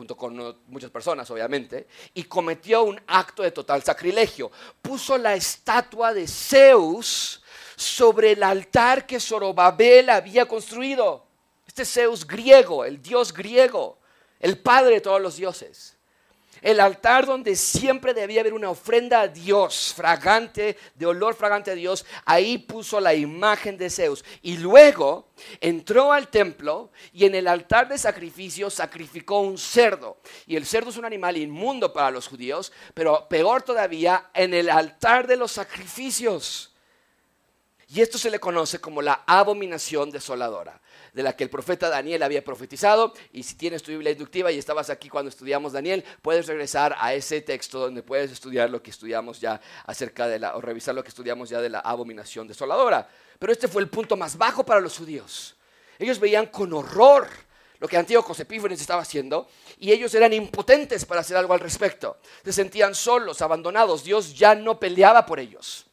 junto 0.00 0.16
con 0.16 0.56
muchas 0.68 0.90
personas 0.90 1.30
obviamente, 1.30 1.86
y 2.14 2.24
cometió 2.24 2.84
un 2.84 2.98
acto 3.06 3.42
de 3.42 3.50
total 3.50 3.82
sacrilegio. 3.82 4.50
Puso 4.80 5.18
la 5.18 5.34
estatua 5.34 6.14
de 6.14 6.26
Zeus 6.26 7.42
sobre 7.76 8.32
el 8.32 8.42
altar 8.42 9.04
que 9.04 9.20
Zorobabel 9.20 10.08
había 10.08 10.48
construido. 10.48 11.26
Este 11.66 11.84
Zeus 11.84 12.26
griego, 12.26 12.86
el 12.86 13.02
dios 13.02 13.34
griego, 13.34 13.98
el 14.38 14.56
padre 14.56 14.94
de 14.94 15.00
todos 15.02 15.20
los 15.20 15.36
dioses 15.36 15.98
el 16.62 16.80
altar 16.80 17.26
donde 17.26 17.56
siempre 17.56 18.14
debía 18.14 18.40
haber 18.40 18.54
una 18.54 18.70
ofrenda 18.70 19.22
a 19.22 19.28
Dios, 19.28 19.92
fragante, 19.96 20.76
de 20.94 21.06
olor 21.06 21.34
fragante 21.34 21.70
a 21.70 21.74
Dios, 21.74 22.04
ahí 22.24 22.58
puso 22.58 23.00
la 23.00 23.14
imagen 23.14 23.76
de 23.76 23.90
Zeus. 23.90 24.24
Y 24.42 24.58
luego 24.58 25.28
entró 25.60 26.12
al 26.12 26.28
templo 26.28 26.90
y 27.12 27.24
en 27.24 27.34
el 27.34 27.48
altar 27.48 27.88
de 27.88 27.98
sacrificio 27.98 28.70
sacrificó 28.70 29.40
un 29.40 29.58
cerdo. 29.58 30.18
Y 30.46 30.56
el 30.56 30.66
cerdo 30.66 30.90
es 30.90 30.96
un 30.96 31.04
animal 31.04 31.36
inmundo 31.36 31.92
para 31.92 32.10
los 32.10 32.28
judíos, 32.28 32.72
pero 32.94 33.28
peor 33.28 33.62
todavía, 33.62 34.30
en 34.34 34.54
el 34.54 34.68
altar 34.68 35.26
de 35.26 35.36
los 35.36 35.52
sacrificios. 35.52 36.74
Y 37.88 38.00
esto 38.00 38.18
se 38.18 38.30
le 38.30 38.38
conoce 38.38 38.80
como 38.80 39.02
la 39.02 39.24
abominación 39.26 40.10
desoladora 40.10 40.80
de 41.12 41.22
la 41.22 41.34
que 41.34 41.44
el 41.44 41.50
profeta 41.50 41.88
Daniel 41.88 42.22
había 42.22 42.44
profetizado. 42.44 43.12
Y 43.32 43.42
si 43.42 43.54
tienes 43.54 43.82
tu 43.82 43.90
Biblia 43.90 44.12
inductiva 44.12 44.50
y 44.52 44.58
estabas 44.58 44.90
aquí 44.90 45.08
cuando 45.08 45.28
estudiamos 45.28 45.72
Daniel, 45.72 46.04
puedes 46.22 46.46
regresar 46.46 46.96
a 46.98 47.14
ese 47.14 47.40
texto 47.40 47.78
donde 47.78 48.02
puedes 48.02 48.30
estudiar 48.30 48.70
lo 48.70 48.82
que 48.82 48.90
estudiamos 48.90 49.40
ya 49.40 49.60
acerca 49.86 50.28
de 50.28 50.38
la, 50.38 50.56
o 50.56 50.60
revisar 50.60 50.94
lo 50.94 51.02
que 51.02 51.08
estudiamos 51.08 51.48
ya 51.48 51.60
de 51.60 51.70
la 51.70 51.80
abominación 51.80 52.46
desoladora. 52.46 53.08
Pero 53.38 53.52
este 53.52 53.68
fue 53.68 53.82
el 53.82 53.88
punto 53.88 54.16
más 54.16 54.36
bajo 54.36 54.64
para 54.64 54.80
los 54.80 54.98
judíos. 54.98 55.56
Ellos 55.98 56.18
veían 56.18 56.46
con 56.46 56.72
horror 56.72 57.28
lo 57.78 57.88
que 57.88 57.96
Antíoco 57.96 58.34
Epífanes 58.38 58.80
estaba 58.80 59.02
haciendo 59.02 59.48
y 59.78 59.90
ellos 59.90 60.14
eran 60.14 60.32
impotentes 60.34 61.06
para 61.06 61.22
hacer 61.22 61.36
algo 61.36 61.54
al 61.54 61.60
respecto. 61.60 62.18
Se 62.44 62.52
sentían 62.52 62.94
solos, 62.94 63.40
abandonados. 63.40 64.04
Dios 64.04 64.34
ya 64.34 64.54
no 64.54 64.78
peleaba 64.78 65.24
por 65.24 65.40
ellos. 65.40 65.86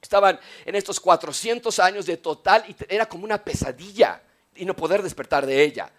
Estaban 0.00 0.38
en 0.66 0.74
estos 0.74 1.00
400 1.00 1.78
años 1.78 2.04
de 2.04 2.18
total 2.18 2.64
y 2.68 2.76
era 2.88 3.06
como 3.06 3.24
una 3.24 3.42
pesadilla 3.42 4.22
y 4.56 4.64
no 4.64 4.74
poder 4.74 5.02
despertar 5.02 5.46
de 5.46 5.62
ella. 5.62 5.90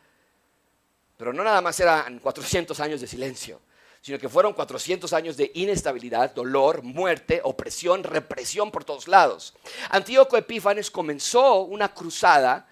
Pero 1.18 1.34
no 1.34 1.44
nada 1.44 1.62
más 1.62 1.80
eran 1.80 2.20
400 2.20 2.80
años 2.80 3.02
de 3.02 3.08
silencio, 3.08 3.62
sino 4.02 4.20
que 4.20 4.30
fueron 4.30 4.54
400 4.54 5.14
años 5.14 5.38
de 5.38 5.52
inestabilidad, 5.54 6.34
dolor, 6.34 6.84
muerte, 6.84 7.42
opresión, 7.44 8.04
represión 8.04 8.72
por 8.72 8.84
todos 8.84 9.08
lados. 9.08 9.54
Antíoco 9.90 10.38
Epífanes 10.38 10.92
comenzó 10.92 11.62
una 11.62 11.94
cruzada 11.94 12.68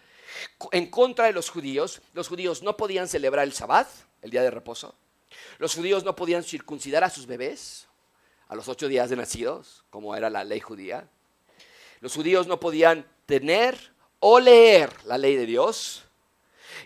en 0.71 0.89
contra 0.89 1.25
de 1.25 1.33
los 1.33 1.49
judíos. 1.49 2.01
Los 2.13 2.27
judíos 2.27 2.63
no 2.63 2.75
podían 2.75 3.07
celebrar 3.07 3.45
el 3.45 3.53
sabbat, 3.53 3.87
el 4.21 4.31
día 4.31 4.41
de 4.41 4.51
reposo. 4.51 4.95
Los 5.57 5.75
judíos 5.75 6.03
no 6.03 6.15
podían 6.15 6.43
circuncidar 6.43 7.03
a 7.03 7.09
sus 7.09 7.25
bebés 7.25 7.87
a 8.51 8.55
los 8.55 8.67
ocho 8.67 8.89
días 8.89 9.09
de 9.09 9.15
nacidos, 9.15 9.85
como 9.89 10.13
era 10.13 10.29
la 10.29 10.43
ley 10.43 10.59
judía. 10.59 11.07
Los 12.01 12.13
judíos 12.15 12.47
no 12.47 12.59
podían 12.59 13.05
tener 13.25 13.93
o 14.21 14.39
leer 14.39 14.89
la 15.05 15.17
ley 15.17 15.35
de 15.35 15.45
Dios. 15.45 16.05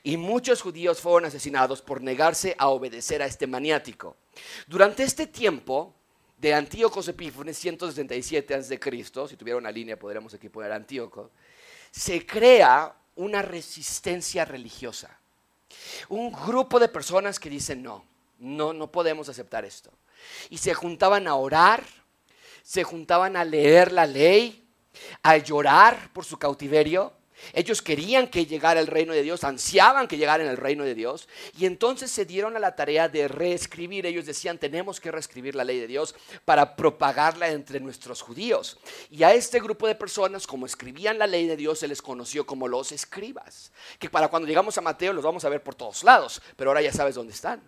Y 0.03 0.17
muchos 0.17 0.61
judíos 0.61 0.99
fueron 0.99 1.25
asesinados 1.25 1.81
por 1.81 2.01
negarse 2.01 2.55
a 2.57 2.69
obedecer 2.69 3.21
a 3.21 3.25
este 3.25 3.47
maniático. 3.47 4.17
Durante 4.67 5.03
este 5.03 5.27
tiempo 5.27 5.93
de 6.37 6.53
Antíoco 6.53 7.01
Epífanes, 7.01 7.57
167 7.57 8.53
a.C., 8.53 8.79
si 9.27 9.35
tuviera 9.35 9.57
una 9.57 9.71
línea 9.71 9.97
podríamos 9.97 10.33
aquí 10.33 10.49
poner 10.49 10.71
Antíoco, 10.71 11.31
se 11.91 12.25
crea 12.25 12.95
una 13.15 13.41
resistencia 13.41 14.45
religiosa. 14.45 15.19
Un 16.09 16.31
grupo 16.31 16.79
de 16.79 16.87
personas 16.87 17.39
que 17.39 17.49
dicen 17.49 17.81
no, 17.81 18.05
no, 18.39 18.73
no 18.73 18.91
podemos 18.91 19.27
aceptar 19.27 19.65
esto. 19.65 19.91
Y 20.49 20.57
se 20.57 20.73
juntaban 20.73 21.27
a 21.27 21.35
orar, 21.35 21.83
se 22.63 22.83
juntaban 22.83 23.35
a 23.35 23.43
leer 23.43 23.91
la 23.91 24.05
ley, 24.05 24.67
a 25.23 25.37
llorar 25.37 26.11
por 26.13 26.25
su 26.25 26.37
cautiverio 26.37 27.13
ellos 27.53 27.81
querían 27.81 28.27
que 28.27 28.45
llegara 28.45 28.79
el 28.79 28.87
reino 28.87 29.13
de 29.13 29.23
Dios, 29.23 29.43
ansiaban 29.43 30.07
que 30.07 30.17
llegara 30.17 30.43
el 30.43 30.57
reino 30.57 30.83
de 30.83 30.95
Dios, 30.95 31.27
y 31.57 31.65
entonces 31.65 32.11
se 32.11 32.25
dieron 32.25 32.55
a 32.55 32.59
la 32.59 32.75
tarea 32.75 33.09
de 33.09 33.27
reescribir. 33.27 34.05
Ellos 34.05 34.25
decían, 34.25 34.57
tenemos 34.57 34.99
que 34.99 35.11
reescribir 35.11 35.55
la 35.55 35.63
ley 35.63 35.79
de 35.79 35.87
Dios 35.87 36.15
para 36.45 36.75
propagarla 36.75 37.49
entre 37.49 37.79
nuestros 37.79 38.21
judíos. 38.21 38.77
Y 39.09 39.23
a 39.23 39.33
este 39.33 39.59
grupo 39.59 39.87
de 39.87 39.95
personas, 39.95 40.47
como 40.47 40.65
escribían 40.65 41.17
la 41.19 41.27
ley 41.27 41.47
de 41.47 41.57
Dios, 41.57 41.79
se 41.79 41.87
les 41.87 42.01
conoció 42.01 42.45
como 42.45 42.67
los 42.67 42.91
escribas, 42.91 43.71
que 43.99 44.09
para 44.09 44.27
cuando 44.27 44.47
llegamos 44.47 44.77
a 44.77 44.81
Mateo 44.81 45.13
los 45.13 45.23
vamos 45.23 45.45
a 45.45 45.49
ver 45.49 45.63
por 45.63 45.75
todos 45.75 46.03
lados, 46.03 46.41
pero 46.55 46.69
ahora 46.69 46.81
ya 46.81 46.91
sabes 46.91 47.15
dónde 47.15 47.33
están. 47.33 47.61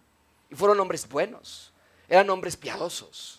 Y 0.50 0.56
fueron 0.56 0.80
hombres 0.80 1.08
buenos, 1.08 1.74
eran 2.08 2.30
hombres 2.30 2.56
piadosos. 2.56 3.37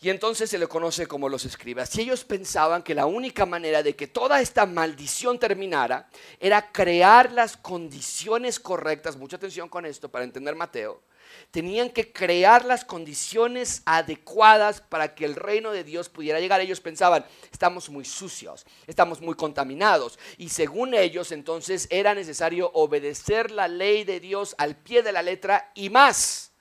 Y 0.00 0.10
entonces 0.10 0.48
se 0.48 0.58
le 0.58 0.68
conoce 0.68 1.08
como 1.08 1.28
los 1.28 1.44
escribas. 1.44 1.96
Y 1.96 2.02
ellos 2.02 2.24
pensaban 2.24 2.82
que 2.82 2.94
la 2.94 3.06
única 3.06 3.46
manera 3.46 3.82
de 3.82 3.96
que 3.96 4.06
toda 4.06 4.40
esta 4.40 4.64
maldición 4.64 5.40
terminara 5.40 6.08
era 6.38 6.70
crear 6.70 7.32
las 7.32 7.56
condiciones 7.56 8.60
correctas, 8.60 9.16
mucha 9.16 9.36
atención 9.36 9.68
con 9.68 9.84
esto 9.84 10.08
para 10.08 10.24
entender 10.24 10.54
Mateo, 10.54 11.02
tenían 11.50 11.90
que 11.90 12.12
crear 12.12 12.64
las 12.64 12.84
condiciones 12.84 13.82
adecuadas 13.86 14.80
para 14.80 15.16
que 15.16 15.24
el 15.24 15.34
reino 15.34 15.72
de 15.72 15.82
Dios 15.82 16.08
pudiera 16.08 16.38
llegar. 16.38 16.60
Ellos 16.60 16.80
pensaban, 16.80 17.26
estamos 17.50 17.90
muy 17.90 18.04
sucios, 18.04 18.66
estamos 18.86 19.20
muy 19.20 19.34
contaminados. 19.34 20.16
Y 20.36 20.50
según 20.50 20.94
ellos, 20.94 21.32
entonces 21.32 21.88
era 21.90 22.14
necesario 22.14 22.70
obedecer 22.72 23.50
la 23.50 23.66
ley 23.66 24.04
de 24.04 24.20
Dios 24.20 24.54
al 24.58 24.76
pie 24.76 25.02
de 25.02 25.10
la 25.10 25.22
letra 25.22 25.72
y 25.74 25.90
más 25.90 26.52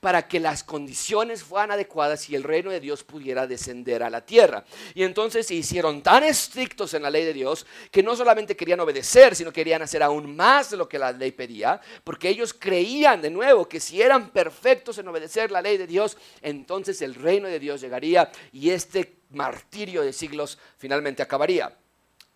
para 0.00 0.28
que 0.28 0.40
las 0.40 0.64
condiciones 0.64 1.42
fueran 1.42 1.72
adecuadas 1.72 2.28
y 2.28 2.34
el 2.34 2.42
reino 2.42 2.70
de 2.70 2.80
Dios 2.80 3.04
pudiera 3.04 3.46
descender 3.46 4.02
a 4.02 4.10
la 4.10 4.24
tierra. 4.24 4.64
Y 4.94 5.02
entonces 5.02 5.46
se 5.46 5.54
hicieron 5.54 6.02
tan 6.02 6.24
estrictos 6.24 6.94
en 6.94 7.02
la 7.02 7.10
ley 7.10 7.24
de 7.24 7.32
Dios 7.32 7.66
que 7.90 8.02
no 8.02 8.16
solamente 8.16 8.56
querían 8.56 8.80
obedecer, 8.80 9.34
sino 9.34 9.52
querían 9.52 9.82
hacer 9.82 10.02
aún 10.02 10.34
más 10.34 10.70
de 10.70 10.76
lo 10.76 10.88
que 10.88 10.98
la 10.98 11.12
ley 11.12 11.32
pedía, 11.32 11.80
porque 12.02 12.28
ellos 12.28 12.54
creían 12.54 13.22
de 13.22 13.30
nuevo 13.30 13.68
que 13.68 13.80
si 13.80 14.02
eran 14.02 14.30
perfectos 14.30 14.98
en 14.98 15.08
obedecer 15.08 15.50
la 15.50 15.62
ley 15.62 15.76
de 15.76 15.86
Dios, 15.86 16.16
entonces 16.42 17.02
el 17.02 17.14
reino 17.14 17.48
de 17.48 17.58
Dios 17.58 17.80
llegaría 17.80 18.30
y 18.52 18.70
este 18.70 19.18
martirio 19.30 20.02
de 20.02 20.12
siglos 20.12 20.58
finalmente 20.78 21.22
acabaría 21.22 21.76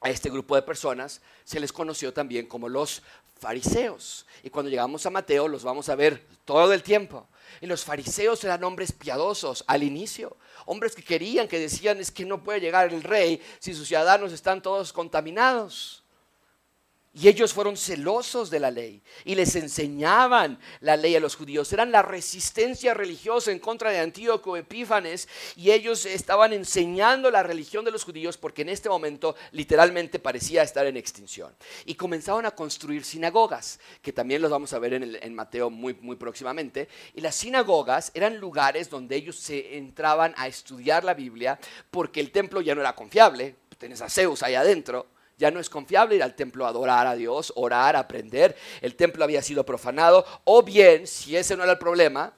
a 0.01 0.11
este 0.11 0.31
grupo 0.31 0.55
de 0.55 0.63
personas 0.63 1.21
se 1.45 1.61
les 1.61 1.73
conoció 1.73 2.13
también 2.13 2.47
como 2.47 2.69
los 2.69 3.03
fariseos. 3.41 4.27
Y 4.43 4.51
cuando 4.51 4.71
llegamos 4.71 5.05
a 5.07 5.11
Mateo 5.11 5.49
los 5.49 5.65
vamos 5.65 5.89
a 5.89 5.97
ver 5.97 6.25
todo 6.45 6.73
el 6.73 6.83
tiempo. 6.83 7.27
Y 7.61 7.67
los 7.67 7.85
fariseos 7.85 8.43
eran 8.45 8.65
hombres 8.65 8.93
piadosos 8.93 9.65
al 9.67 9.83
inicio, 9.83 10.37
hombres 10.67 10.95
que 10.95 11.03
querían, 11.03 11.49
que 11.49 11.59
decían 11.59 11.99
es 11.99 12.11
que 12.11 12.25
no 12.25 12.43
puede 12.43 12.61
llegar 12.61 12.93
el 12.93 13.03
rey 13.03 13.43
si 13.59 13.75
sus 13.75 13.89
ciudadanos 13.89 14.33
están 14.33 14.63
todos 14.63 14.93
contaminados. 14.93 16.05
Y 17.15 17.27
ellos 17.27 17.55
fueron 17.55 17.77
celosos 17.77 18.51
de 18.51 18.61
la 18.61 18.71
ley 18.71 19.03
y 19.25 19.35
les 19.35 19.57
enseñaban 19.57 20.59
la 20.81 20.97
ley 20.97 21.17
a 21.17 21.21
los 21.21 21.37
judíos. 21.37 21.73
Eran 21.73 21.91
la 21.91 22.03
resistencia 22.03 22.93
religiosa 22.93 23.51
en 23.51 23.59
contra 23.59 23.91
de 23.91 23.99
Antíoco 23.99 24.57
Epífanes 24.57 25.27
y 25.57 25.71
ellos 25.71 26.05
estaban 26.05 26.53
enseñando 26.53 27.31
la 27.31 27.43
religión 27.43 27.85
de 27.85 27.91
los 27.91 28.05
judíos 28.05 28.37
porque 28.37 28.63
en 28.63 28.69
este 28.69 28.91
momento 28.91 29.35
literalmente 29.53 30.19
parecía 30.19 30.63
estar 30.63 30.87
en 30.87 30.99
extinción. 30.99 31.53
Y 31.87 31.95
comenzaron 31.95 32.45
a 32.45 32.51
construir 32.51 33.05
sinagogas, 33.05 33.81
que 34.03 34.13
también 34.13 34.43
los 34.43 34.51
vamos 34.51 34.73
a 34.75 34.79
ver 34.79 34.93
en, 34.95 35.35
Mateo 35.35 35.71
muy, 35.71 35.95
muy 35.95 36.17
próximamente. 36.17 36.89
Y 37.15 37.23
las 37.23 37.35
sinagogas 37.35 38.13
eran 38.15 38.37
lugares 38.37 38.91
donde 38.91 39.17
ellos 39.17 39.37
se 39.37 39.79
entraban 39.79 40.35
a 40.37 40.47
estudiar 40.47 41.05
la 41.05 41.15
Biblia 41.15 41.59
porque 41.91 42.21
el 42.21 42.31
templo 42.31 42.61
ya 42.61 42.75
no 42.75 42.83
era 42.83 42.95
confiable. 42.95 43.57
Tienes 43.79 44.03
a 44.03 44.11
Zeus 44.11 44.43
ahí 44.43 44.55
adentro 44.55 45.18
ya 45.39 45.51
no 45.51 45.61
es 45.61 45.71
confiable 45.71 46.17
ir 46.17 46.23
al 46.23 46.35
templo 46.35 46.67
a 46.67 46.69
adorar 46.69 47.07
a 47.07 47.15
Dios, 47.15 47.53
orar, 47.57 47.97
aprender. 47.97 48.57
El 48.81 48.97
templo 48.97 49.25
había 49.25 49.41
sido 49.41 49.65
profanado. 49.65 50.27
O 50.45 50.63
bien, 50.63 51.07
si 51.07 51.37
ese 51.37 51.57
no 51.57 51.63
era 51.63 51.73
el 51.73 51.79
problema, 51.79 52.33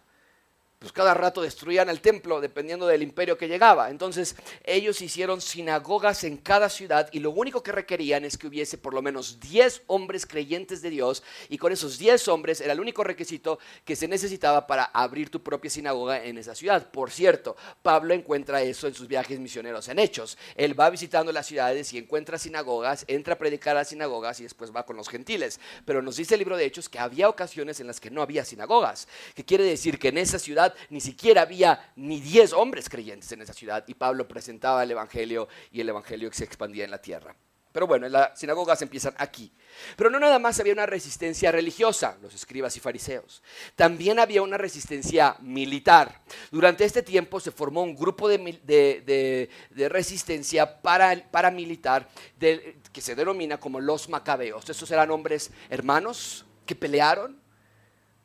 pues 0.81 0.95
cada 0.95 1.13
rato 1.13 1.43
destruían 1.43 1.91
el 1.91 2.01
templo 2.01 2.41
dependiendo 2.41 2.87
del 2.87 3.03
imperio 3.03 3.37
que 3.37 3.49
llegaba. 3.49 3.91
Entonces 3.91 4.35
ellos 4.65 5.03
hicieron 5.03 5.43
sinagogas 5.43 6.25
en 6.25 6.39
cada 6.39 6.71
ciudad 6.71 7.11
y 7.13 7.19
lo 7.19 7.33
único 7.33 7.63
que 7.63 7.71
requerían 7.71 8.25
es 8.25 8.39
que 8.39 8.47
hubiese 8.47 8.79
por 8.79 8.95
lo 8.95 9.03
menos 9.03 9.41
10 9.41 9.83
hombres 9.89 10.25
creyentes 10.25 10.81
de 10.81 10.89
Dios 10.89 11.23
y 11.51 11.59
con 11.59 11.71
esos 11.71 11.99
10 11.99 12.29
hombres 12.29 12.63
era 12.63 12.73
el 12.73 12.81
único 12.81 13.05
requisito 13.05 13.59
que 13.85 13.95
se 13.95 14.09
necesitaba 14.09 14.67
para 14.67 14.85
abrir 14.85 15.29
tu 15.29 15.43
propia 15.43 15.71
sinagoga 15.71 16.25
en 16.25 16.39
esa 16.39 16.55
ciudad. 16.55 16.91
Por 16.91 17.11
cierto, 17.11 17.57
Pablo 17.83 18.15
encuentra 18.15 18.63
eso 18.63 18.87
en 18.87 18.95
sus 18.95 19.07
viajes 19.07 19.39
misioneros 19.39 19.87
en 19.89 19.99
Hechos. 19.99 20.39
Él 20.55 20.81
va 20.81 20.89
visitando 20.89 21.31
las 21.31 21.45
ciudades 21.45 21.93
y 21.93 21.99
encuentra 21.99 22.39
sinagogas, 22.39 23.05
entra 23.07 23.35
a 23.35 23.39
predicar 23.39 23.77
a 23.77 23.81
las 23.81 23.89
sinagogas 23.89 24.41
y 24.41 24.45
después 24.45 24.75
va 24.75 24.87
con 24.87 24.97
los 24.97 25.11
gentiles. 25.11 25.61
Pero 25.85 26.01
nos 26.01 26.17
dice 26.17 26.37
el 26.37 26.39
libro 26.39 26.57
de 26.57 26.65
Hechos 26.65 26.89
que 26.89 26.99
había 26.99 27.29
ocasiones 27.29 27.81
en 27.81 27.87
las 27.87 28.01
que 28.01 28.11
no 28.11 28.23
había 28.23 28.47
sinagogas, 28.47 29.09
que 29.35 29.45
quiere 29.45 29.65
decir 29.65 29.99
que 29.99 30.09
en 30.09 30.17
esa 30.17 30.39
ciudad 30.39 30.70
ni 30.89 31.01
siquiera 31.01 31.43
había 31.43 31.93
ni 31.97 32.21
diez 32.21 32.53
hombres 32.53 32.89
creyentes 32.89 33.31
en 33.33 33.43
esa 33.43 33.53
ciudad 33.53 33.85
y 33.87 33.95
Pablo 33.95 34.27
presentaba 34.29 34.83
el 34.83 34.91
Evangelio 34.91 35.49
y 35.71 35.81
el 35.81 35.89
Evangelio 35.89 36.31
se 36.33 36.45
expandía 36.45 36.85
en 36.85 36.91
la 36.91 37.01
tierra. 37.01 37.35
Pero 37.73 37.87
bueno, 37.87 38.09
las 38.09 38.39
sinagogas 38.39 38.83
empiezan 38.83 39.15
aquí. 39.17 39.53
Pero 39.97 40.11
no 40.11 40.19
nada 40.19 40.41
más 40.41 40.59
había 40.59 40.73
una 40.73 40.87
resistencia 40.87 41.53
religiosa, 41.53 42.19
los 42.21 42.35
escribas 42.35 42.77
y 42.77 42.81
fariseos. 42.81 43.43
También 43.77 44.19
había 44.19 44.43
una 44.43 44.59
resistencia 44.59 45.37
militar. 45.41 46.21
Durante 46.51 46.85
este 46.85 47.03
tiempo 47.03 47.39
se 47.39 47.53
formó 47.53 47.83
un 47.83 47.95
grupo 47.95 48.29
de, 48.29 49.49
resistencia 49.89 50.83
paramilitar 50.83 52.09
que 52.41 53.01
se 53.01 53.15
denomina 53.15 53.61
como 53.61 53.81
los 53.81 54.09
macabeos. 54.09 54.69
Estos 54.69 54.91
eran 54.91 55.13
hombres 55.13 55.53
hermanos 55.69 56.45
que 56.67 56.75
pelearon 56.75 57.41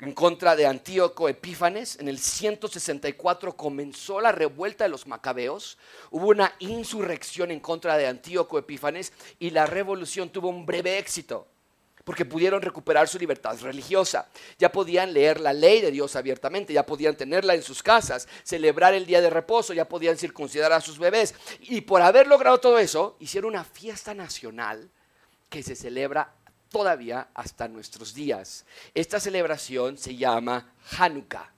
en 0.06 0.14
contra 0.14 0.56
de 0.56 0.68
Antíoco 0.68 1.28
Epífanes. 1.28 1.98
En 2.00 2.08
el 2.08 2.20
164 2.20 3.58
comenzó 3.58 4.22
la 4.22 4.32
revuelta 4.32 4.84
de 4.84 4.90
los 4.90 5.08
macabeos. 5.08 5.78
Hubo 6.12 6.28
una 6.28 6.54
insurrección 6.60 7.50
en 7.50 7.60
contra 7.60 7.98
de 7.98 8.08
Antíoco 8.08 8.60
Epífanes 8.60 9.14
y 9.40 9.50
la 9.50 9.66
revolución 9.66 10.30
tuvo 10.30 10.50
un 10.50 10.66
breve 10.66 11.00
éxito 11.00 11.48
porque 12.04 12.24
pudieron 12.24 12.62
recuperar 12.62 13.08
su 13.08 13.18
libertad 13.18 13.60
religiosa. 13.62 14.30
Ya 14.60 14.72
podían 14.72 15.12
leer 15.12 15.40
la 15.40 15.54
ley 15.54 15.82
de 15.82 15.90
Dios 15.90 16.16
abiertamente, 16.16 16.72
ya 16.72 16.86
podían 16.86 17.18
tenerla 17.18 17.56
en 17.56 17.64
sus 17.64 17.82
casas, 17.82 18.28
celebrar 18.44 18.94
el 18.94 19.08
día 19.08 19.22
de 19.22 19.32
reposo, 19.32 19.74
ya 19.74 19.90
podían 19.90 20.16
circuncidar 20.16 20.72
a 20.72 20.82
sus 20.82 21.00
bebés. 21.00 21.34
Y 21.62 21.82
por 21.82 22.04
haber 22.04 22.28
logrado 22.28 22.60
todo 22.60 22.78
eso, 22.78 23.18
hicieron 23.20 23.50
una 23.50 23.64
fiesta 23.64 24.14
nacional 24.14 24.92
que 25.50 25.64
se 25.64 25.76
celebra 25.76 26.32
todavía 26.70 27.30
hasta 27.34 27.68
nuestros 27.68 28.14
días. 28.14 28.66
Esta 28.94 29.20
celebración 29.20 29.98
se 29.98 30.16
llama 30.16 30.74
Hanukkah. 30.98 31.56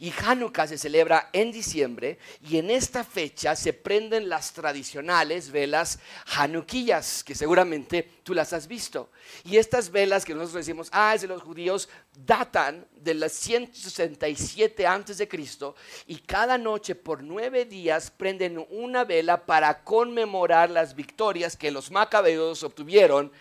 Y 0.00 0.12
Hanukkah 0.12 0.66
se 0.66 0.78
celebra 0.78 1.30
en 1.32 1.50
diciembre 1.50 2.18
y 2.46 2.58
en 2.58 2.70
esta 2.70 3.04
fecha 3.04 3.56
se 3.56 3.72
prenden 3.72 4.28
las 4.28 4.52
tradicionales 4.52 5.50
velas 5.50 5.98
hanuquillas, 6.36 7.24
que 7.24 7.34
seguramente 7.34 8.08
tú 8.22 8.34
las 8.34 8.52
has 8.52 8.68
visto. 8.68 9.10
Y 9.44 9.56
estas 9.56 9.90
velas 9.90 10.24
que 10.24 10.34
nosotros 10.34 10.66
decimos, 10.66 10.88
ah, 10.92 11.14
es 11.14 11.22
de 11.22 11.28
los 11.28 11.42
judíos, 11.42 11.88
datan 12.14 12.86
de 12.96 13.14
las 13.14 13.32
167 13.32 14.86
antes 14.86 15.18
de 15.18 15.28
Cristo 15.28 15.74
y 16.06 16.18
cada 16.18 16.58
noche 16.58 16.94
por 16.94 17.22
nueve 17.22 17.64
días 17.64 18.10
prenden 18.10 18.64
una 18.70 19.04
vela 19.04 19.46
para 19.46 19.82
conmemorar 19.84 20.70
las 20.70 20.94
victorias 20.94 21.56
que 21.56 21.70
los 21.70 21.90
macabeos 21.90 22.62
obtuvieron 22.62 23.32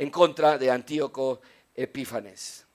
en 0.00 0.10
contra 0.10 0.56
de 0.56 0.70
Antíoco 0.70 1.42
Epífanes. 1.74 2.66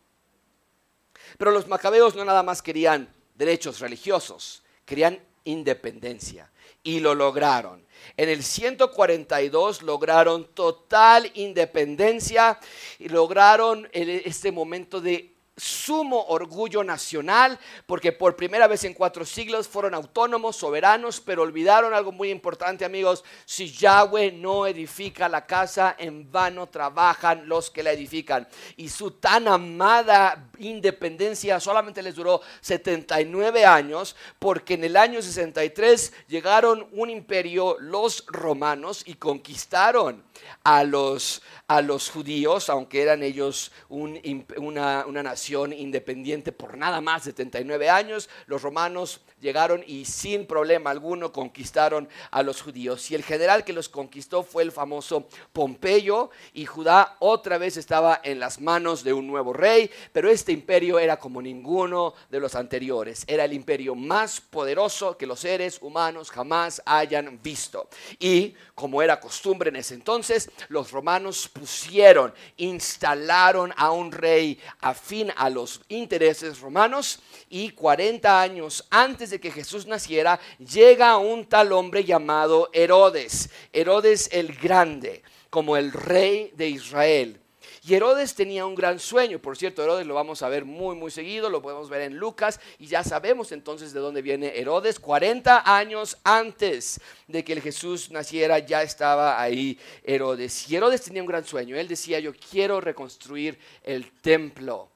Pero 1.40 1.50
los 1.50 1.68
macabeos 1.68 2.16
no 2.16 2.24
nada 2.24 2.44
más 2.44 2.62
querían 2.62 3.12
derechos 3.34 3.80
religiosos, 3.80 4.64
querían 4.86 5.20
independencia 5.44 6.52
y 6.84 7.00
lo 7.00 7.16
lograron. 7.16 7.84
En 8.16 8.30
el 8.30 8.44
142 8.44 9.82
lograron 9.82 10.46
total 10.54 11.32
independencia 11.34 12.60
y 13.00 13.10
lograron 13.10 13.90
este 13.92 14.52
momento 14.52 15.02
de 15.02 15.35
sumo 15.58 16.26
orgullo 16.28 16.84
nacional, 16.84 17.58
porque 17.86 18.12
por 18.12 18.36
primera 18.36 18.68
vez 18.68 18.84
en 18.84 18.94
cuatro 18.94 19.26
siglos 19.26 19.68
fueron 19.68 19.94
autónomos, 19.94 20.58
soberanos, 20.58 21.22
pero 21.22 21.44
olvidaron 21.44 21.94
algo 21.94 22.12
muy 22.12 22.30
importante, 22.30 22.84
amigos. 22.84 23.24
Si 23.46 23.72
Yahweh 23.72 24.34
no 24.34 24.68
edifica 24.68 25.30
la 25.30 25.46
casa, 25.46 25.96
en 25.98 26.30
vano 26.30 26.68
trabajan 26.68 27.48
los 27.48 27.72
que 27.72 27.84
la 27.84 27.94
edifican. 27.94 28.48
Y 28.76 28.90
su 28.90 29.12
tan 29.12 29.48
amada 29.48 30.50
independencia 30.58 31.60
solamente 31.60 32.04
les 32.04 32.16
duró 32.16 32.42
79 32.60 33.66
años, 33.66 34.16
porque 34.40 34.74
en 34.74 34.84
el 34.84 34.98
año 34.98 35.22
63 35.22 36.12
llegaron 36.28 36.88
un 36.92 37.10
imperio, 37.10 37.78
los 37.80 38.26
romanos, 38.28 39.04
y 39.06 39.16
conquistaron 39.16 40.24
a 40.64 40.84
los, 40.84 41.42
a 41.68 41.82
los 41.82 42.10
judíos, 42.10 42.70
aunque 42.70 43.02
eran 43.02 43.24
ellos 43.24 43.72
una, 43.88 45.06
una 45.06 45.24
nación 45.24 45.45
independiente 45.50 46.52
por 46.52 46.78
nada 46.78 47.02
más 47.02 47.26
de 47.26 47.32
79 47.32 47.90
años, 47.90 48.30
los 48.48 48.62
romanos 48.62 49.22
llegaron 49.40 49.84
y 49.86 50.06
sin 50.06 50.48
problema 50.48 50.90
alguno 50.90 51.32
conquistaron 51.32 52.10
a 52.32 52.44
los 52.44 52.62
judíos. 52.62 53.12
Y 53.12 53.16
el 53.16 53.24
general 53.24 53.64
que 53.64 53.74
los 53.74 53.90
conquistó 53.90 54.44
fue 54.44 54.64
el 54.64 54.72
famoso 54.72 55.28
Pompeyo 55.54 56.30
y 56.54 56.66
Judá 56.66 57.18
otra 57.20 57.58
vez 57.58 57.78
estaba 57.78 58.22
en 58.24 58.40
las 58.40 58.60
manos 58.60 59.04
de 59.04 59.14
un 59.14 59.28
nuevo 59.28 59.54
rey, 59.54 59.90
pero 60.12 60.30
este 60.30 60.52
imperio 60.52 61.00
era 61.00 61.18
como 61.18 61.42
ninguno 61.42 62.14
de 62.30 62.40
los 62.40 62.56
anteriores. 62.56 63.24
Era 63.28 63.46
el 63.46 63.54
imperio 63.54 63.96
más 63.96 64.42
poderoso 64.42 65.18
que 65.18 65.28
los 65.28 65.40
seres 65.40 65.80
humanos 65.82 66.32
jamás 66.32 66.82
hayan 66.86 67.40
visto. 67.42 67.88
Y 68.20 68.56
como 68.74 69.02
era 69.02 69.20
costumbre 69.20 69.70
en 69.70 69.76
ese 69.78 69.94
entonces, 69.94 70.50
los 70.70 70.92
romanos 70.92 71.48
pusieron, 71.48 72.34
instalaron 72.58 73.74
a 73.78 73.92
un 73.92 74.12
rey 74.12 74.60
afín 74.82 75.32
a 75.36 75.50
los 75.50 75.82
intereses 75.90 76.60
romanos 76.60 77.20
y 77.50 77.72
40 77.72 78.42
años 78.42 78.86
antes 78.90 79.30
de 79.30 79.40
que 79.40 79.52
Jesús 79.52 79.86
naciera, 79.86 80.40
llega 80.60 81.18
un 81.18 81.46
tal 81.46 81.72
hombre 81.72 82.04
llamado 82.04 82.70
Herodes, 82.74 83.50
Herodes 83.72 84.30
el 84.32 84.56
Grande, 84.56 85.24
como 85.50 85.78
el 85.78 85.92
rey 85.92 86.52
de 86.56 86.70
Israel. 86.70 87.42
Y 87.88 87.94
Herodes 87.94 88.34
tenía 88.34 88.66
un 88.66 88.74
gran 88.74 89.00
sueño, 89.00 89.38
por 89.38 89.58
cierto, 89.58 89.84
Herodes 89.84 90.08
lo 90.08 90.16
vamos 90.16 90.42
a 90.42 90.50
ver 90.50 90.66
muy, 90.66 90.96
muy 90.96 91.12
seguido, 91.12 91.52
lo 91.52 91.62
podemos 91.62 91.88
ver 91.88 92.02
en 92.02 92.18
Lucas 92.18 92.60
y 92.80 92.88
ya 92.88 93.04
sabemos 93.04 93.52
entonces 93.52 93.94
de 93.94 94.00
dónde 94.00 94.24
viene 94.24 94.58
Herodes. 94.60 95.00
40 95.00 95.78
años 95.78 96.18
antes 96.24 97.00
de 97.28 97.44
que 97.44 97.54
el 97.54 97.62
Jesús 97.62 98.10
naciera 98.10 98.58
ya 98.58 98.82
estaba 98.82 99.40
ahí 99.40 99.78
Herodes. 100.04 100.68
Y 100.68 100.76
Herodes 100.76 101.04
tenía 101.04 101.22
un 101.22 101.28
gran 101.28 101.46
sueño, 101.46 101.78
él 101.78 101.88
decía, 101.88 102.20
yo 102.20 102.34
quiero 102.34 102.82
reconstruir 102.82 103.60
el 103.84 104.12
templo. 104.20 104.95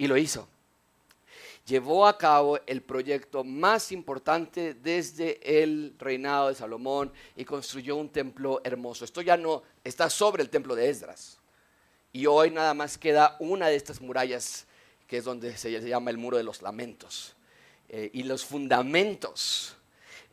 Y 0.00 0.08
lo 0.08 0.16
hizo 0.16 0.48
llevó 1.70 2.04
a 2.04 2.18
cabo 2.18 2.58
el 2.66 2.82
proyecto 2.82 3.44
más 3.44 3.92
importante 3.92 4.74
desde 4.74 5.62
el 5.62 5.94
reinado 5.98 6.48
de 6.48 6.56
Salomón 6.56 7.12
y 7.36 7.44
construyó 7.44 7.94
un 7.94 8.08
templo 8.08 8.60
hermoso. 8.64 9.04
Esto 9.04 9.22
ya 9.22 9.36
no 9.36 9.62
está 9.84 10.10
sobre 10.10 10.42
el 10.42 10.50
templo 10.50 10.74
de 10.74 10.90
Esdras. 10.90 11.38
Y 12.12 12.26
hoy 12.26 12.50
nada 12.50 12.74
más 12.74 12.98
queda 12.98 13.36
una 13.38 13.68
de 13.68 13.76
estas 13.76 14.00
murallas, 14.00 14.66
que 15.06 15.18
es 15.18 15.24
donde 15.24 15.56
se 15.56 15.70
llama 15.70 16.10
el 16.10 16.18
muro 16.18 16.36
de 16.36 16.42
los 16.42 16.60
lamentos. 16.60 17.36
Eh, 17.88 18.10
y 18.12 18.24
los 18.24 18.44
fundamentos. 18.44 19.76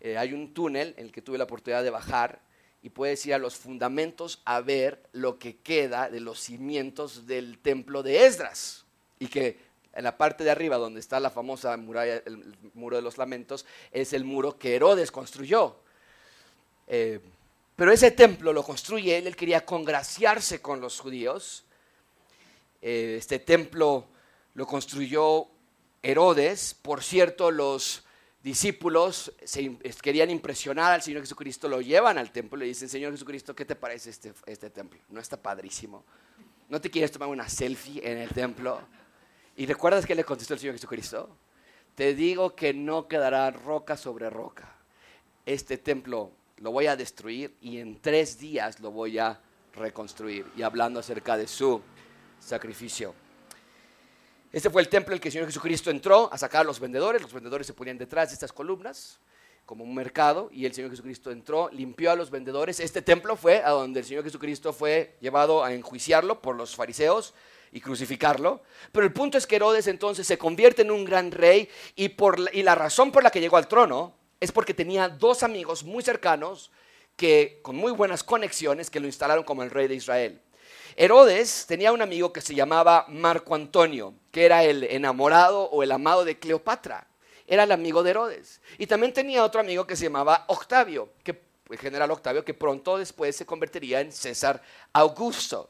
Eh, 0.01 0.17
hay 0.17 0.33
un 0.33 0.55
túnel 0.55 0.95
en 0.97 1.05
el 1.05 1.11
que 1.11 1.21
tuve 1.21 1.37
la 1.37 1.43
oportunidad 1.43 1.83
de 1.83 1.91
bajar 1.91 2.41
y 2.81 2.89
puedes 2.89 3.23
ir 3.27 3.35
a 3.35 3.37
los 3.37 3.55
fundamentos 3.55 4.41
a 4.43 4.61
ver 4.61 5.03
lo 5.11 5.37
que 5.37 5.57
queda 5.57 6.09
de 6.09 6.19
los 6.19 6.39
cimientos 6.39 7.27
del 7.27 7.59
templo 7.59 8.01
de 8.01 8.25
Esdras. 8.25 8.86
Y 9.19 9.27
que 9.27 9.59
en 9.93 10.03
la 10.03 10.15
parte 10.15 10.43
de 10.43 10.51
arriba, 10.51 10.77
donde 10.77 10.99
está 10.99 11.19
la 11.19 11.31
famosa 11.31 11.75
muralla, 11.75 12.21
el 12.25 12.55
muro 12.75 12.97
de 12.97 13.01
los 13.01 13.17
lamentos, 13.17 13.65
es 13.91 14.13
el 14.13 14.23
muro 14.23 14.57
que 14.59 14.75
Herodes 14.75 15.11
construyó. 15.11 15.75
Eh, 16.87 17.19
Pero 17.75 17.91
ese 17.91 18.11
templo 18.11 18.53
lo 18.53 18.63
construye 18.63 19.17
él, 19.17 19.27
él 19.27 19.35
quería 19.35 19.65
congraciarse 19.65 20.61
con 20.61 20.81
los 20.81 20.99
judíos. 20.99 21.65
Eh, 22.81 23.15
este 23.17 23.39
templo 23.39 24.05
lo 24.53 24.67
construyó 24.67 25.47
Herodes. 26.03 26.75
Por 26.79 27.03
cierto, 27.03 27.49
los 27.49 28.03
discípulos 28.43 29.33
querían 30.01 30.29
impresionar 30.29 30.93
al 30.93 31.01
Señor 31.01 31.21
Jesucristo, 31.21 31.67
lo 31.67 31.81
llevan 31.81 32.17
al 32.17 32.31
templo 32.31 32.57
y 32.57 32.61
le 32.61 32.67
dicen, 32.67 32.87
Señor 32.87 33.11
Jesucristo, 33.11 33.55
¿qué 33.55 33.65
te 33.65 33.75
parece 33.75 34.11
este, 34.11 34.33
este 34.45 34.69
templo? 34.69 34.99
¿No 35.09 35.19
está 35.19 35.41
padrísimo? 35.41 36.05
¿No 36.69 36.79
te 36.79 36.89
quieres 36.89 37.11
tomar 37.11 37.29
una 37.29 37.49
selfie 37.49 37.99
en 38.03 38.19
el 38.19 38.29
templo? 38.29 38.79
¿Y 39.59 39.65
recuerdas 39.65 40.05
que 40.05 40.13
le 40.13 40.23
contestó 40.23 40.53
el 40.53 40.59
Señor 40.59 40.75
Jesucristo? 40.75 41.35
Te 41.95 42.13
digo 42.13 42.55
que 42.55 42.75
no 42.75 43.07
quedará 43.07 43.49
roca 43.49 43.97
sobre 43.97 44.29
roca. 44.29 44.71
Este 45.47 45.79
templo 45.79 46.29
lo 46.57 46.71
voy 46.71 46.85
a 46.85 46.95
destruir 46.95 47.55
y 47.59 47.79
en 47.79 47.99
tres 47.99 48.37
días 48.37 48.79
lo 48.79 48.91
voy 48.91 49.17
a 49.17 49.41
reconstruir. 49.73 50.45
Y 50.55 50.61
hablando 50.61 50.99
acerca 50.99 51.35
de 51.35 51.47
su 51.47 51.81
sacrificio. 52.39 53.15
Este 54.53 54.69
fue 54.69 54.83
el 54.83 54.89
templo 54.89 55.13
en 55.13 55.15
el 55.15 55.21
que 55.21 55.29
el 55.29 55.31
Señor 55.31 55.47
Jesucristo 55.47 55.89
entró 55.89 56.31
a 56.31 56.37
sacar 56.37 56.61
a 56.61 56.65
los 56.65 56.79
vendedores. 56.79 57.19
Los 57.23 57.33
vendedores 57.33 57.65
se 57.65 57.73
ponían 57.73 57.97
detrás 57.97 58.29
de 58.29 58.35
estas 58.35 58.53
columnas 58.53 59.19
como 59.65 59.83
un 59.83 59.95
mercado 59.95 60.49
y 60.53 60.67
el 60.67 60.73
Señor 60.73 60.91
Jesucristo 60.91 61.31
entró, 61.31 61.67
limpió 61.71 62.11
a 62.11 62.15
los 62.15 62.29
vendedores. 62.29 62.79
Este 62.79 63.01
templo 63.01 63.35
fue 63.35 63.63
a 63.63 63.71
donde 63.71 64.01
el 64.01 64.05
Señor 64.05 64.23
Jesucristo 64.23 64.71
fue 64.71 65.17
llevado 65.19 65.63
a 65.63 65.73
enjuiciarlo 65.73 66.43
por 66.43 66.55
los 66.55 66.75
fariseos 66.75 67.33
y 67.71 67.81
crucificarlo. 67.81 68.61
Pero 68.91 69.05
el 69.05 69.13
punto 69.13 69.37
es 69.37 69.47
que 69.47 69.57
Herodes 69.57 69.87
entonces 69.87 70.27
se 70.27 70.37
convierte 70.37 70.81
en 70.81 70.91
un 70.91 71.05
gran 71.05 71.31
rey 71.31 71.69
y, 71.95 72.09
por 72.09 72.39
y 72.53 72.63
la 72.63 72.75
razón 72.75 73.11
por 73.11 73.23
la 73.23 73.31
que 73.31 73.41
llegó 73.41 73.57
al 73.57 73.67
trono 73.67 74.13
es 74.39 74.51
porque 74.51 74.73
tenía 74.73 75.09
dos 75.09 75.43
amigos 75.43 75.83
muy 75.83 76.03
cercanos 76.03 76.71
que 77.15 77.59
con 77.63 77.75
muy 77.75 77.91
buenas 77.91 78.23
conexiones 78.23 78.89
que 78.89 78.99
lo 78.99 79.07
instalaron 79.07 79.43
como 79.43 79.63
el 79.63 79.71
rey 79.71 79.87
de 79.87 79.95
Israel. 79.95 80.41
Herodes 80.95 81.65
tenía 81.67 81.91
un 81.91 82.01
amigo 82.01 82.33
que 82.33 82.41
se 82.41 82.55
llamaba 82.55 83.05
Marco 83.07 83.53
Antonio, 83.53 84.13
que 84.31 84.45
era 84.45 84.63
el 84.63 84.83
enamorado 84.83 85.63
o 85.63 85.83
el 85.83 85.91
amado 85.91 86.25
de 86.25 86.39
Cleopatra. 86.39 87.07
Era 87.45 87.63
el 87.63 87.71
amigo 87.71 88.03
de 88.03 88.11
Herodes. 88.11 88.61
Y 88.77 88.87
también 88.87 89.13
tenía 89.13 89.43
otro 89.43 89.61
amigo 89.61 89.85
que 89.85 89.95
se 89.95 90.05
llamaba 90.05 90.45
Octavio, 90.47 91.09
que 91.23 91.39
el 91.69 91.77
general 91.77 92.11
Octavio, 92.11 92.43
que 92.43 92.53
pronto 92.53 92.97
después 92.97 93.35
se 93.35 93.45
convertiría 93.45 94.01
en 94.01 94.11
César 94.11 94.61
Augusto. 94.93 95.69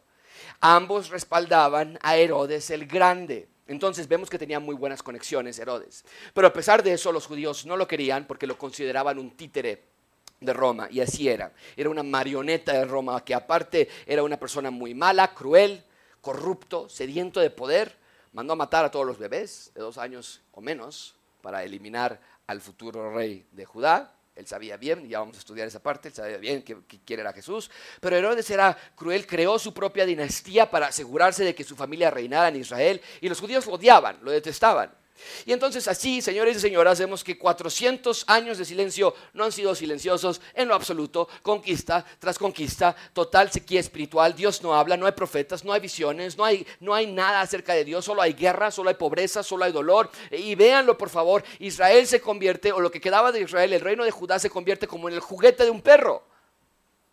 Ambos 0.60 1.10
respaldaban 1.10 2.00
a 2.02 2.18
Herodes 2.18 2.70
el 2.70 2.86
Grande. 2.88 3.48
Entonces 3.68 4.08
vemos 4.08 4.30
que 4.30 4.40
tenía 4.40 4.60
muy 4.60 4.76
buenas 4.76 5.04
conexiones 5.04 5.60
Herodes. 5.60 6.06
Pero 6.34 6.48
a 6.48 6.54
pesar 6.54 6.82
de 6.84 6.94
eso, 6.94 7.12
los 7.12 7.26
judíos 7.26 7.66
no 7.66 7.76
lo 7.76 7.88
querían 7.88 8.26
porque 8.26 8.48
lo 8.48 8.58
consideraban 8.58 9.20
un 9.20 9.32
títere 9.32 9.84
de 10.40 10.54
Roma, 10.54 10.88
y 10.92 11.00
así 11.00 11.28
era. 11.28 11.52
Era 11.76 11.90
una 11.90 12.04
marioneta 12.04 12.74
de 12.74 12.86
Roma 12.86 13.24
que 13.26 13.34
aparte 13.34 13.90
era 14.06 14.24
una 14.24 14.38
persona 14.38 14.72
muy 14.72 14.94
mala, 14.94 15.34
cruel, 15.34 15.84
corrupto, 16.22 16.88
sediento 16.90 17.40
de 17.40 17.50
poder. 17.50 17.98
Mandó 18.34 18.54
a 18.54 18.58
matar 18.58 18.86
a 18.86 18.92
todos 18.92 19.06
los 19.06 19.18
bebés 19.18 19.72
de 19.74 19.82
dos 19.82 19.98
años 19.98 20.42
o 20.52 20.62
menos 20.62 21.16
para 21.42 21.64
eliminar 21.64 22.20
al 22.46 22.62
futuro 22.62 23.14
rey 23.14 23.46
de 23.52 23.66
Judá. 23.66 24.14
Él 24.38 24.45
sabía 24.45 24.78
bien, 24.78 25.10
ya 25.10 25.19
vamos 25.19 25.36
a 25.36 25.39
estudiar 25.39 25.67
esa 25.67 25.82
parte, 25.82 26.10
él 26.10 26.13
sabía 26.13 26.38
bien 26.38 26.62
que, 26.62 26.78
quién 27.04 27.19
era 27.19 27.34
Jesús. 27.34 27.71
Pero 28.00 28.15
Herodes 28.15 28.47
era 28.52 28.78
cruel, 28.95 29.26
creó 29.26 29.58
su 29.58 29.73
propia 29.73 30.06
dinastía 30.06 30.69
para 30.69 30.88
asegurarse 30.88 31.43
de 31.43 31.56
que 31.56 31.63
su 31.63 31.76
familia 31.76 32.12
reinara 32.12 32.50
en 32.50 32.58
Israel. 32.58 33.02
Y 33.19 33.30
los 33.30 33.39
judíos 33.39 33.65
lo 33.65 33.73
odiaban, 33.73 34.19
lo 34.21 34.32
detestaban. 34.32 34.91
Y 35.46 35.54
entonces 35.54 35.88
así, 35.88 36.22
señores 36.22 36.58
y 36.58 36.60
señoras, 36.60 37.00
vemos 37.00 37.24
que 37.24 37.38
400 37.38 38.26
años 38.28 38.58
de 38.58 38.66
silencio 38.66 39.14
no 39.34 39.44
han 39.44 39.52
sido 39.52 39.76
silenciosos 39.76 40.42
en 40.54 40.68
lo 40.68 40.76
absoluto, 40.76 41.28
conquista 41.42 42.06
tras 42.20 42.38
conquista, 42.38 42.96
total 43.14 43.52
sequía 43.52 43.80
espiritual, 43.80 44.36
Dios 44.36 44.62
no 44.62 44.76
habla, 44.76 44.98
no 44.98 45.06
hay 45.06 45.12
profetas, 45.12 45.64
no 45.64 45.74
hay 45.74 45.80
visiones, 45.80 46.38
no 46.38 46.46
hay, 46.46 46.66
no 46.80 46.94
hay 46.94 47.08
nada 47.08 47.42
acerca 47.42 47.74
de 47.74 47.86
Dios, 47.86 48.06
solo 48.06 48.22
hay 48.22 48.34
guerra, 48.34 48.72
solo 48.72 48.90
hay 48.90 48.96
pobreza, 48.96 49.44
solo 49.44 49.66
hay 49.66 49.72
dolor. 49.72 50.10
Y 50.32 50.56
véanlo 50.56 50.98
por 50.98 51.10
favor, 51.10 51.44
Israel 51.60 52.08
se 52.08 52.22
convierte, 52.22 52.72
o 52.72 52.80
lo 52.80 52.92
que 52.92 53.02
quedaba 53.02 53.32
de 53.32 53.42
Israel, 53.42 53.74
el 53.74 53.82
reino 53.82 54.04
de 54.04 54.12
Judá 54.12 54.40
se 54.40 54.50
convierte 54.50 54.88
como 54.88 55.08
en 55.10 55.16
el 55.16 55.22
juguete 55.22 55.64
de 55.64 55.70
un 55.70 55.82
perro 55.82 56.24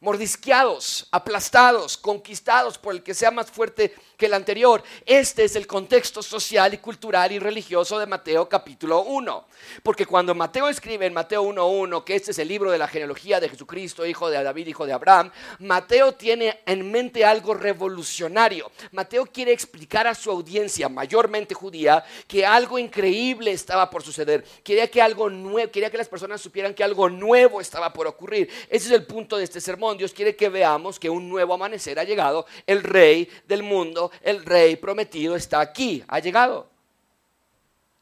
mordisqueados, 0.05 1.09
aplastados, 1.11 1.97
conquistados 1.97 2.77
por 2.77 2.95
el 2.95 3.03
que 3.03 3.15
sea 3.15 3.31
más 3.31 3.51
fuerte 3.51 3.95
que 4.19 4.27
el 4.27 4.35
anterior. 4.35 4.83
Este 5.07 5.45
es 5.45 5.57
el 5.57 5.67
contexto 5.67 6.23
social 6.23 6.75
y 6.75 6.79
cultural 6.79 7.33
y 7.33 7.39
religioso 7.39 7.99
de 7.99 8.05
Mateo 8.05 8.47
capítulo 8.47 9.01
1. 9.01 9.47
Porque 9.83 10.05
cuando 10.05 10.35
Mateo 10.35 10.69
escribe 10.69 11.07
en 11.07 11.15
Mateo 11.15 11.43
1.1 11.45 12.05
que 12.05 12.17
este 12.17 12.33
es 12.33 12.39
el 12.39 12.49
libro 12.49 12.71
de 12.71 12.77
la 12.77 12.87
genealogía 12.87 13.41
de 13.41 13.49
Jesucristo, 13.49 14.05
hijo 14.05 14.29
de 14.29 14.43
David, 14.43 14.67
hijo 14.67 14.85
de 14.85 14.93
Abraham, 14.93 15.33
Mateo 15.61 16.13
tiene 16.13 16.61
en 16.67 16.91
mente 16.91 17.25
algo 17.25 17.55
revolucionario. 17.55 18.71
Mateo 18.93 19.25
quiere 19.25 19.53
explicar 19.53 20.07
a 20.07 20.15
su 20.15 20.31
audiencia, 20.31 20.91
mayormente 20.91 21.55
judía, 21.55 22.05
que 22.29 22.45
algo 22.45 22.79
increíble 22.79 23.53
estaba 23.53 23.89
por 23.89 24.03
suceder. 24.03 24.45
Quería 24.63 24.91
que 24.91 25.01
algo 25.01 25.31
nuevo, 25.31 25.73
quería 25.73 25.91
que 25.91 25.97
las 25.97 26.09
personas 26.09 26.43
supieran 26.43 26.75
que 26.75 26.85
algo 26.85 27.09
nuevo 27.09 27.63
estaba 27.63 27.91
por 27.91 28.07
ocurrir. 28.07 28.51
Ese 28.69 28.89
es 28.89 28.93
el 28.93 29.07
punto 29.07 29.39
de 29.39 29.45
este 29.45 29.63
sermón. 29.63 29.94
Dios 29.97 30.13
quiere 30.13 30.37
que 30.37 30.49
veamos 30.49 30.99
que 30.99 31.11
un 31.11 31.29
nuevo 31.29 31.55
amanecer 31.55 31.99
ha 31.99 32.05
llegado. 32.05 32.47
El 32.67 32.83
rey 32.83 33.29
del 33.47 33.63
mundo, 33.63 34.11
el 34.23 34.45
rey 34.45 34.77
prometido 34.77 35.37
está 35.37 35.61
aquí, 35.61 36.03
ha 36.09 36.19
llegado. 36.19 36.69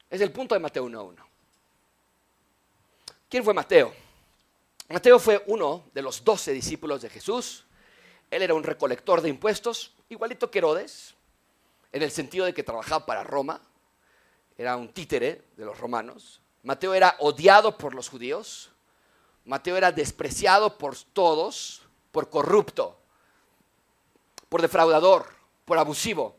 Es 0.09 0.21
el 0.21 0.31
punto 0.31 0.55
de 0.55 0.59
Mateo 0.59 0.85
1.1. 0.85 1.15
¿Quién 3.29 3.43
fue 3.43 3.53
Mateo? 3.53 3.93
Mateo 4.89 5.17
fue 5.17 5.43
uno 5.47 5.85
de 5.93 6.01
los 6.01 6.23
doce 6.23 6.51
discípulos 6.51 7.01
de 7.01 7.09
Jesús. 7.09 7.65
Él 8.29 8.43
era 8.43 8.53
un 8.53 8.63
recolector 8.63 9.21
de 9.21 9.29
impuestos, 9.29 9.93
igualito 10.09 10.51
que 10.51 10.59
Herodes, 10.59 11.15
en 11.91 12.01
el 12.03 12.11
sentido 12.11 12.45
de 12.45 12.53
que 12.53 12.63
trabajaba 12.63 13.05
para 13.05 13.23
Roma. 13.23 13.61
Era 14.57 14.75
un 14.75 14.89
títere 14.89 15.41
de 15.57 15.65
los 15.65 15.79
romanos. 15.79 16.41
Mateo 16.63 16.93
era 16.93 17.15
odiado 17.19 17.77
por 17.77 17.95
los 17.95 18.09
judíos. 18.09 18.69
Mateo 19.45 19.77
era 19.77 19.91
despreciado 19.91 20.77
por 20.77 20.95
todos 20.95 21.82
por 22.13 22.29
corrupto, 22.29 22.95
por 24.47 24.61
defraudador, 24.61 25.25
por 25.65 25.79
abusivo. 25.79 26.37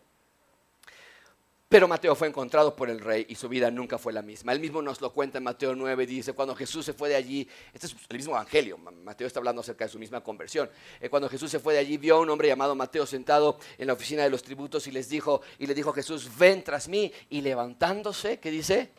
Pero 1.69 1.89
Mateo 1.89 2.15
fue 2.15 2.29
encontrado 2.29 2.77
por 2.77 2.89
el 2.89 3.01
rey 3.01 3.27
y 3.29 3.35
su 3.35 3.49
vida 3.49 3.69
nunca 3.73 3.99
fue 3.99 4.13
la 4.13 4.23
misma. 4.23 4.53
Él 4.53 4.61
mismo 4.61 4.81
nos 4.81 5.01
lo 5.01 5.13
cuenta 5.13 5.39
en 5.39 5.45
Mateo 5.45 5.75
9, 5.75 6.07
dice, 6.07 6.33
cuando 6.33 6.55
Jesús 6.55 6.85
se 6.85 6.93
fue 6.93 7.09
de 7.09 7.17
allí, 7.17 7.49
este 7.73 7.89
es 7.89 7.97
el 8.09 8.17
mismo 8.17 8.35
evangelio, 8.35 8.79
Mateo 8.79 9.27
está 9.27 9.41
hablando 9.41 9.63
acerca 9.63 9.85
de 9.85 9.91
su 9.91 9.99
misma 9.99 10.23
conversión. 10.23 10.71
Eh, 11.01 11.09
cuando 11.09 11.29
Jesús 11.29 11.51
se 11.51 11.59
fue 11.59 11.75
de 11.75 11.81
allí, 11.81 11.97
vio 11.97 12.15
a 12.15 12.21
un 12.21 12.31
hombre 12.31 12.47
llamado 12.47 12.77
Mateo 12.77 13.05
sentado 13.05 13.59
en 13.77 13.89
la 13.89 13.95
oficina 13.95 14.23
de 14.23 14.31
los 14.31 14.45
tributos 14.45 14.87
y 14.87 14.93
les 14.93 15.09
dijo, 15.09 15.43
y 15.59 15.67
le 15.67 15.75
dijo 15.75 15.93
Jesús, 15.93 16.31
ven 16.39 16.63
tras 16.63 16.87
mí, 16.87 17.13
y 17.31 17.41
levantándose, 17.41 18.39
¿qué 18.39 18.53
dice? 18.53 18.93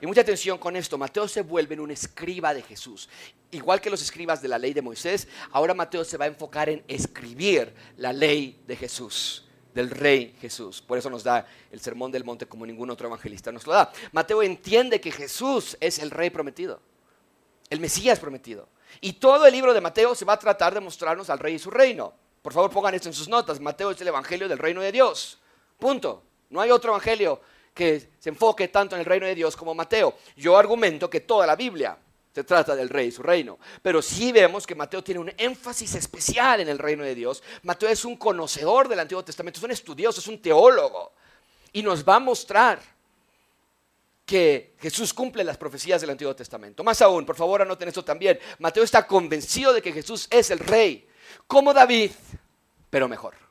Y 0.00 0.06
mucha 0.06 0.20
atención 0.20 0.58
con 0.58 0.76
esto, 0.76 0.96
Mateo 0.98 1.26
se 1.26 1.42
vuelve 1.42 1.74
en 1.74 1.80
un 1.80 1.90
escriba 1.90 2.54
de 2.54 2.62
Jesús. 2.62 3.08
Igual 3.50 3.80
que 3.80 3.90
los 3.90 4.02
escribas 4.02 4.40
de 4.40 4.48
la 4.48 4.58
ley 4.58 4.72
de 4.72 4.82
Moisés, 4.82 5.26
ahora 5.52 5.74
Mateo 5.74 6.04
se 6.04 6.16
va 6.16 6.26
a 6.26 6.28
enfocar 6.28 6.68
en 6.68 6.84
escribir 6.86 7.74
la 7.96 8.12
ley 8.12 8.60
de 8.66 8.76
Jesús 8.76 9.44
del 9.74 9.90
rey 9.90 10.34
Jesús. 10.40 10.82
Por 10.82 10.98
eso 10.98 11.08
nos 11.08 11.22
da 11.22 11.46
el 11.70 11.80
sermón 11.80 12.10
del 12.10 12.24
monte 12.24 12.46
como 12.46 12.66
ningún 12.66 12.90
otro 12.90 13.06
evangelista 13.06 13.52
nos 13.52 13.66
lo 13.66 13.74
da. 13.74 13.92
Mateo 14.10 14.42
entiende 14.42 15.00
que 15.00 15.12
Jesús 15.12 15.76
es 15.80 16.00
el 16.00 16.10
rey 16.10 16.30
prometido, 16.30 16.80
el 17.70 17.78
Mesías 17.78 18.18
prometido. 18.18 18.68
Y 19.00 19.14
todo 19.14 19.46
el 19.46 19.52
libro 19.52 19.72
de 19.72 19.80
Mateo 19.80 20.16
se 20.16 20.24
va 20.24 20.32
a 20.32 20.38
tratar 20.38 20.74
de 20.74 20.80
mostrarnos 20.80 21.30
al 21.30 21.38
rey 21.38 21.54
y 21.54 21.58
su 21.58 21.70
reino. 21.70 22.12
Por 22.42 22.52
favor, 22.52 22.70
pongan 22.70 22.94
esto 22.94 23.08
en 23.08 23.14
sus 23.14 23.28
notas. 23.28 23.60
Mateo 23.60 23.90
es 23.90 24.00
el 24.00 24.08
evangelio 24.08 24.48
del 24.48 24.58
reino 24.58 24.80
de 24.80 24.90
Dios. 24.90 25.38
Punto. 25.78 26.24
No 26.50 26.60
hay 26.60 26.70
otro 26.70 26.92
evangelio 26.92 27.40
que 27.74 28.10
se 28.18 28.28
enfoque 28.28 28.68
tanto 28.68 28.94
en 28.94 29.00
el 29.00 29.06
reino 29.06 29.26
de 29.26 29.34
Dios 29.34 29.56
como 29.56 29.74
Mateo. 29.74 30.16
Yo 30.36 30.56
argumento 30.56 31.08
que 31.08 31.20
toda 31.20 31.46
la 31.46 31.56
Biblia 31.56 31.96
se 32.34 32.44
trata 32.44 32.76
del 32.76 32.88
rey 32.88 33.08
y 33.08 33.12
su 33.12 33.22
reino. 33.22 33.58
Pero 33.82 34.00
sí 34.00 34.30
vemos 34.30 34.66
que 34.66 34.74
Mateo 34.74 35.02
tiene 35.02 35.20
un 35.20 35.32
énfasis 35.36 35.94
especial 35.96 36.60
en 36.60 36.68
el 36.68 36.78
reino 36.78 37.02
de 37.02 37.14
Dios. 37.14 37.42
Mateo 37.62 37.88
es 37.88 38.04
un 38.04 38.16
conocedor 38.16 38.88
del 38.88 39.00
Antiguo 39.00 39.24
Testamento, 39.24 39.58
es 39.58 39.64
un 39.64 39.72
estudioso, 39.72 40.20
es 40.20 40.26
un 40.28 40.40
teólogo. 40.40 41.12
Y 41.72 41.82
nos 41.82 42.08
va 42.08 42.16
a 42.16 42.20
mostrar 42.20 42.80
que 44.24 44.74
Jesús 44.78 45.14
cumple 45.14 45.42
las 45.42 45.56
profecías 45.56 46.00
del 46.00 46.10
Antiguo 46.10 46.36
Testamento. 46.36 46.84
Más 46.84 47.02
aún, 47.02 47.24
por 47.24 47.34
favor 47.34 47.62
anoten 47.62 47.88
esto 47.88 48.04
también. 48.04 48.38
Mateo 48.58 48.84
está 48.84 49.06
convencido 49.06 49.72
de 49.72 49.82
que 49.82 49.92
Jesús 49.92 50.28
es 50.30 50.50
el 50.50 50.58
rey, 50.58 51.08
como 51.46 51.72
David, 51.72 52.12
pero 52.90 53.08
mejor 53.08 53.47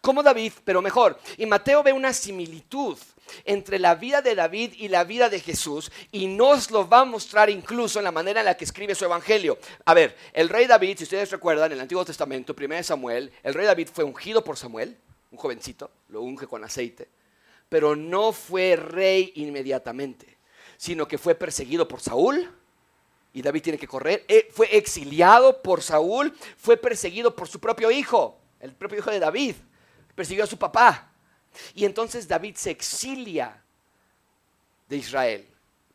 como 0.00 0.22
David, 0.22 0.52
pero 0.64 0.82
mejor. 0.82 1.18
Y 1.36 1.46
Mateo 1.46 1.82
ve 1.82 1.92
una 1.92 2.12
similitud 2.12 2.98
entre 3.44 3.78
la 3.78 3.94
vida 3.94 4.22
de 4.22 4.34
David 4.34 4.72
y 4.76 4.88
la 4.88 5.04
vida 5.04 5.28
de 5.28 5.40
Jesús 5.40 5.90
y 6.12 6.26
nos 6.26 6.70
lo 6.70 6.88
va 6.88 7.00
a 7.00 7.04
mostrar 7.04 7.50
incluso 7.50 7.98
en 7.98 8.04
la 8.04 8.12
manera 8.12 8.40
en 8.40 8.46
la 8.46 8.56
que 8.56 8.64
escribe 8.64 8.94
su 8.94 9.04
evangelio. 9.04 9.58
A 9.84 9.94
ver, 9.94 10.16
el 10.32 10.48
rey 10.48 10.66
David, 10.66 10.98
si 10.98 11.04
ustedes 11.04 11.30
recuerdan, 11.30 11.66
en 11.66 11.78
el 11.78 11.82
Antiguo 11.82 12.04
Testamento, 12.04 12.54
1 12.58 12.82
Samuel, 12.82 13.32
el 13.42 13.54
rey 13.54 13.66
David 13.66 13.88
fue 13.92 14.04
ungido 14.04 14.42
por 14.42 14.56
Samuel, 14.56 14.96
un 15.30 15.38
jovencito, 15.38 15.90
lo 16.08 16.22
unge 16.22 16.46
con 16.46 16.64
aceite, 16.64 17.08
pero 17.68 17.94
no 17.94 18.32
fue 18.32 18.76
rey 18.76 19.32
inmediatamente, 19.36 20.38
sino 20.76 21.06
que 21.06 21.18
fue 21.18 21.34
perseguido 21.34 21.86
por 21.86 22.00
Saúl 22.00 22.50
y 23.32 23.42
David 23.42 23.62
tiene 23.62 23.78
que 23.78 23.86
correr. 23.86 24.24
Eh, 24.28 24.48
fue 24.50 24.74
exiliado 24.76 25.62
por 25.62 25.82
Saúl, 25.82 26.34
fue 26.56 26.76
perseguido 26.76 27.36
por 27.36 27.46
su 27.46 27.60
propio 27.60 27.90
hijo, 27.90 28.38
el 28.60 28.72
propio 28.72 28.98
hijo 28.98 29.10
de 29.10 29.20
David. 29.20 29.54
Persiguió 30.18 30.42
a 30.42 30.48
su 30.48 30.58
papá. 30.58 31.12
Y 31.76 31.84
entonces 31.84 32.26
David 32.26 32.56
se 32.56 32.72
exilia 32.72 33.62
de 34.88 34.96
Israel 34.96 35.46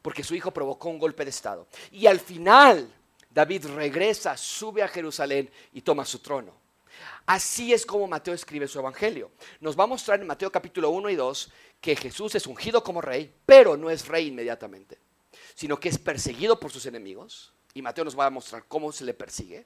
porque 0.01 0.24
su 0.24 0.34
hijo 0.34 0.49
provocó 0.49 0.88
un 0.88 0.97
golpe 0.97 1.26
de 1.26 1.30
estado. 1.30 1.67
Y 1.91 2.07
al 2.07 2.21
final 2.21 2.89
David 3.30 3.65
regresa, 3.76 4.38
sube 4.38 4.82
a 4.82 4.88
Jerusalén 4.88 5.51
y 5.74 5.82
toma 5.82 6.05
su 6.05 6.19
trono. 6.19 6.53
Así 7.26 7.74
es 7.74 7.86
como 7.86 8.07
Mateo 8.07 8.34
escribe 8.34 8.65
su 8.65 8.80
evangelio. 8.80 9.30
Nos 9.59 9.78
va 9.78 9.84
a 9.84 9.88
mostrar 9.88 10.21
en 10.21 10.28
Mateo 10.28 10.49
capítulo 10.49 10.89
1 10.91 11.09
y 11.09 11.15
2 11.17 11.51
que 11.82 11.97
Jesús 11.97 12.34
es 12.36 12.47
ungido 12.47 12.82
como 12.82 13.01
rey, 13.01 13.30
pero 13.45 13.76
no 13.76 13.89
es 13.89 14.07
rey 14.07 14.28
inmediatamente, 14.28 14.99
sino 15.53 15.78
que 15.78 15.89
es 15.89 15.97
perseguido 15.97 16.57
por 16.61 16.71
sus 16.71 16.86
enemigos. 16.86 17.51
Y 17.74 17.82
Mateo 17.82 18.05
nos 18.05 18.17
va 18.17 18.28
a 18.28 18.30
mostrar 18.30 18.63
cómo 18.69 18.89
se 18.93 19.03
le 19.03 19.13
persigue. 19.13 19.65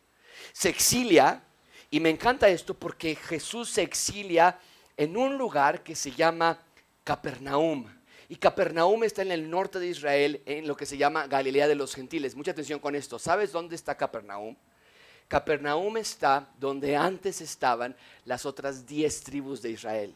Se 0.51 0.70
exilia, 0.70 1.43
y 1.90 2.00
me 2.00 2.10
encanta 2.10 2.50
esto 2.50 2.74
porque 2.74 3.16
Jesús 3.16 3.70
se 3.70 3.82
exilia 3.82 4.60
en 4.98 5.16
un 5.16 5.38
lugar 5.38 5.84
que 5.84 5.96
se 5.96 6.12
llama 6.12 6.60
Capernaum. 7.04 7.86
Y 8.30 8.36
Capernaum 8.36 9.04
está 9.06 9.22
en 9.22 9.32
el 9.32 9.50
norte 9.50 9.80
de 9.80 9.88
Israel, 9.88 10.42
en 10.46 10.68
lo 10.68 10.76
que 10.76 10.86
se 10.86 10.98
llama 10.98 11.28
Galilea 11.28 11.68
de 11.68 11.76
los 11.76 11.96
Gentiles. 11.96 12.36
Mucha 12.36 12.52
atención 12.52 12.80
con 12.80 12.96
esto. 12.96 13.18
¿Sabes 13.18 13.54
dónde 13.54 13.76
está 13.76 13.96
Capernaum? 13.96 14.56
Capernaum 15.30 15.98
está 15.98 16.50
donde 16.58 16.96
antes 16.96 17.40
estaban 17.42 17.96
las 18.26 18.46
otras 18.46 18.86
diez 18.86 19.24
tribus 19.24 19.62
de 19.62 19.72
Israel. 19.72 20.14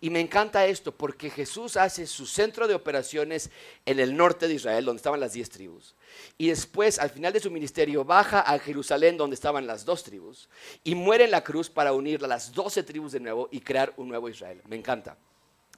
Y 0.00 0.10
me 0.10 0.20
encanta 0.20 0.66
esto 0.66 0.92
porque 0.92 1.30
Jesús 1.30 1.76
hace 1.76 2.06
su 2.06 2.26
centro 2.26 2.68
de 2.68 2.74
operaciones 2.74 3.50
en 3.86 4.00
el 4.00 4.16
norte 4.16 4.48
de 4.48 4.54
Israel, 4.54 4.84
donde 4.84 4.98
estaban 4.98 5.20
las 5.20 5.32
diez 5.32 5.50
tribus. 5.50 5.94
Y 6.38 6.48
después, 6.48 6.98
al 6.98 7.10
final 7.10 7.32
de 7.32 7.40
su 7.40 7.50
ministerio, 7.50 8.04
baja 8.04 8.40
a 8.40 8.58
Jerusalén, 8.58 9.16
donde 9.16 9.34
estaban 9.34 9.66
las 9.66 9.84
dos 9.84 10.02
tribus. 10.02 10.48
Y 10.82 10.94
muere 10.94 11.24
en 11.24 11.30
la 11.30 11.44
cruz 11.44 11.70
para 11.70 11.92
unir 11.92 12.24
a 12.24 12.28
las 12.28 12.52
doce 12.52 12.82
tribus 12.82 13.12
de 13.12 13.20
nuevo 13.20 13.48
y 13.50 13.60
crear 13.60 13.92
un 13.96 14.08
nuevo 14.08 14.28
Israel. 14.28 14.60
Me 14.68 14.76
encanta. 14.76 15.16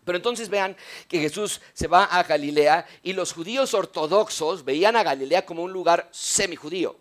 Pero 0.07 0.17
entonces 0.17 0.49
vean 0.49 0.77
que 1.09 1.19
Jesús 1.19 1.61
se 1.73 1.89
va 1.89 2.05
a 2.05 2.23
Galilea 2.23 2.87
y 3.03 3.13
los 3.13 3.33
judíos 3.33 3.75
ortodoxos 3.75 4.65
veían 4.65 4.95
a 4.95 5.03
Galilea 5.03 5.45
como 5.45 5.65
un 5.65 5.73
lugar 5.73 6.09
semijudío. 6.13 6.97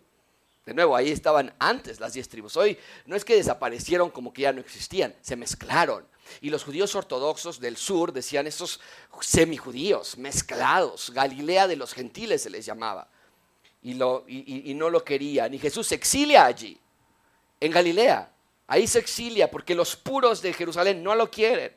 De 0.66 0.74
nuevo, 0.74 0.96
ahí 0.96 1.12
estaban 1.12 1.54
antes 1.60 2.00
las 2.00 2.14
diez 2.14 2.28
tribus. 2.28 2.58
Hoy 2.58 2.78
no 3.06 3.16
es 3.16 3.24
que 3.24 3.36
desaparecieron 3.36 4.10
como 4.10 4.34
que 4.34 4.42
ya 4.42 4.52
no 4.52 4.60
existían, 4.60 5.14
se 5.22 5.36
mezclaron. 5.36 6.08
Y 6.42 6.50
los 6.50 6.64
judíos 6.64 6.96
ortodoxos 6.96 7.60
del 7.60 7.78
sur 7.78 8.12
decían 8.12 8.48
estos 8.48 8.80
semijudíos, 9.22 10.18
mezclados. 10.18 11.12
Galilea 11.12 11.68
de 11.68 11.76
los 11.76 11.94
gentiles 11.94 12.42
se 12.42 12.50
les 12.50 12.66
llamaba. 12.66 13.08
Y, 13.82 13.94
lo, 13.94 14.26
y 14.28 14.74
no 14.74 14.90
lo 14.90 15.04
querían. 15.04 15.54
Y 15.54 15.60
Jesús 15.60 15.88
se 15.88 15.96
exilia 15.96 16.46
allí, 16.46 16.80
en 17.60 17.72
Galilea. 17.72 18.32
Ahí 18.68 18.88
se 18.88 19.00
exilia 19.00 19.50
porque 19.50 19.76
los 19.76 19.96
puros 19.96 20.42
de 20.42 20.54
Jerusalén 20.54 21.04
no 21.04 21.14
lo 21.16 21.30
quieren. 21.30 21.72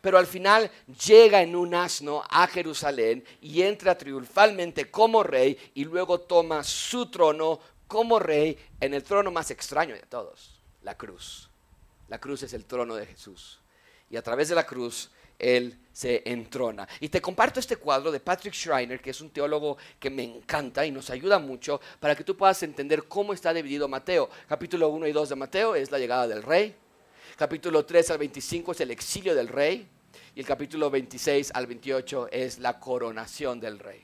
Pero 0.00 0.18
al 0.18 0.26
final 0.26 0.70
llega 1.06 1.42
en 1.42 1.56
un 1.56 1.74
asno 1.74 2.22
a 2.28 2.46
Jerusalén 2.46 3.24
y 3.40 3.62
entra 3.62 3.96
triunfalmente 3.96 4.90
como 4.90 5.22
rey 5.22 5.58
y 5.74 5.84
luego 5.84 6.20
toma 6.20 6.62
su 6.64 7.10
trono 7.10 7.60
como 7.86 8.18
rey 8.18 8.58
en 8.80 8.94
el 8.94 9.02
trono 9.02 9.30
más 9.30 9.50
extraño 9.50 9.94
de 9.94 10.02
todos, 10.02 10.60
la 10.82 10.96
cruz. 10.96 11.50
La 12.08 12.18
cruz 12.18 12.42
es 12.42 12.52
el 12.52 12.64
trono 12.64 12.94
de 12.94 13.06
Jesús. 13.06 13.60
Y 14.14 14.16
a 14.16 14.22
través 14.22 14.48
de 14.48 14.54
la 14.54 14.64
cruz 14.64 15.10
él 15.40 15.76
se 15.92 16.22
entrona. 16.24 16.86
Y 17.00 17.08
te 17.08 17.20
comparto 17.20 17.58
este 17.58 17.74
cuadro 17.74 18.12
de 18.12 18.20
Patrick 18.20 18.54
Schreiner, 18.54 19.00
que 19.00 19.10
es 19.10 19.20
un 19.20 19.30
teólogo 19.30 19.76
que 19.98 20.08
me 20.08 20.22
encanta 20.22 20.86
y 20.86 20.92
nos 20.92 21.10
ayuda 21.10 21.40
mucho 21.40 21.80
para 21.98 22.14
que 22.14 22.22
tú 22.22 22.36
puedas 22.36 22.62
entender 22.62 23.08
cómo 23.08 23.32
está 23.32 23.52
dividido 23.52 23.88
Mateo. 23.88 24.30
Capítulo 24.48 24.90
1 24.90 25.08
y 25.08 25.12
2 25.12 25.30
de 25.30 25.34
Mateo 25.34 25.74
es 25.74 25.90
la 25.90 25.98
llegada 25.98 26.28
del 26.28 26.44
rey. 26.44 26.76
Capítulo 27.36 27.84
3 27.84 28.12
al 28.12 28.18
25 28.18 28.70
es 28.70 28.80
el 28.82 28.92
exilio 28.92 29.34
del 29.34 29.48
rey. 29.48 29.88
Y 30.36 30.38
el 30.38 30.46
capítulo 30.46 30.90
26 30.90 31.50
al 31.52 31.66
28 31.66 32.28
es 32.30 32.60
la 32.60 32.78
coronación 32.78 33.58
del 33.58 33.80
rey. 33.80 34.00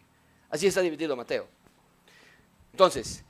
Así 0.51 0.67
está 0.67 0.81
dividido 0.81 1.15
Mateo. 1.15 1.47
Entonces, 2.73 3.23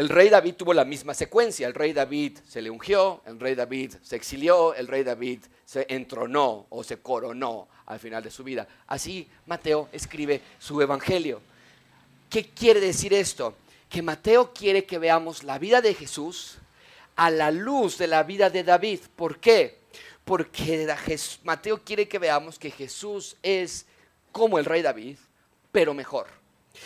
el 0.00 0.08
rey 0.08 0.30
David 0.30 0.54
tuvo 0.54 0.72
la 0.72 0.86
misma 0.86 1.12
secuencia. 1.12 1.66
El 1.66 1.74
rey 1.74 1.92
David 1.92 2.38
se 2.48 2.62
le 2.62 2.70
ungió, 2.70 3.20
el 3.26 3.38
rey 3.38 3.54
David 3.54 3.96
se 4.00 4.16
exilió, 4.16 4.72
el 4.72 4.88
rey 4.88 5.02
David 5.02 5.40
se 5.66 5.84
entronó 5.90 6.66
o 6.70 6.82
se 6.82 7.02
coronó 7.02 7.68
al 7.84 8.00
final 8.00 8.22
de 8.22 8.30
su 8.30 8.42
vida. 8.42 8.66
Así 8.86 9.28
Mateo 9.44 9.90
escribe 9.92 10.40
su 10.58 10.80
evangelio. 10.80 11.42
¿Qué 12.30 12.48
quiere 12.48 12.80
decir 12.80 13.12
esto? 13.12 13.56
Que 13.90 14.00
Mateo 14.00 14.54
quiere 14.54 14.86
que 14.86 14.98
veamos 14.98 15.44
la 15.44 15.58
vida 15.58 15.82
de 15.82 15.92
Jesús 15.92 16.56
a 17.16 17.28
la 17.28 17.50
luz 17.50 17.98
de 17.98 18.06
la 18.06 18.22
vida 18.22 18.48
de 18.48 18.64
David. 18.64 19.00
¿Por 19.14 19.38
qué? 19.38 19.80
Porque 20.24 20.90
Mateo 21.44 21.84
quiere 21.84 22.08
que 22.08 22.18
veamos 22.18 22.58
que 22.58 22.70
Jesús 22.70 23.36
es 23.42 23.84
como 24.32 24.58
el 24.58 24.64
rey 24.64 24.80
David, 24.80 25.18
pero 25.70 25.92
mejor. 25.92 26.39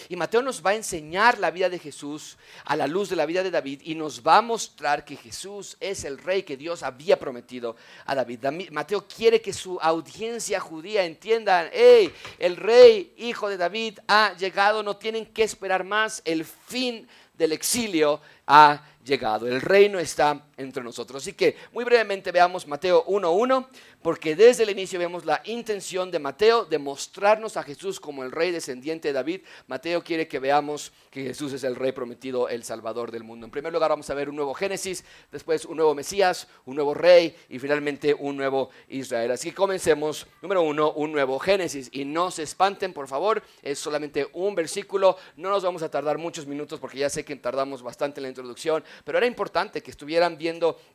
Y 0.08 0.16
Mateo 0.16 0.42
nos 0.42 0.64
va 0.64 0.70
a 0.70 0.74
enseñar 0.74 1.38
la 1.38 1.50
vida 1.50 1.68
de 1.68 1.78
Jesús 1.78 2.36
a 2.64 2.76
la 2.76 2.86
luz 2.86 3.08
de 3.08 3.16
la 3.16 3.26
vida 3.26 3.42
de 3.42 3.50
David 3.50 3.80
y 3.84 3.94
nos 3.94 4.26
va 4.26 4.38
a 4.38 4.42
mostrar 4.42 5.04
que 5.04 5.16
Jesús 5.16 5.76
es 5.80 6.04
el 6.04 6.18
rey 6.18 6.42
que 6.42 6.56
Dios 6.56 6.82
había 6.82 7.18
prometido 7.18 7.76
a 8.06 8.14
David. 8.14 8.44
Mateo 8.70 9.06
quiere 9.06 9.40
que 9.40 9.52
su 9.52 9.78
audiencia 9.80 10.60
judía 10.60 11.04
entienda, 11.04 11.70
hey, 11.72 12.12
el 12.38 12.56
rey, 12.56 13.14
hijo 13.16 13.48
de 13.48 13.56
David, 13.56 13.98
ha 14.08 14.34
llegado, 14.36 14.82
no 14.82 14.96
tienen 14.96 15.26
que 15.26 15.42
esperar 15.42 15.84
más, 15.84 16.22
el 16.24 16.44
fin 16.44 17.08
del 17.34 17.52
exilio 17.52 18.20
ha 18.46 18.82
llegado, 19.04 19.46
el 19.46 19.60
reino 19.60 19.98
está 19.98 20.46
entre 20.56 20.82
nosotros. 20.82 21.22
Así 21.22 21.32
que 21.32 21.56
muy 21.72 21.84
brevemente 21.84 22.32
veamos 22.32 22.66
Mateo 22.66 23.04
1.1 23.06 23.66
porque 24.02 24.36
desde 24.36 24.64
el 24.64 24.70
inicio 24.70 24.98
vemos 24.98 25.24
la 25.24 25.40
intención 25.44 26.10
de 26.10 26.18
Mateo 26.18 26.64
de 26.64 26.78
mostrarnos 26.78 27.56
a 27.56 27.62
Jesús 27.62 28.00
como 28.00 28.22
el 28.22 28.32
rey 28.32 28.50
descendiente 28.50 29.08
de 29.08 29.14
David. 29.14 29.40
Mateo 29.66 30.02
quiere 30.02 30.28
que 30.28 30.38
veamos 30.38 30.92
que 31.10 31.22
Jesús 31.22 31.52
es 31.52 31.64
el 31.64 31.76
rey 31.76 31.92
prometido, 31.92 32.48
el 32.48 32.64
salvador 32.64 33.10
del 33.10 33.24
mundo. 33.24 33.46
En 33.46 33.50
primer 33.50 33.72
lugar 33.72 33.90
vamos 33.90 34.08
a 34.10 34.14
ver 34.14 34.28
un 34.28 34.36
nuevo 34.36 34.54
Génesis, 34.54 35.04
después 35.32 35.64
un 35.64 35.76
nuevo 35.76 35.94
Mesías, 35.94 36.48
un 36.66 36.74
nuevo 36.74 36.94
rey 36.94 37.34
y 37.48 37.58
finalmente 37.58 38.14
un 38.14 38.36
nuevo 38.36 38.70
Israel. 38.88 39.30
Así 39.30 39.50
que 39.50 39.54
comencemos, 39.54 40.26
número 40.42 40.62
uno, 40.62 40.92
un 40.92 41.12
nuevo 41.12 41.38
Génesis. 41.38 41.88
Y 41.92 42.04
no 42.04 42.30
se 42.30 42.42
espanten, 42.42 42.92
por 42.92 43.08
favor, 43.08 43.42
es 43.62 43.78
solamente 43.78 44.28
un 44.32 44.54
versículo. 44.54 45.16
No 45.36 45.50
nos 45.50 45.62
vamos 45.62 45.82
a 45.82 45.90
tardar 45.90 46.18
muchos 46.18 46.46
minutos 46.46 46.80
porque 46.80 46.98
ya 46.98 47.10
sé 47.10 47.24
que 47.24 47.36
tardamos 47.36 47.82
bastante 47.82 48.20
en 48.20 48.24
la 48.24 48.28
introducción, 48.28 48.84
pero 49.04 49.18
era 49.18 49.26
importante 49.26 49.82
que 49.82 49.90
estuvieran 49.90 50.36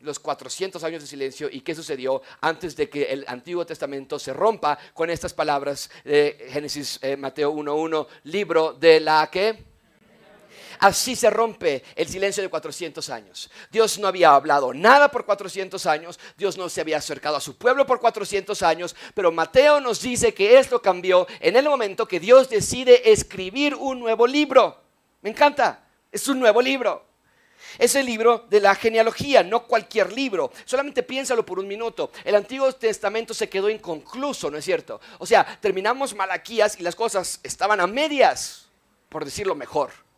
los 0.02 0.20
400 0.20 0.84
años 0.84 1.02
de 1.02 1.08
silencio 1.08 1.50
y 1.52 1.62
qué 1.62 1.74
sucedió 1.74 2.22
antes 2.42 2.76
de 2.76 2.90
que 2.90 3.04
el 3.04 3.26
Antiguo 3.28 3.66
Testamento 3.66 4.20
se 4.20 4.34
rompa 4.34 4.78
con 4.94 5.10
estas 5.10 5.34
palabras 5.34 5.90
de 6.04 6.48
Génesis 6.52 7.00
eh, 7.02 7.18
Mateo 7.18 7.54
1.1, 7.54 8.08
libro 8.24 8.74
de 8.74 9.00
la 9.00 9.30
que... 9.32 9.70
Así 10.80 11.14
se 11.18 11.30
rompe 11.30 11.84
el 11.94 12.08
silencio 12.08 12.42
de 12.42 12.50
400 12.50 13.10
años. 13.10 13.52
Dios 13.70 14.00
no 14.00 14.08
había 14.08 14.34
hablado 14.34 14.74
nada 14.74 15.12
por 15.12 15.26
400 15.26 15.86
años, 15.86 16.18
Dios 16.38 16.58
no 16.58 16.70
se 16.70 16.80
había 16.80 16.98
acercado 16.98 17.36
a 17.36 17.42
su 17.42 17.58
pueblo 17.58 17.86
por 17.86 18.00
400 18.00 18.62
años, 18.64 18.96
pero 19.14 19.30
Mateo 19.30 19.82
nos 19.82 20.02
dice 20.02 20.34
que 20.34 20.58
esto 20.58 20.82
cambió 20.82 21.28
en 21.42 21.58
el 21.58 21.66
momento 21.66 22.08
que 22.08 22.22
Dios 22.22 22.50
decide 22.50 23.12
escribir 23.12 23.76
un 23.76 24.00
nuevo 24.00 24.26
libro. 24.26 24.82
Me 25.22 25.32
encanta, 25.32 25.86
es 26.12 26.26
un 26.30 26.40
nuevo 26.40 26.62
libro. 26.62 27.09
Es 27.78 27.96
el 27.96 28.06
libro 28.06 28.46
de 28.50 28.60
la 28.60 28.76
genealogía, 28.76 29.44
no 29.44 29.66
cualquier 29.66 30.12
libro. 30.12 30.52
Solamente 30.66 31.04
piénsalo 31.04 31.46
por 31.46 31.60
un 31.60 31.68
minuto. 31.68 32.12
El 32.24 32.36
Antiguo 32.36 32.72
Testamento 32.74 33.34
se 33.34 33.50
quedó 33.50 33.70
inconcluso, 33.70 34.50
¿no 34.50 34.58
es 34.58 34.66
cierto? 34.66 35.00
O 35.20 35.26
sea, 35.26 35.46
terminamos 35.62 36.16
Malaquías 36.16 36.80
y 36.80 36.84
las 36.84 36.96
cosas 36.96 37.40
estaban 37.44 37.80
a 37.80 37.88
medias, 37.88 38.68
por 39.10 39.26
decirlo 39.26 39.56
mejor. 39.56 40.09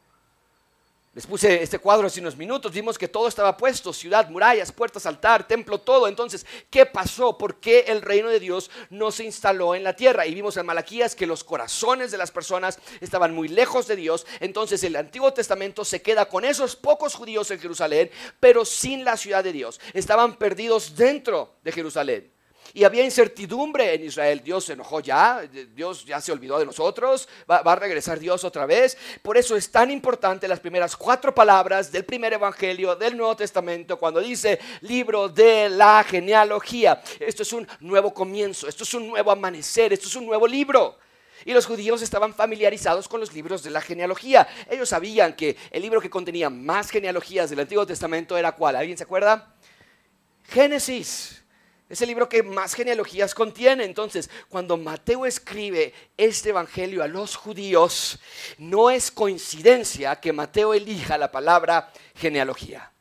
Les 1.13 1.27
puse 1.27 1.61
este 1.61 1.77
cuadro 1.77 2.07
hace 2.07 2.21
unos 2.21 2.37
minutos, 2.37 2.71
vimos 2.71 2.97
que 2.97 3.09
todo 3.09 3.27
estaba 3.27 3.57
puesto, 3.57 3.91
ciudad, 3.91 4.29
murallas, 4.29 4.71
puertas, 4.71 5.05
altar, 5.05 5.45
templo, 5.45 5.77
todo. 5.77 6.07
Entonces, 6.07 6.45
¿qué 6.69 6.85
pasó? 6.85 7.37
¿Por 7.37 7.59
qué 7.59 7.81
el 7.89 8.01
reino 8.01 8.29
de 8.29 8.39
Dios 8.39 8.71
no 8.89 9.11
se 9.11 9.25
instaló 9.25 9.75
en 9.75 9.83
la 9.83 9.93
tierra? 9.93 10.25
Y 10.25 10.33
vimos 10.33 10.55
en 10.55 10.65
Malaquías 10.65 11.13
que 11.13 11.27
los 11.27 11.43
corazones 11.43 12.11
de 12.11 12.17
las 12.17 12.31
personas 12.31 12.79
estaban 13.01 13.35
muy 13.35 13.49
lejos 13.49 13.87
de 13.87 13.97
Dios. 13.97 14.25
Entonces, 14.39 14.85
el 14.85 14.95
Antiguo 14.95 15.33
Testamento 15.33 15.83
se 15.83 16.01
queda 16.01 16.29
con 16.29 16.45
esos 16.45 16.77
pocos 16.77 17.13
judíos 17.13 17.51
en 17.51 17.59
Jerusalén, 17.59 18.09
pero 18.39 18.63
sin 18.63 19.03
la 19.03 19.17
ciudad 19.17 19.43
de 19.43 19.51
Dios. 19.51 19.81
Estaban 19.93 20.37
perdidos 20.37 20.95
dentro 20.95 21.55
de 21.61 21.73
Jerusalén. 21.73 22.31
Y 22.73 22.83
había 22.83 23.03
incertidumbre 23.03 23.93
en 23.93 24.05
Israel. 24.05 24.41
Dios 24.43 24.65
se 24.65 24.73
enojó 24.73 24.99
ya, 24.99 25.41
Dios 25.75 26.05
ya 26.05 26.21
se 26.21 26.31
olvidó 26.31 26.59
de 26.59 26.65
nosotros, 26.65 27.27
va, 27.49 27.57
a 27.59 27.75
regresar 27.75 28.19
Dios 28.19 28.43
otra 28.43 28.65
vez. 28.65 28.97
Por 29.21 29.37
eso 29.37 29.55
es 29.55 29.71
tan 29.71 29.91
importante 29.91 30.47
las 30.47 30.59
primeras 30.59 30.95
cuatro 30.95 31.33
palabras 31.33 31.91
del 31.91 32.05
primer 32.05 32.33
evangelio 32.33 32.95
del 32.95 33.17
Nuevo 33.17 33.35
Testamento 33.35 33.97
cuando 33.97 34.19
dice 34.19 34.59
libro 34.81 35.29
de 35.29 35.69
la 35.69 36.03
genealogía. 36.03 37.01
Esto 37.19 37.43
es 37.43 37.53
un 37.53 37.67
nuevo 37.79 38.13
comienzo, 38.13 38.67
esto 38.67 38.83
es 38.83 38.93
un 38.93 39.07
nuevo 39.07 39.31
amanecer, 39.31 39.93
esto 39.93 40.07
es 40.07 40.15
un 40.15 40.25
nuevo 40.25 40.47
libro. 40.47 40.97
Y 41.45 41.53
los 41.53 41.65
judíos 41.65 42.01
estaban 42.01 42.33
familiarizados 42.33 43.07
con 43.07 43.19
los 43.19 43.33
libros 43.33 43.63
de 43.63 43.71
la 43.71 43.81
genealogía. 43.81 44.47
Ellos 44.69 44.89
sabían 44.89 45.35
que 45.35 45.57
el 45.71 45.81
libro 45.81 45.99
que 45.99 46.09
contenía 46.09 46.49
más 46.49 46.89
genealogías 46.89 47.49
del 47.49 47.61
Antiguo 47.61 47.85
Testamento 47.85 48.37
era 48.37 48.51
cuál. 48.51 48.75
¿Alguien 48.75 48.97
se 48.97 49.03
acuerda? 49.03 49.55
Génesis. 50.43 51.40
Es 51.91 52.01
el 52.01 52.07
libro 52.07 52.29
que 52.29 52.41
más 52.41 52.73
genealogías 52.73 53.35
contiene. 53.35 53.83
Entonces, 53.83 54.29
cuando 54.47 54.77
Mateo 54.77 55.25
escribe 55.25 55.93
este 56.15 56.49
evangelio 56.49 57.03
a 57.03 57.07
los 57.09 57.35
judíos, 57.35 58.17
no 58.57 58.89
es 58.89 59.11
coincidencia 59.11 60.15
que 60.15 60.31
Mateo 60.31 60.73
elija 60.73 61.17
la 61.17 61.29
palabra 61.29 61.91
genealogía. 62.15 62.93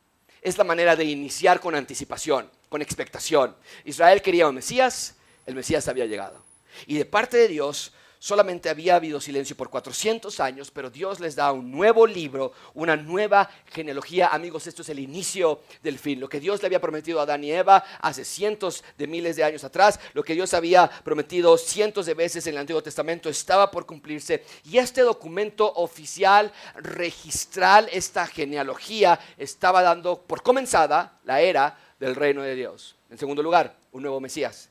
Es 0.42 0.58
la 0.58 0.64
manera 0.64 0.96
de 0.96 1.04
iniciar 1.04 1.60
con 1.60 1.76
anticipación, 1.76 2.50
con 2.68 2.82
expectación. 2.82 3.54
Israel 3.84 4.22
quería 4.22 4.48
un 4.48 4.56
Mesías, 4.56 5.14
el 5.46 5.54
Mesías 5.54 5.86
había 5.86 6.06
llegado. 6.06 6.42
Y 6.88 6.98
de 6.98 7.04
parte 7.04 7.36
de 7.36 7.46
Dios, 7.46 7.92
solamente 8.20 8.68
había 8.68 8.96
habido 8.96 9.18
silencio 9.18 9.56
por 9.56 9.70
400 9.70 10.38
años, 10.40 10.70
pero 10.70 10.90
Dios 10.90 11.20
les 11.20 11.34
da 11.34 11.50
un 11.52 11.70
nuevo 11.70 12.06
libro, 12.06 12.52
una 12.74 12.94
nueva 12.94 13.50
genealogía. 13.72 14.28
Amigos, 14.28 14.66
esto 14.66 14.82
es 14.82 14.90
el 14.90 14.98
inicio 14.98 15.62
del 15.82 15.98
fin. 15.98 16.20
Lo 16.20 16.28
que 16.28 16.38
Dios 16.38 16.60
le 16.60 16.66
había 16.66 16.82
prometido 16.82 17.18
a 17.18 17.22
Adán 17.22 17.42
y 17.42 17.50
Eva 17.50 17.82
hace 18.00 18.26
cientos 18.26 18.84
de 18.98 19.06
miles 19.06 19.36
de 19.36 19.44
años 19.44 19.64
atrás, 19.64 19.98
lo 20.12 20.22
que 20.22 20.34
Dios 20.34 20.52
había 20.52 20.88
prometido 21.02 21.56
cientos 21.56 22.04
de 22.04 22.12
veces 22.12 22.46
en 22.46 22.54
el 22.54 22.60
Antiguo 22.60 22.82
Testamento 22.82 23.30
estaba 23.30 23.70
por 23.70 23.86
cumplirse. 23.86 24.44
Y 24.64 24.76
este 24.76 25.00
documento 25.00 25.72
oficial, 25.76 26.52
registral, 26.74 27.88
esta 27.90 28.26
genealogía, 28.26 29.18
estaba 29.38 29.80
dando 29.80 30.20
por 30.20 30.42
comenzada 30.42 31.18
la 31.24 31.40
era 31.40 31.78
del 31.98 32.14
reino 32.14 32.42
de 32.42 32.54
Dios. 32.54 32.96
En 33.08 33.16
segundo 33.16 33.42
lugar, 33.42 33.76
un 33.92 34.02
nuevo 34.02 34.20
Mesías. 34.20 34.68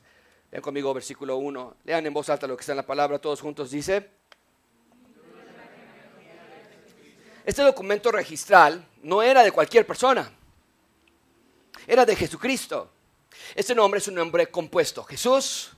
Vean 0.50 0.62
conmigo 0.62 0.92
versículo 0.92 1.36
1. 1.36 1.76
Lean 1.84 2.06
en 2.06 2.12
voz 2.12 2.28
alta 2.28 2.46
lo 2.46 2.56
que 2.56 2.62
está 2.62 2.72
en 2.72 2.78
la 2.78 2.86
palabra, 2.86 3.18
todos 3.18 3.40
juntos. 3.40 3.70
Dice, 3.70 4.10
este 7.44 7.62
documento 7.62 8.10
registral 8.10 8.86
no 9.02 9.22
era 9.22 9.42
de 9.42 9.52
cualquier 9.52 9.86
persona, 9.86 10.30
era 11.86 12.04
de 12.04 12.16
Jesucristo. 12.16 12.90
Este 13.54 13.74
nombre 13.74 13.98
es 13.98 14.08
un 14.08 14.14
nombre 14.16 14.48
compuesto, 14.48 15.04
Jesús 15.04 15.70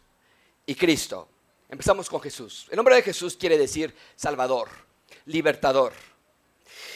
y 0.66 0.74
Cristo. 0.74 1.28
Empezamos 1.68 2.08
con 2.08 2.20
Jesús. 2.20 2.66
El 2.70 2.76
nombre 2.76 2.94
de 2.96 3.02
Jesús 3.02 3.36
quiere 3.36 3.56
decir 3.56 3.94
Salvador, 4.16 4.68
libertador. 5.26 5.92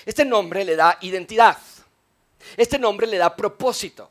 Este 0.05 0.25
nombre 0.25 0.65
le 0.65 0.77
da 0.77 0.99
identidad. 1.03 1.59
Este 2.57 2.79
nombre 2.79 3.07
le 3.07 3.19
da 3.19 3.35
propósito. 3.35 4.11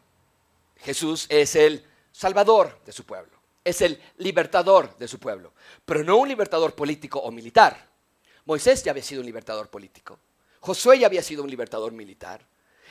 Jesús 0.77 1.25
es 1.29 1.55
el 1.55 1.85
Salvador 2.11 2.79
de 2.85 2.91
su 2.91 3.05
pueblo 3.05 3.34
es 3.65 3.81
el 3.81 4.01
libertador 4.17 4.95
de 4.97 5.07
su 5.07 5.19
pueblo, 5.19 5.53
pero 5.83 6.03
no 6.03 6.15
un 6.17 6.29
libertador 6.29 6.75
político 6.75 7.19
o 7.19 7.31
militar. 7.31 7.89
Moisés 8.45 8.83
ya 8.83 8.91
había 8.91 9.03
sido 9.03 9.21
un 9.21 9.25
libertador 9.25 9.69
político, 9.69 10.19
Josué 10.61 10.99
ya 10.99 11.07
había 11.07 11.23
sido 11.23 11.43
un 11.43 11.49
libertador 11.49 11.91
militar, 11.91 12.47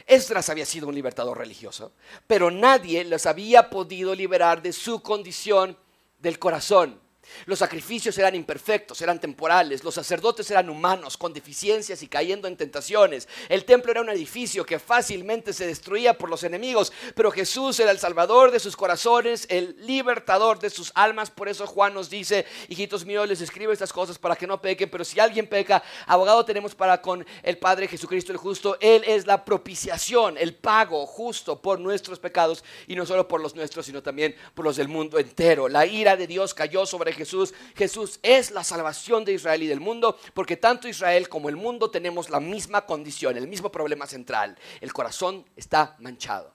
Esdras 0.06 0.50
había 0.50 0.66
sido 0.66 0.88
un 0.88 0.94
libertador 0.94 1.38
religioso, 1.38 1.92
pero 2.26 2.50
nadie 2.50 3.04
los 3.04 3.26
había 3.26 3.70
podido 3.70 4.14
liberar 4.14 4.60
de 4.60 4.72
su 4.72 5.00
condición 5.00 5.78
del 6.18 6.38
corazón. 6.38 7.00
Los 7.46 7.58
sacrificios 7.58 8.16
eran 8.18 8.34
imperfectos, 8.34 9.00
eran 9.00 9.20
temporales, 9.20 9.84
los 9.84 9.94
sacerdotes 9.94 10.50
eran 10.50 10.70
humanos, 10.70 11.16
con 11.16 11.32
deficiencias 11.32 12.02
y 12.02 12.08
cayendo 12.08 12.48
en 12.48 12.56
tentaciones. 12.56 13.28
El 13.48 13.64
templo 13.64 13.90
era 13.90 14.00
un 14.00 14.08
edificio 14.08 14.64
que 14.64 14.78
fácilmente 14.78 15.52
se 15.52 15.66
destruía 15.66 16.16
por 16.16 16.28
los 16.28 16.44
enemigos, 16.44 16.92
pero 17.14 17.30
Jesús 17.30 17.78
era 17.80 17.90
el 17.90 17.98
salvador 17.98 18.50
de 18.50 18.60
sus 18.60 18.76
corazones, 18.76 19.46
el 19.48 19.76
libertador 19.86 20.58
de 20.58 20.70
sus 20.70 20.92
almas. 20.94 21.30
Por 21.30 21.48
eso 21.48 21.66
Juan 21.66 21.94
nos 21.94 22.10
dice, 22.10 22.46
hijitos 22.68 23.04
míos, 23.04 23.28
les 23.28 23.40
escribo 23.40 23.72
estas 23.72 23.92
cosas 23.92 24.18
para 24.18 24.36
que 24.36 24.46
no 24.46 24.60
pequen, 24.60 24.90
pero 24.90 25.04
si 25.04 25.20
alguien 25.20 25.46
peca, 25.46 25.82
abogado 26.06 26.44
tenemos 26.44 26.74
para 26.74 27.00
con 27.00 27.26
el 27.42 27.58
Padre 27.58 27.88
Jesucristo 27.88 28.32
el 28.32 28.38
justo. 28.38 28.76
Él 28.80 29.02
es 29.06 29.26
la 29.26 29.44
propiciación, 29.44 30.36
el 30.38 30.54
pago 30.54 31.06
justo 31.06 31.60
por 31.60 31.80
nuestros 31.80 32.18
pecados 32.18 32.64
y 32.86 32.94
no 32.94 33.06
solo 33.06 33.26
por 33.26 33.40
los 33.40 33.54
nuestros, 33.54 33.86
sino 33.86 34.02
también 34.02 34.34
por 34.54 34.64
los 34.64 34.76
del 34.76 34.88
mundo 34.88 35.18
entero. 35.18 35.68
La 35.68 35.86
ira 35.86 36.16
de 36.16 36.26
Dios 36.26 36.54
cayó 36.54 36.86
sobre 36.86 37.13
Jesús. 37.14 37.54
Jesús 37.74 38.18
es 38.22 38.50
la 38.50 38.64
salvación 38.64 39.24
de 39.24 39.32
Israel 39.32 39.62
y 39.62 39.66
del 39.66 39.80
mundo, 39.80 40.18
porque 40.34 40.56
tanto 40.56 40.88
Israel 40.88 41.28
como 41.28 41.48
el 41.48 41.56
mundo 41.56 41.90
tenemos 41.90 42.30
la 42.30 42.40
misma 42.40 42.84
condición, 42.84 43.36
el 43.36 43.48
mismo 43.48 43.70
problema 43.70 44.06
central. 44.06 44.58
El 44.80 44.92
corazón 44.92 45.44
está 45.56 45.96
manchado. 46.00 46.52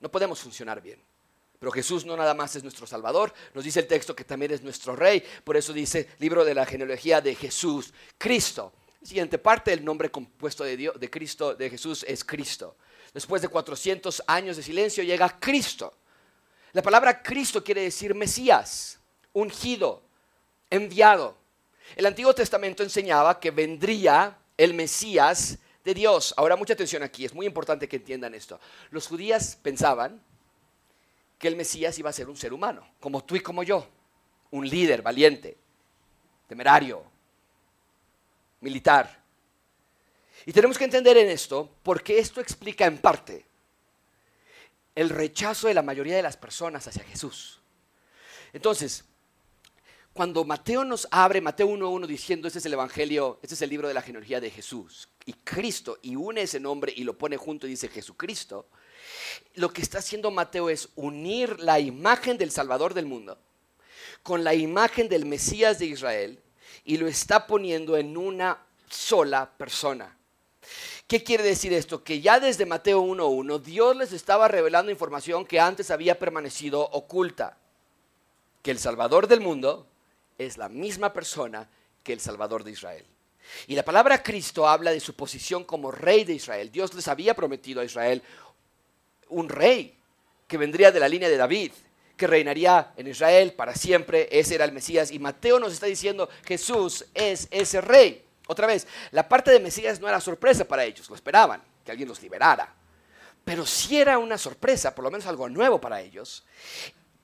No 0.00 0.10
podemos 0.10 0.40
funcionar 0.40 0.82
bien. 0.82 1.02
Pero 1.58 1.72
Jesús 1.72 2.04
no 2.04 2.14
nada 2.14 2.34
más 2.34 2.54
es 2.56 2.62
nuestro 2.62 2.86
Salvador, 2.86 3.32
nos 3.54 3.64
dice 3.64 3.80
el 3.80 3.86
texto 3.86 4.14
que 4.14 4.24
también 4.24 4.52
es 4.52 4.62
nuestro 4.62 4.94
Rey, 4.94 5.24
por 5.44 5.56
eso 5.56 5.72
dice 5.72 6.10
libro 6.18 6.44
de 6.44 6.54
la 6.54 6.66
genealogía 6.66 7.22
de 7.22 7.34
Jesús, 7.34 7.94
Cristo. 8.18 8.74
siguiente 9.02 9.38
parte 9.38 9.70
del 9.70 9.82
nombre 9.82 10.10
compuesto 10.10 10.62
de, 10.62 10.76
Dios, 10.76 11.00
de 11.00 11.08
Cristo, 11.08 11.54
de 11.54 11.70
Jesús, 11.70 12.04
es 12.06 12.22
Cristo. 12.22 12.76
Después 13.14 13.40
de 13.40 13.48
400 13.48 14.24
años 14.26 14.58
de 14.58 14.62
silencio 14.62 15.02
llega 15.04 15.38
Cristo. 15.40 15.94
La 16.72 16.82
palabra 16.82 17.22
Cristo 17.22 17.64
quiere 17.64 17.82
decir 17.82 18.14
Mesías 18.14 18.98
ungido, 19.34 20.02
enviado. 20.70 21.36
El 21.96 22.06
Antiguo 22.06 22.34
Testamento 22.34 22.82
enseñaba 22.82 23.38
que 23.38 23.50
vendría 23.50 24.38
el 24.56 24.72
Mesías 24.72 25.58
de 25.84 25.92
Dios. 25.92 26.32
Ahora 26.38 26.56
mucha 26.56 26.72
atención 26.72 27.02
aquí, 27.02 27.26
es 27.26 27.34
muy 27.34 27.44
importante 27.44 27.86
que 27.86 27.96
entiendan 27.96 28.34
esto. 28.34 28.58
Los 28.90 29.06
judíos 29.06 29.58
pensaban 29.62 30.22
que 31.38 31.48
el 31.48 31.56
Mesías 31.56 31.98
iba 31.98 32.08
a 32.08 32.14
ser 32.14 32.30
un 32.30 32.36
ser 32.36 32.54
humano, 32.54 32.88
como 33.00 33.22
tú 33.22 33.36
y 33.36 33.40
como 33.40 33.62
yo, 33.62 33.86
un 34.50 34.66
líder 34.66 35.02
valiente, 35.02 35.58
temerario, 36.48 37.04
militar. 38.60 39.22
Y 40.46 40.52
tenemos 40.52 40.78
que 40.78 40.84
entender 40.84 41.16
en 41.18 41.28
esto 41.28 41.70
porque 41.82 42.18
esto 42.18 42.40
explica 42.40 42.86
en 42.86 42.98
parte 42.98 43.44
el 44.94 45.10
rechazo 45.10 45.68
de 45.68 45.74
la 45.74 45.82
mayoría 45.82 46.16
de 46.16 46.22
las 46.22 46.36
personas 46.36 46.86
hacia 46.86 47.04
Jesús. 47.04 47.60
Entonces, 48.52 49.04
cuando 50.14 50.44
Mateo 50.44 50.84
nos 50.84 51.06
abre, 51.10 51.42
Mateo 51.42 51.68
1.1 51.68 52.06
diciendo, 52.06 52.46
este 52.46 52.60
es 52.60 52.66
el 52.66 52.72
Evangelio, 52.72 53.38
este 53.42 53.54
es 53.54 53.62
el 53.62 53.68
libro 53.68 53.88
de 53.88 53.94
la 53.94 54.00
genealogía 54.00 54.40
de 54.40 54.50
Jesús, 54.50 55.08
y 55.26 55.34
Cristo, 55.34 55.98
y 56.00 56.16
une 56.16 56.42
ese 56.42 56.60
nombre 56.60 56.92
y 56.96 57.04
lo 57.04 57.18
pone 57.18 57.36
junto 57.36 57.66
y 57.66 57.70
dice 57.70 57.88
Jesucristo, 57.88 58.68
lo 59.56 59.70
que 59.72 59.82
está 59.82 59.98
haciendo 59.98 60.30
Mateo 60.30 60.70
es 60.70 60.88
unir 60.94 61.60
la 61.60 61.80
imagen 61.80 62.38
del 62.38 62.50
Salvador 62.50 62.94
del 62.94 63.06
mundo 63.06 63.38
con 64.24 64.42
la 64.42 64.54
imagen 64.54 65.08
del 65.08 65.26
Mesías 65.26 65.78
de 65.78 65.86
Israel 65.86 66.42
y 66.84 66.96
lo 66.96 67.06
está 67.06 67.46
poniendo 67.46 67.96
en 67.96 68.16
una 68.16 68.58
sola 68.88 69.50
persona. 69.56 70.16
¿Qué 71.06 71.22
quiere 71.22 71.44
decir 71.44 71.72
esto? 71.74 72.02
Que 72.02 72.22
ya 72.22 72.40
desde 72.40 72.64
Mateo 72.64 73.02
1.1 73.02 73.60
Dios 73.60 73.94
les 73.94 74.12
estaba 74.12 74.48
revelando 74.48 74.90
información 74.90 75.44
que 75.44 75.60
antes 75.60 75.90
había 75.90 76.18
permanecido 76.18 76.80
oculta. 76.80 77.58
Que 78.62 78.70
el 78.70 78.78
Salvador 78.78 79.28
del 79.28 79.40
mundo 79.40 79.86
es 80.38 80.56
la 80.56 80.68
misma 80.68 81.12
persona 81.12 81.68
que 82.02 82.12
el 82.12 82.20
Salvador 82.20 82.64
de 82.64 82.72
Israel. 82.72 83.04
Y 83.66 83.74
la 83.74 83.84
palabra 83.84 84.22
Cristo 84.22 84.68
habla 84.68 84.90
de 84.90 85.00
su 85.00 85.14
posición 85.14 85.64
como 85.64 85.90
rey 85.90 86.24
de 86.24 86.34
Israel. 86.34 86.70
Dios 86.70 86.94
les 86.94 87.08
había 87.08 87.34
prometido 87.34 87.80
a 87.80 87.84
Israel 87.84 88.22
un 89.28 89.48
rey 89.48 89.96
que 90.46 90.58
vendría 90.58 90.92
de 90.92 91.00
la 91.00 91.08
línea 91.08 91.28
de 91.28 91.36
David, 91.36 91.72
que 92.16 92.26
reinaría 92.26 92.92
en 92.96 93.08
Israel 93.08 93.52
para 93.52 93.74
siempre. 93.74 94.28
Ese 94.30 94.54
era 94.54 94.64
el 94.64 94.72
Mesías. 94.72 95.10
Y 95.10 95.18
Mateo 95.18 95.58
nos 95.58 95.72
está 95.72 95.86
diciendo, 95.86 96.28
Jesús 96.44 97.04
es 97.14 97.48
ese 97.50 97.80
rey. 97.80 98.24
Otra 98.46 98.66
vez, 98.66 98.86
la 99.10 99.28
parte 99.28 99.50
de 99.50 99.60
Mesías 99.60 100.00
no 100.00 100.08
era 100.08 100.20
sorpresa 100.20 100.66
para 100.66 100.84
ellos, 100.84 101.08
lo 101.08 101.14
esperaban, 101.14 101.62
que 101.84 101.90
alguien 101.90 102.08
los 102.08 102.22
liberara. 102.22 102.74
Pero 103.44 103.64
sí 103.66 103.98
era 103.98 104.18
una 104.18 104.38
sorpresa, 104.38 104.94
por 104.94 105.04
lo 105.04 105.10
menos 105.10 105.26
algo 105.26 105.48
nuevo 105.48 105.80
para 105.80 106.00
ellos, 106.00 106.44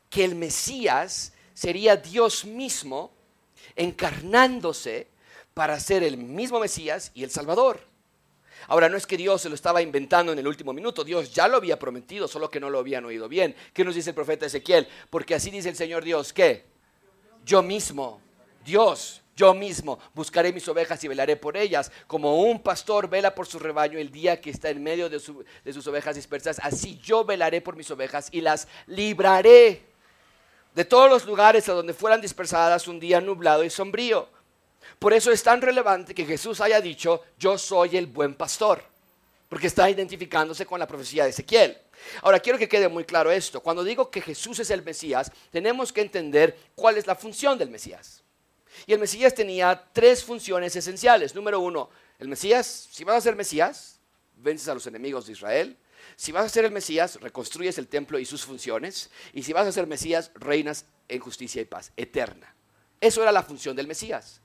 que 0.09 0.25
el 0.25 0.35
Mesías 0.35 1.33
sería 1.55 1.97
Dios 1.97 2.45
mismo 2.45 3.13
encarnándose 3.77 5.09
para 5.55 5.79
ser 5.81 6.03
el 6.03 6.17
mismo 6.17 6.61
Mesías 6.61 7.11
y 7.15 7.25
el 7.25 7.31
Salvador. 7.31 7.81
Ahora, 8.69 8.89
no 8.89 8.97
es 8.97 9.07
que 9.07 9.17
Dios 9.17 9.43
se 9.43 9.49
lo 9.49 9.55
estaba 9.55 9.83
inventando 9.83 10.33
en 10.33 10.39
el 10.39 10.47
último 10.47 10.73
minuto, 10.73 11.03
Dios 11.03 11.33
ya 11.33 11.49
lo 11.49 11.57
había 11.57 11.79
prometido, 11.79 12.29
solo 12.29 12.51
que 12.51 12.61
no 12.61 12.71
lo 12.71 12.79
habían 12.79 13.05
oído 13.05 13.29
bien. 13.29 13.55
¿Qué 13.73 13.85
nos 13.85 13.95
dice 13.95 14.11
el 14.11 14.15
profeta 14.15 14.47
Ezequiel? 14.47 14.87
Porque 15.09 15.35
así 15.35 15.51
dice 15.51 15.71
el 15.71 15.77
Señor 15.77 16.05
Dios, 16.05 16.33
¿qué? 16.33 16.67
Yo 17.45 17.63
mismo, 17.63 18.21
Dios, 18.65 19.23
yo 19.35 19.55
mismo 19.55 19.99
buscaré 20.15 20.53
mis 20.53 20.69
ovejas 20.69 21.03
y 21.03 21.09
velaré 21.09 21.37
por 21.37 21.57
ellas, 21.57 21.91
como 22.07 22.43
un 22.43 22.63
pastor 22.63 23.09
vela 23.09 23.35
por 23.35 23.47
su 23.47 23.59
rebaño 23.59 23.99
el 23.99 24.11
día 24.11 24.41
que 24.41 24.51
está 24.51 24.69
en 24.69 24.83
medio 24.83 25.09
de, 25.09 25.21
de 25.65 25.73
sus 25.73 25.87
ovejas 25.87 26.17
dispersas, 26.17 26.61
así 26.63 26.99
yo 27.03 27.25
velaré 27.25 27.63
por 27.63 27.77
mis 27.77 27.91
ovejas 27.91 28.29
y 28.31 28.43
las 28.43 28.69
libraré 28.87 29.90
de 30.75 30.85
todos 30.85 31.11
los 31.11 31.25
lugares 31.25 31.69
a 31.69 31.73
donde 31.73 31.95
fueran 31.95 32.21
dispersadas 32.21 32.89
un 32.89 33.01
día 33.01 33.21
nublado 33.21 33.65
y 33.65 33.71
sombrío. 33.71 34.29
Por 34.99 35.13
eso 35.13 35.31
es 35.33 35.43
tan 35.43 35.61
relevante 35.61 36.15
que 36.15 36.27
Jesús 36.27 36.61
haya 36.61 36.81
dicho, 36.81 37.23
yo 37.39 37.57
soy 37.59 37.97
el 37.97 38.07
buen 38.07 38.35
pastor, 38.35 38.83
porque 39.49 39.67
está 39.67 39.89
identificándose 39.91 40.67
con 40.67 40.79
la 40.79 40.87
profecía 40.87 41.25
de 41.25 41.31
Ezequiel. 41.31 41.77
Ahora, 42.23 42.41
quiero 42.41 42.59
que 42.59 42.69
quede 42.69 42.89
muy 42.89 43.05
claro 43.05 43.31
esto. 43.31 43.61
Cuando 43.61 43.85
digo 43.85 44.11
que 44.11 44.21
Jesús 44.21 44.59
es 44.59 44.71
el 44.71 44.83
Mesías, 44.83 45.31
tenemos 45.51 45.93
que 45.93 46.01
entender 46.01 46.57
cuál 46.75 46.97
es 46.97 47.07
la 47.07 47.15
función 47.15 47.59
del 47.59 47.71
Mesías. 47.71 48.23
Y 48.87 48.93
el 48.93 48.99
Mesías 48.99 49.35
tenía 49.35 49.85
tres 49.93 50.25
funciones 50.25 50.75
esenciales. 50.77 51.35
Número 51.35 51.61
uno, 51.61 51.91
el 52.19 52.29
Mesías, 52.29 52.89
si 52.91 53.05
vas 53.05 53.17
a 53.17 53.21
ser 53.21 53.37
Mesías, 53.37 54.01
vences 54.37 54.69
a 54.69 54.75
los 54.75 54.87
enemigos 54.87 55.27
de 55.27 55.33
Israel. 55.33 55.77
Si 56.21 56.33
vas 56.33 56.45
a 56.45 56.49
ser 56.51 56.67
el 56.67 56.71
Mesías, 56.71 57.19
reconstruyes 57.23 57.79
el 57.79 57.89
templo 57.89 58.19
y 58.19 58.27
sus 58.27 58.45
funciones. 58.45 59.09
Y 59.33 59.43
si 59.43 59.55
vas 59.55 59.67
a 59.67 59.73
ser 59.73 59.87
Mesías, 59.87 60.31
reinas 60.35 60.85
en 61.09 61.19
justicia 61.19 61.63
y 61.63 61.65
paz 61.65 61.93
eterna. 61.97 62.55
Eso 63.01 63.23
era 63.23 63.33
la 63.33 63.43
función 63.43 63.75
del 63.75 63.87
Mesías. 63.87 64.43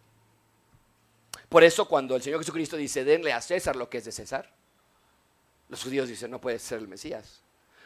Por 1.49 1.65
eso 1.65 1.85
cuando 1.85 2.15
el 2.15 2.21
Señor 2.21 2.39
Jesucristo 2.39 2.77
dice, 2.77 3.03
denle 3.03 3.33
a 3.33 3.41
César 3.41 3.75
lo 3.75 3.89
que 3.89 3.97
es 3.97 4.05
de 4.05 4.13
César, 4.13 4.49
los 5.67 5.83
judíos 5.83 6.07
dicen, 6.07 6.31
no 6.31 6.39
puede 6.39 6.59
ser 6.59 6.77
el 6.77 6.87
Mesías. 6.87 7.41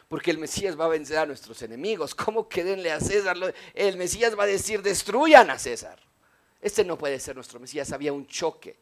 Porque 0.08 0.30
el 0.30 0.38
Mesías 0.38 0.78
va 0.78 0.84
a 0.84 0.88
vencer 0.88 1.18
a 1.18 1.26
nuestros 1.26 1.60
enemigos. 1.62 2.14
¿Cómo 2.14 2.48
que 2.48 2.62
denle 2.62 2.92
a 2.92 3.00
César? 3.00 3.36
El 3.74 3.96
Mesías 3.96 4.38
va 4.38 4.44
a 4.44 4.46
decir, 4.46 4.82
destruyan 4.82 5.50
a 5.50 5.58
César. 5.58 5.98
Este 6.62 6.84
no 6.84 6.96
puede 6.96 7.18
ser 7.18 7.34
nuestro 7.34 7.58
Mesías. 7.58 7.90
Había 7.90 8.12
un 8.12 8.28
choque. 8.28 8.78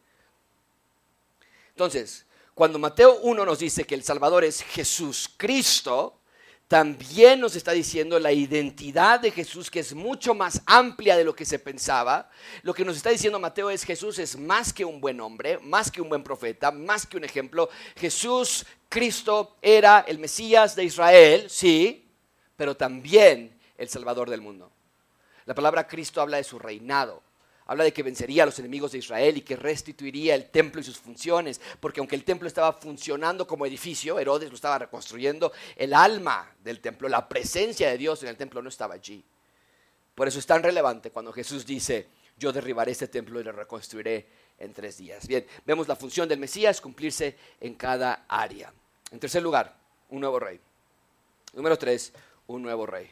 Entonces, 1.71 2.27
cuando 2.59 2.77
Mateo 2.77 3.19
1 3.21 3.45
nos 3.45 3.59
dice 3.59 3.85
que 3.85 3.95
el 3.95 4.03
Salvador 4.03 4.43
es 4.43 4.61
Jesús 4.63 5.31
Cristo, 5.37 6.19
también 6.67 7.39
nos 7.39 7.55
está 7.55 7.71
diciendo 7.71 8.19
la 8.19 8.33
identidad 8.33 9.21
de 9.21 9.31
Jesús, 9.31 9.71
que 9.71 9.79
es 9.79 9.93
mucho 9.93 10.33
más 10.33 10.61
amplia 10.65 11.15
de 11.15 11.23
lo 11.23 11.33
que 11.33 11.45
se 11.45 11.57
pensaba. 11.57 12.29
Lo 12.63 12.73
que 12.73 12.83
nos 12.83 12.97
está 12.97 13.11
diciendo 13.11 13.39
Mateo 13.39 13.69
es 13.69 13.85
Jesús 13.85 14.19
es 14.19 14.37
más 14.37 14.73
que 14.73 14.83
un 14.83 14.99
buen 14.99 15.21
hombre, 15.21 15.57
más 15.59 15.89
que 15.89 16.01
un 16.01 16.09
buen 16.09 16.21
profeta, 16.21 16.69
más 16.69 17.07
que 17.07 17.15
un 17.15 17.23
ejemplo. 17.23 17.69
Jesús, 17.95 18.65
Cristo, 18.89 19.55
era 19.61 20.03
el 20.05 20.19
Mesías 20.19 20.75
de 20.75 20.83
Israel, 20.83 21.49
sí, 21.49 22.11
pero 22.57 22.75
también 22.75 23.57
el 23.77 23.87
Salvador 23.87 24.29
del 24.29 24.41
mundo. 24.41 24.69
La 25.45 25.55
palabra 25.55 25.87
Cristo 25.87 26.19
habla 26.19 26.35
de 26.35 26.43
su 26.43 26.59
reinado 26.59 27.23
habla 27.69 27.83
de 27.83 27.93
que 27.93 28.01
vencería 28.01 28.41
a 28.41 28.45
los 28.47 28.57
enemigos 28.57 28.93
de 28.93 28.97
Israel 28.97 29.37
y 29.37 29.41
que 29.41 29.55
restituiría 29.55 30.33
el 30.33 30.49
templo 30.49 30.81
y 30.81 30.83
sus 30.83 30.97
funciones, 30.97 31.61
porque 31.79 31.99
aunque 31.99 32.15
el 32.15 32.23
templo 32.23 32.47
estaba 32.47 32.73
funcionando 32.73 33.45
como 33.45 33.63
edificio, 33.63 34.17
Herodes 34.17 34.49
lo 34.49 34.55
estaba 34.55 34.79
reconstruyendo, 34.79 35.51
el 35.75 35.93
alma 35.93 36.51
del 36.63 36.79
templo, 36.79 37.07
la 37.07 37.29
presencia 37.29 37.87
de 37.87 37.99
Dios 37.99 38.23
en 38.23 38.29
el 38.29 38.37
templo 38.37 38.63
no 38.63 38.69
estaba 38.69 38.95
allí. 38.95 39.23
Por 40.15 40.27
eso 40.27 40.39
es 40.39 40.47
tan 40.47 40.63
relevante 40.63 41.11
cuando 41.11 41.31
Jesús 41.31 41.63
dice, 41.63 42.07
yo 42.39 42.51
derribaré 42.51 42.91
este 42.91 43.07
templo 43.07 43.39
y 43.39 43.43
lo 43.43 43.51
reconstruiré 43.51 44.25
en 44.57 44.73
tres 44.73 44.97
días. 44.97 45.27
Bien, 45.27 45.45
vemos 45.63 45.87
la 45.87 45.95
función 45.95 46.27
del 46.27 46.39
Mesías 46.39 46.81
cumplirse 46.81 47.37
en 47.61 47.75
cada 47.75 48.25
área. 48.27 48.73
En 49.11 49.19
tercer 49.19 49.43
lugar, 49.43 49.77
un 50.09 50.21
nuevo 50.21 50.39
rey. 50.39 50.59
Número 51.53 51.77
tres, 51.77 52.13
un 52.47 52.63
nuevo 52.63 52.87
rey. 52.87 53.11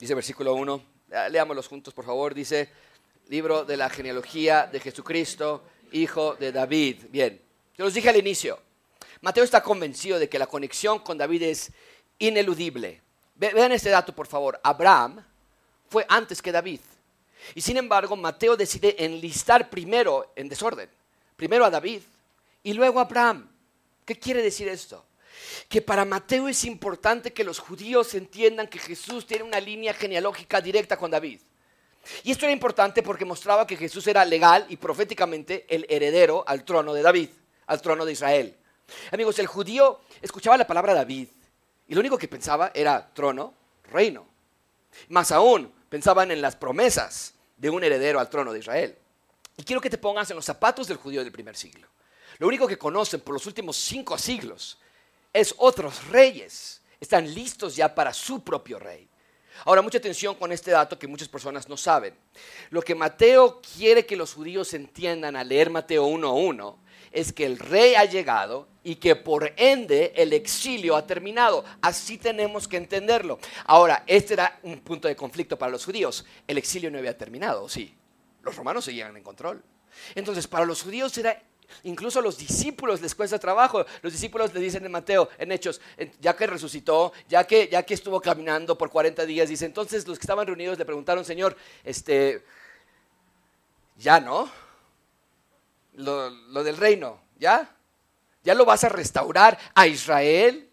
Dice 0.00 0.14
versículo 0.14 0.54
1, 0.54 0.82
leámoslos 1.28 1.68
juntos 1.68 1.92
por 1.92 2.06
favor, 2.06 2.32
dice, 2.32 2.70
libro 3.28 3.66
de 3.66 3.76
la 3.76 3.90
genealogía 3.90 4.66
de 4.66 4.80
Jesucristo, 4.80 5.62
hijo 5.92 6.36
de 6.36 6.52
David. 6.52 7.04
Bien, 7.10 7.38
yo 7.76 7.84
los 7.84 7.92
dije 7.92 8.08
al 8.08 8.16
inicio, 8.16 8.58
Mateo 9.20 9.44
está 9.44 9.62
convencido 9.62 10.18
de 10.18 10.26
que 10.26 10.38
la 10.38 10.46
conexión 10.46 11.00
con 11.00 11.18
David 11.18 11.42
es 11.42 11.70
ineludible. 12.18 13.02
Vean 13.34 13.72
este 13.72 13.90
dato 13.90 14.14
por 14.14 14.26
favor, 14.26 14.58
Abraham 14.62 15.22
fue 15.90 16.06
antes 16.08 16.40
que 16.40 16.50
David. 16.50 16.80
Y 17.54 17.60
sin 17.60 17.76
embargo, 17.76 18.16
Mateo 18.16 18.56
decide 18.56 19.04
enlistar 19.04 19.68
primero 19.68 20.32
en 20.34 20.48
desorden, 20.48 20.88
primero 21.36 21.66
a 21.66 21.70
David 21.70 22.00
y 22.62 22.72
luego 22.72 23.00
a 23.00 23.02
Abraham. 23.02 23.50
¿Qué 24.06 24.18
quiere 24.18 24.42
decir 24.42 24.66
esto? 24.66 25.04
Que 25.68 25.82
para 25.82 26.04
Mateo 26.04 26.48
es 26.48 26.64
importante 26.64 27.32
que 27.32 27.44
los 27.44 27.58
judíos 27.58 28.14
entiendan 28.14 28.68
que 28.68 28.78
Jesús 28.78 29.26
tiene 29.26 29.44
una 29.44 29.60
línea 29.60 29.94
genealógica 29.94 30.60
directa 30.60 30.96
con 30.96 31.10
David. 31.10 31.40
Y 32.24 32.30
esto 32.30 32.46
era 32.46 32.52
importante 32.52 33.02
porque 33.02 33.24
mostraba 33.24 33.66
que 33.66 33.76
Jesús 33.76 34.06
era 34.06 34.24
legal 34.24 34.66
y 34.68 34.76
proféticamente 34.76 35.66
el 35.68 35.86
heredero 35.88 36.44
al 36.46 36.64
trono 36.64 36.94
de 36.94 37.02
David, 37.02 37.30
al 37.66 37.80
trono 37.82 38.04
de 38.04 38.12
Israel. 38.12 38.56
Amigos, 39.12 39.38
el 39.38 39.46
judío 39.46 40.00
escuchaba 40.20 40.56
la 40.56 40.66
palabra 40.66 40.94
David 40.94 41.28
y 41.86 41.94
lo 41.94 42.00
único 42.00 42.18
que 42.18 42.28
pensaba 42.28 42.70
era 42.74 43.12
trono, 43.12 43.54
reino. 43.84 44.26
Más 45.08 45.30
aún, 45.32 45.72
pensaban 45.88 46.30
en 46.30 46.40
las 46.40 46.56
promesas 46.56 47.34
de 47.56 47.70
un 47.70 47.84
heredero 47.84 48.18
al 48.18 48.30
trono 48.30 48.52
de 48.52 48.60
Israel. 48.60 48.96
Y 49.56 49.64
quiero 49.64 49.80
que 49.80 49.90
te 49.90 49.98
pongas 49.98 50.30
en 50.30 50.36
los 50.36 50.44
zapatos 50.44 50.88
del 50.88 50.96
judío 50.96 51.22
del 51.22 51.32
primer 51.32 51.56
siglo. 51.56 51.86
Lo 52.38 52.46
único 52.46 52.66
que 52.66 52.78
conocen 52.78 53.20
por 53.20 53.34
los 53.34 53.44
últimos 53.46 53.76
cinco 53.76 54.16
siglos 54.16 54.78
es 55.32 55.54
otros 55.58 56.06
reyes. 56.08 56.82
Están 57.00 57.32
listos 57.32 57.76
ya 57.76 57.94
para 57.94 58.12
su 58.12 58.42
propio 58.42 58.78
rey. 58.78 59.08
Ahora, 59.64 59.82
mucha 59.82 59.98
atención 59.98 60.34
con 60.34 60.52
este 60.52 60.70
dato 60.70 60.98
que 60.98 61.06
muchas 61.06 61.28
personas 61.28 61.68
no 61.68 61.76
saben. 61.76 62.14
Lo 62.70 62.82
que 62.82 62.94
Mateo 62.94 63.60
quiere 63.60 64.06
que 64.06 64.16
los 64.16 64.34
judíos 64.34 64.72
entiendan 64.74 65.36
al 65.36 65.48
leer 65.48 65.70
Mateo 65.70 66.06
1.1 66.06 66.76
es 67.12 67.32
que 67.32 67.44
el 67.44 67.58
rey 67.58 67.94
ha 67.94 68.04
llegado 68.04 68.68
y 68.82 68.96
que 68.96 69.16
por 69.16 69.52
ende 69.56 70.12
el 70.16 70.32
exilio 70.32 70.96
ha 70.96 71.06
terminado. 71.06 71.64
Así 71.82 72.16
tenemos 72.16 72.68
que 72.68 72.76
entenderlo. 72.76 73.38
Ahora, 73.64 74.04
este 74.06 74.34
era 74.34 74.58
un 74.62 74.80
punto 74.80 75.08
de 75.08 75.16
conflicto 75.16 75.58
para 75.58 75.72
los 75.72 75.84
judíos. 75.84 76.24
El 76.46 76.56
exilio 76.56 76.90
no 76.90 76.98
había 76.98 77.18
terminado, 77.18 77.68
sí. 77.68 77.94
Los 78.42 78.56
romanos 78.56 78.84
seguían 78.84 79.16
en 79.16 79.22
control. 79.22 79.62
Entonces, 80.14 80.46
para 80.46 80.64
los 80.64 80.82
judíos 80.82 81.16
era 81.18 81.42
Incluso 81.84 82.18
a 82.18 82.22
los 82.22 82.38
discípulos 82.38 83.00
les 83.00 83.14
cuesta 83.14 83.38
trabajo. 83.38 83.84
Los 84.02 84.12
discípulos 84.12 84.52
le 84.54 84.60
dicen 84.60 84.84
en 84.84 84.92
Mateo, 84.92 85.28
en 85.38 85.52
Hechos, 85.52 85.80
ya 86.20 86.36
que 86.36 86.46
resucitó, 86.46 87.12
ya 87.28 87.46
que, 87.46 87.68
ya 87.68 87.82
que 87.82 87.94
estuvo 87.94 88.20
caminando 88.20 88.76
por 88.76 88.90
40 88.90 89.24
días, 89.26 89.48
dice, 89.48 89.66
entonces 89.66 90.06
los 90.06 90.18
que 90.18 90.24
estaban 90.24 90.46
reunidos 90.46 90.78
le 90.78 90.84
preguntaron, 90.84 91.24
Señor, 91.24 91.56
este, 91.84 92.44
ya 93.96 94.20
no, 94.20 94.50
lo, 95.94 96.30
lo 96.30 96.64
del 96.64 96.76
reino, 96.76 97.20
¿ya? 97.38 97.76
¿Ya 98.42 98.54
lo 98.54 98.64
vas 98.64 98.84
a 98.84 98.88
restaurar 98.88 99.58
a 99.74 99.86
Israel? 99.86 100.70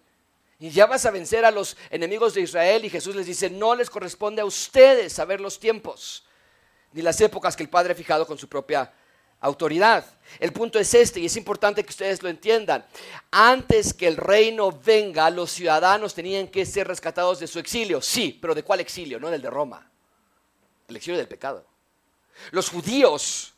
Y 0.60 0.72
ya 0.72 0.86
vas 0.88 1.06
a 1.06 1.12
vencer 1.12 1.46
a 1.46 1.52
los 1.52 1.78
enemigos 1.90 2.34
de 2.34 2.42
Israel. 2.42 2.84
Y 2.86 2.90
Jesús 2.90 3.16
les 3.16 3.26
dice, 3.26 3.50
no 3.50 3.76
les 3.76 3.90
corresponde 3.90 4.42
a 4.42 4.46
ustedes 4.46 5.14
saber 5.14 5.40
los 5.40 5.60
tiempos, 5.60 6.26
ni 6.94 7.02
las 7.02 7.20
épocas 7.22 7.56
que 7.56 7.64
el 7.64 7.70
Padre 7.70 7.94
ha 7.94 7.96
fijado 7.96 8.26
con 8.26 8.38
su 8.38 8.48
propia 8.48 8.92
autoridad. 9.40 10.06
El 10.40 10.52
punto 10.52 10.78
es 10.80 10.94
este 10.94 11.20
y 11.20 11.26
es 11.26 11.38
importante 11.38 11.84
que 11.84 11.90
ustedes 11.90 12.22
lo 12.22 12.30
entiendan. 12.30 12.86
Antes 13.32 13.94
que 13.94 14.08
el 14.08 14.18
reino 14.18 14.72
venga, 14.72 15.30
los 15.30 15.52
ciudadanos 15.52 16.14
tenían 16.14 16.48
que 16.48 16.66
ser 16.66 16.88
rescatados 16.88 17.40
de 17.40 17.48
su 17.48 17.60
exilio. 17.60 18.02
Sí, 18.02 18.38
pero 18.42 18.54
¿de 18.54 18.64
cuál 18.64 18.80
exilio? 18.80 19.20
No 19.20 19.30
del 19.30 19.42
de 19.42 19.50
Roma. 19.50 19.90
El 20.88 20.96
exilio 20.96 21.18
del 21.18 21.28
pecado. 21.28 21.66
Los 22.52 22.70
judíos 22.70 23.54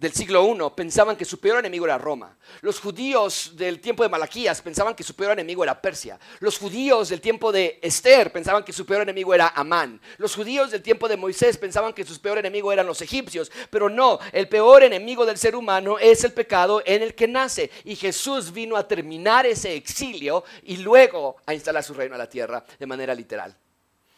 del 0.00 0.14
siglo 0.14 0.42
I 0.42 0.74
pensaban 0.74 1.14
que 1.14 1.26
su 1.26 1.38
peor 1.38 1.58
enemigo 1.58 1.84
era 1.84 1.98
Roma. 1.98 2.34
Los 2.62 2.80
judíos 2.80 3.52
del 3.54 3.80
tiempo 3.80 4.02
de 4.02 4.08
Malaquías 4.08 4.62
pensaban 4.62 4.94
que 4.94 5.02
su 5.02 5.14
peor 5.14 5.32
enemigo 5.32 5.62
era 5.62 5.78
Persia. 5.78 6.18
Los 6.38 6.56
judíos 6.56 7.10
del 7.10 7.20
tiempo 7.20 7.52
de 7.52 7.78
Esther 7.82 8.32
pensaban 8.32 8.64
que 8.64 8.72
su 8.72 8.86
peor 8.86 9.02
enemigo 9.02 9.34
era 9.34 9.48
Amán. 9.48 10.00
Los 10.16 10.34
judíos 10.34 10.70
del 10.70 10.80
tiempo 10.80 11.06
de 11.06 11.18
Moisés 11.18 11.58
pensaban 11.58 11.92
que 11.92 12.06
su 12.06 12.18
peor 12.18 12.38
enemigo 12.38 12.72
eran 12.72 12.86
los 12.86 13.02
egipcios. 13.02 13.52
Pero 13.68 13.90
no, 13.90 14.18
el 14.32 14.48
peor 14.48 14.84
enemigo 14.84 15.26
del 15.26 15.36
ser 15.36 15.54
humano 15.54 15.98
es 15.98 16.24
el 16.24 16.32
pecado 16.32 16.82
en 16.86 17.02
el 17.02 17.14
que 17.14 17.28
nace. 17.28 17.70
Y 17.84 17.94
Jesús 17.94 18.54
vino 18.54 18.78
a 18.78 18.88
terminar 18.88 19.44
ese 19.44 19.74
exilio 19.74 20.44
y 20.62 20.78
luego 20.78 21.36
a 21.44 21.52
instalar 21.52 21.84
su 21.84 21.92
reino 21.92 22.14
a 22.14 22.18
la 22.18 22.28
tierra 22.28 22.64
de 22.78 22.86
manera 22.86 23.14
literal. 23.14 23.54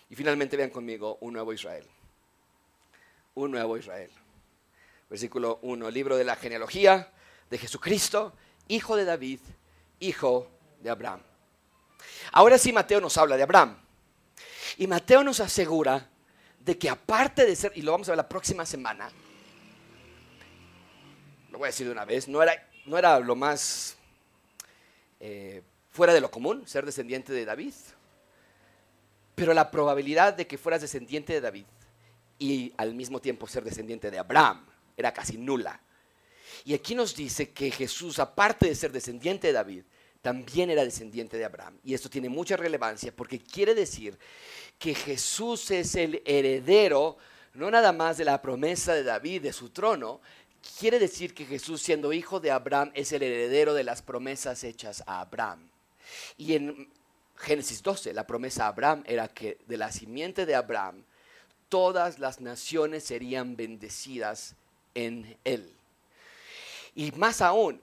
Y 0.09 0.15
finalmente 0.15 0.57
vean 0.57 0.71
conmigo 0.71 1.19
un 1.23 1.33
nuevo 1.33 1.53
Israel. 1.53 1.85
Un 3.35 3.51
nuevo 3.51 3.77
Israel 3.77 4.22
versículo 5.13 5.59
1, 5.61 5.91
libro 5.91 6.17
de 6.17 6.25
la 6.25 6.37
genealogía 6.37 7.13
de 7.51 7.59
Jesucristo, 7.59 8.33
hijo 8.67 8.97
de 8.97 9.05
David, 9.05 9.41
hijo 10.01 10.51
de 10.81 10.89
Abraham. 10.89 11.21
Ahora 12.33 12.57
sí 12.57 12.73
Mateo 12.73 12.99
nos 12.99 13.19
habla 13.19 13.37
de 13.37 13.43
Abraham. 13.43 13.77
Y 14.79 14.87
Mateo 14.87 15.23
nos 15.23 15.41
asegura 15.41 16.09
de 16.59 16.79
que 16.79 16.89
aparte 16.89 17.45
de 17.45 17.55
ser, 17.55 17.73
y 17.75 17.83
lo 17.83 17.93
vamos 17.93 18.09
a 18.09 18.13
ver 18.13 18.17
la 18.17 18.29
próxima 18.29 18.65
semana, 18.65 19.11
lo 21.51 21.59
voy 21.59 21.67
a 21.67 21.73
decir 21.73 21.85
de 21.85 21.93
una 21.93 22.07
vez, 22.07 22.27
no 22.27 22.43
era, 22.43 22.67
no 22.87 22.97
era 22.97 23.21
lo 23.21 23.37
más 23.37 23.99
eh, 25.21 25.63
fuera 25.91 26.15
de 26.15 26.23
lo 26.23 26.31
común 26.31 26.67
ser 26.67 26.87
descendiente 26.87 27.35
de 27.35 27.45
David, 27.45 27.75
pero 29.35 29.53
la 29.53 29.71
probabilidad 29.71 30.33
de 30.33 30.47
que 30.47 30.57
fueras 30.57 30.81
descendiente 30.81 31.35
de 31.35 31.43
David 31.43 31.67
y 32.39 32.73
al 32.79 32.95
mismo 32.95 33.21
tiempo 33.21 33.47
ser 33.47 33.63
descendiente 33.63 34.11
de 34.11 34.19
Abraham 34.19 34.72
era 34.97 35.13
casi 35.13 35.37
nula. 35.37 35.81
Y 36.65 36.75
aquí 36.75 36.95
nos 36.95 37.15
dice 37.15 37.51
que 37.51 37.71
Jesús, 37.71 38.19
aparte 38.19 38.67
de 38.67 38.75
ser 38.75 38.93
descendiente 38.93 39.49
de 39.49 39.53
David, 39.53 39.85
también 40.21 40.71
era 40.71 40.85
descendiente 40.85 41.37
de 41.37 41.45
Abraham. 41.45 41.79
Y 41.85 41.95
esto 41.95 42.09
tiene 42.09 42.29
mucha 42.29 42.57
relevancia 42.57 43.15
porque 43.15 43.41
quiere 43.41 43.75
decir 43.75 44.19
que 44.79 44.95
Jesús 44.95 45.71
es 45.71 45.97
el 45.97 46.23
heredero, 46.25 47.17
no 47.55 47.71
nada 47.71 47.93
más 47.93 48.19
de 48.19 48.25
la 48.25 48.41
promesa 48.41 48.95
de 48.95 49.03
David, 49.03 49.43
de 49.43 49.53
su 49.53 49.71
trono, 49.71 50.21
quiere 50.79 50.99
decir 50.99 51.35
que 51.35 51.45
Jesús, 51.45 51.83
siendo 51.83 52.13
hijo 52.13 52.39
de 52.39 52.53
Abraham, 52.53 52.93
es 52.95 53.13
el 53.13 53.23
heredero 53.23 53.75
de 53.75 53.85
las 53.85 54.03
promesas 54.03 54.63
hechas 54.63 55.03
a 55.07 55.21
Abraham. 55.21 55.69
Y 56.37 56.55
en 56.55 56.89
Génesis 57.37 57.83
12, 57.83 58.13
la 58.13 58.27
promesa 58.27 58.65
a 58.65 58.69
Abraham 58.69 59.03
era 59.07 59.27
que 59.29 59.59
de 59.67 59.77
la 59.77 59.91
simiente 59.91 60.47
de 60.47 60.55
Abraham 60.55 61.05
todas 61.69 62.19
las 62.19 62.41
naciones 62.41 63.03
serían 63.03 63.57
bendecidas 63.57 64.55
en 64.95 65.37
él. 65.45 65.73
Y 66.95 67.13
más 67.13 67.41
aún, 67.41 67.81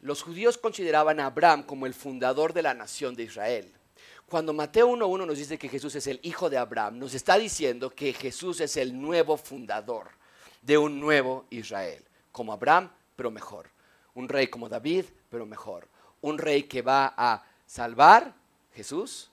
los 0.00 0.22
judíos 0.22 0.58
consideraban 0.58 1.20
a 1.20 1.26
Abraham 1.26 1.62
como 1.62 1.86
el 1.86 1.94
fundador 1.94 2.52
de 2.52 2.62
la 2.62 2.74
nación 2.74 3.14
de 3.14 3.24
Israel. 3.24 3.72
Cuando 4.28 4.52
Mateo 4.52 4.88
1.1 4.88 5.26
nos 5.26 5.38
dice 5.38 5.58
que 5.58 5.68
Jesús 5.68 5.94
es 5.94 6.06
el 6.06 6.18
hijo 6.22 6.48
de 6.48 6.58
Abraham, 6.58 6.98
nos 6.98 7.14
está 7.14 7.36
diciendo 7.36 7.90
que 7.90 8.12
Jesús 8.12 8.60
es 8.60 8.76
el 8.76 9.00
nuevo 9.00 9.36
fundador 9.36 10.08
de 10.62 10.78
un 10.78 10.98
nuevo 10.98 11.44
Israel, 11.50 12.02
como 12.30 12.52
Abraham, 12.52 12.90
pero 13.14 13.30
mejor. 13.30 13.68
Un 14.14 14.28
rey 14.28 14.46
como 14.46 14.68
David, 14.68 15.04
pero 15.28 15.44
mejor. 15.44 15.86
Un 16.20 16.38
rey 16.38 16.64
que 16.64 16.82
va 16.82 17.12
a 17.16 17.44
salvar, 17.66 18.34
Jesús, 18.74 19.30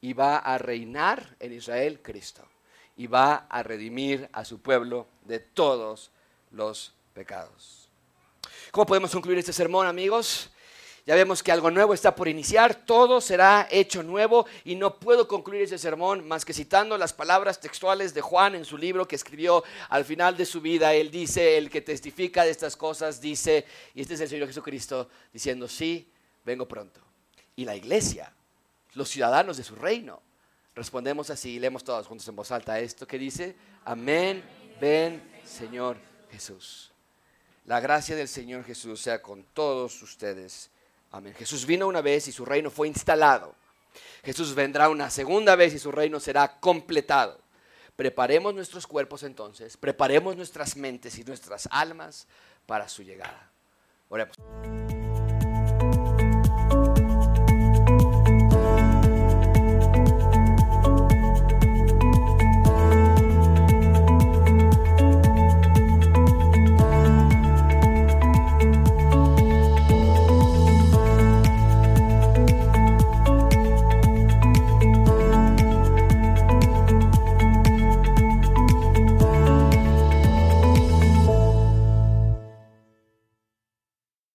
y 0.00 0.12
va 0.12 0.38
a 0.38 0.58
reinar 0.58 1.36
en 1.40 1.52
Israel, 1.52 2.00
Cristo. 2.02 2.42
Y 2.96 3.06
va 3.06 3.46
a 3.48 3.62
redimir 3.62 4.28
a 4.32 4.44
su 4.44 4.60
pueblo 4.60 5.08
de 5.24 5.40
todos 5.40 6.10
los 6.54 6.92
pecados. 7.12 7.88
¿Cómo 8.70 8.86
podemos 8.86 9.10
concluir 9.10 9.38
este 9.38 9.52
sermón, 9.52 9.86
amigos? 9.86 10.50
Ya 11.06 11.14
vemos 11.14 11.42
que 11.42 11.52
algo 11.52 11.70
nuevo 11.70 11.92
está 11.92 12.14
por 12.14 12.28
iniciar, 12.28 12.86
todo 12.86 13.20
será 13.20 13.68
hecho 13.70 14.02
nuevo 14.02 14.46
y 14.64 14.74
no 14.74 14.98
puedo 14.98 15.28
concluir 15.28 15.62
ese 15.62 15.76
sermón 15.76 16.26
más 16.26 16.46
que 16.46 16.54
citando 16.54 16.96
las 16.96 17.12
palabras 17.12 17.60
textuales 17.60 18.14
de 18.14 18.22
Juan 18.22 18.54
en 18.54 18.64
su 18.64 18.78
libro 18.78 19.06
que 19.06 19.16
escribió 19.16 19.62
al 19.90 20.06
final 20.06 20.34
de 20.34 20.46
su 20.46 20.62
vida. 20.62 20.94
Él 20.94 21.10
dice, 21.10 21.58
el 21.58 21.68
que 21.68 21.82
testifica 21.82 22.44
de 22.44 22.50
estas 22.50 22.74
cosas 22.74 23.20
dice, 23.20 23.66
y 23.94 24.00
este 24.00 24.14
es 24.14 24.20
el 24.22 24.28
Señor 24.30 24.48
Jesucristo 24.48 25.10
diciendo, 25.30 25.68
sí, 25.68 26.10
vengo 26.42 26.66
pronto. 26.66 27.00
Y 27.54 27.66
la 27.66 27.76
iglesia, 27.76 28.32
los 28.94 29.10
ciudadanos 29.10 29.58
de 29.58 29.64
su 29.64 29.74
reino, 29.74 30.22
respondemos 30.74 31.28
así, 31.28 31.58
leemos 31.58 31.84
todos 31.84 32.06
juntos 32.06 32.26
en 32.28 32.36
voz 32.36 32.50
alta 32.50 32.80
esto 32.80 33.06
que 33.06 33.18
dice, 33.18 33.54
amén, 33.84 34.42
ven 34.80 35.22
Señor 35.44 35.98
Jesús. 36.34 36.90
La 37.64 37.80
gracia 37.80 38.16
del 38.16 38.28
Señor 38.28 38.64
Jesús 38.64 39.00
sea 39.00 39.22
con 39.22 39.44
todos 39.54 40.02
ustedes. 40.02 40.68
Amén. 41.12 41.32
Jesús 41.34 41.64
vino 41.64 41.86
una 41.86 42.00
vez 42.00 42.26
y 42.28 42.32
su 42.32 42.44
reino 42.44 42.70
fue 42.70 42.88
instalado. 42.88 43.54
Jesús 44.24 44.54
vendrá 44.54 44.88
una 44.88 45.10
segunda 45.10 45.54
vez 45.54 45.74
y 45.74 45.78
su 45.78 45.92
reino 45.92 46.18
será 46.18 46.58
completado. 46.58 47.38
Preparemos 47.94 48.52
nuestros 48.52 48.86
cuerpos 48.86 49.22
entonces, 49.22 49.76
preparemos 49.76 50.34
nuestras 50.36 50.76
mentes 50.76 51.16
y 51.18 51.24
nuestras 51.24 51.68
almas 51.70 52.26
para 52.66 52.88
su 52.88 53.04
llegada. 53.04 53.50
Oremos. 54.08 54.36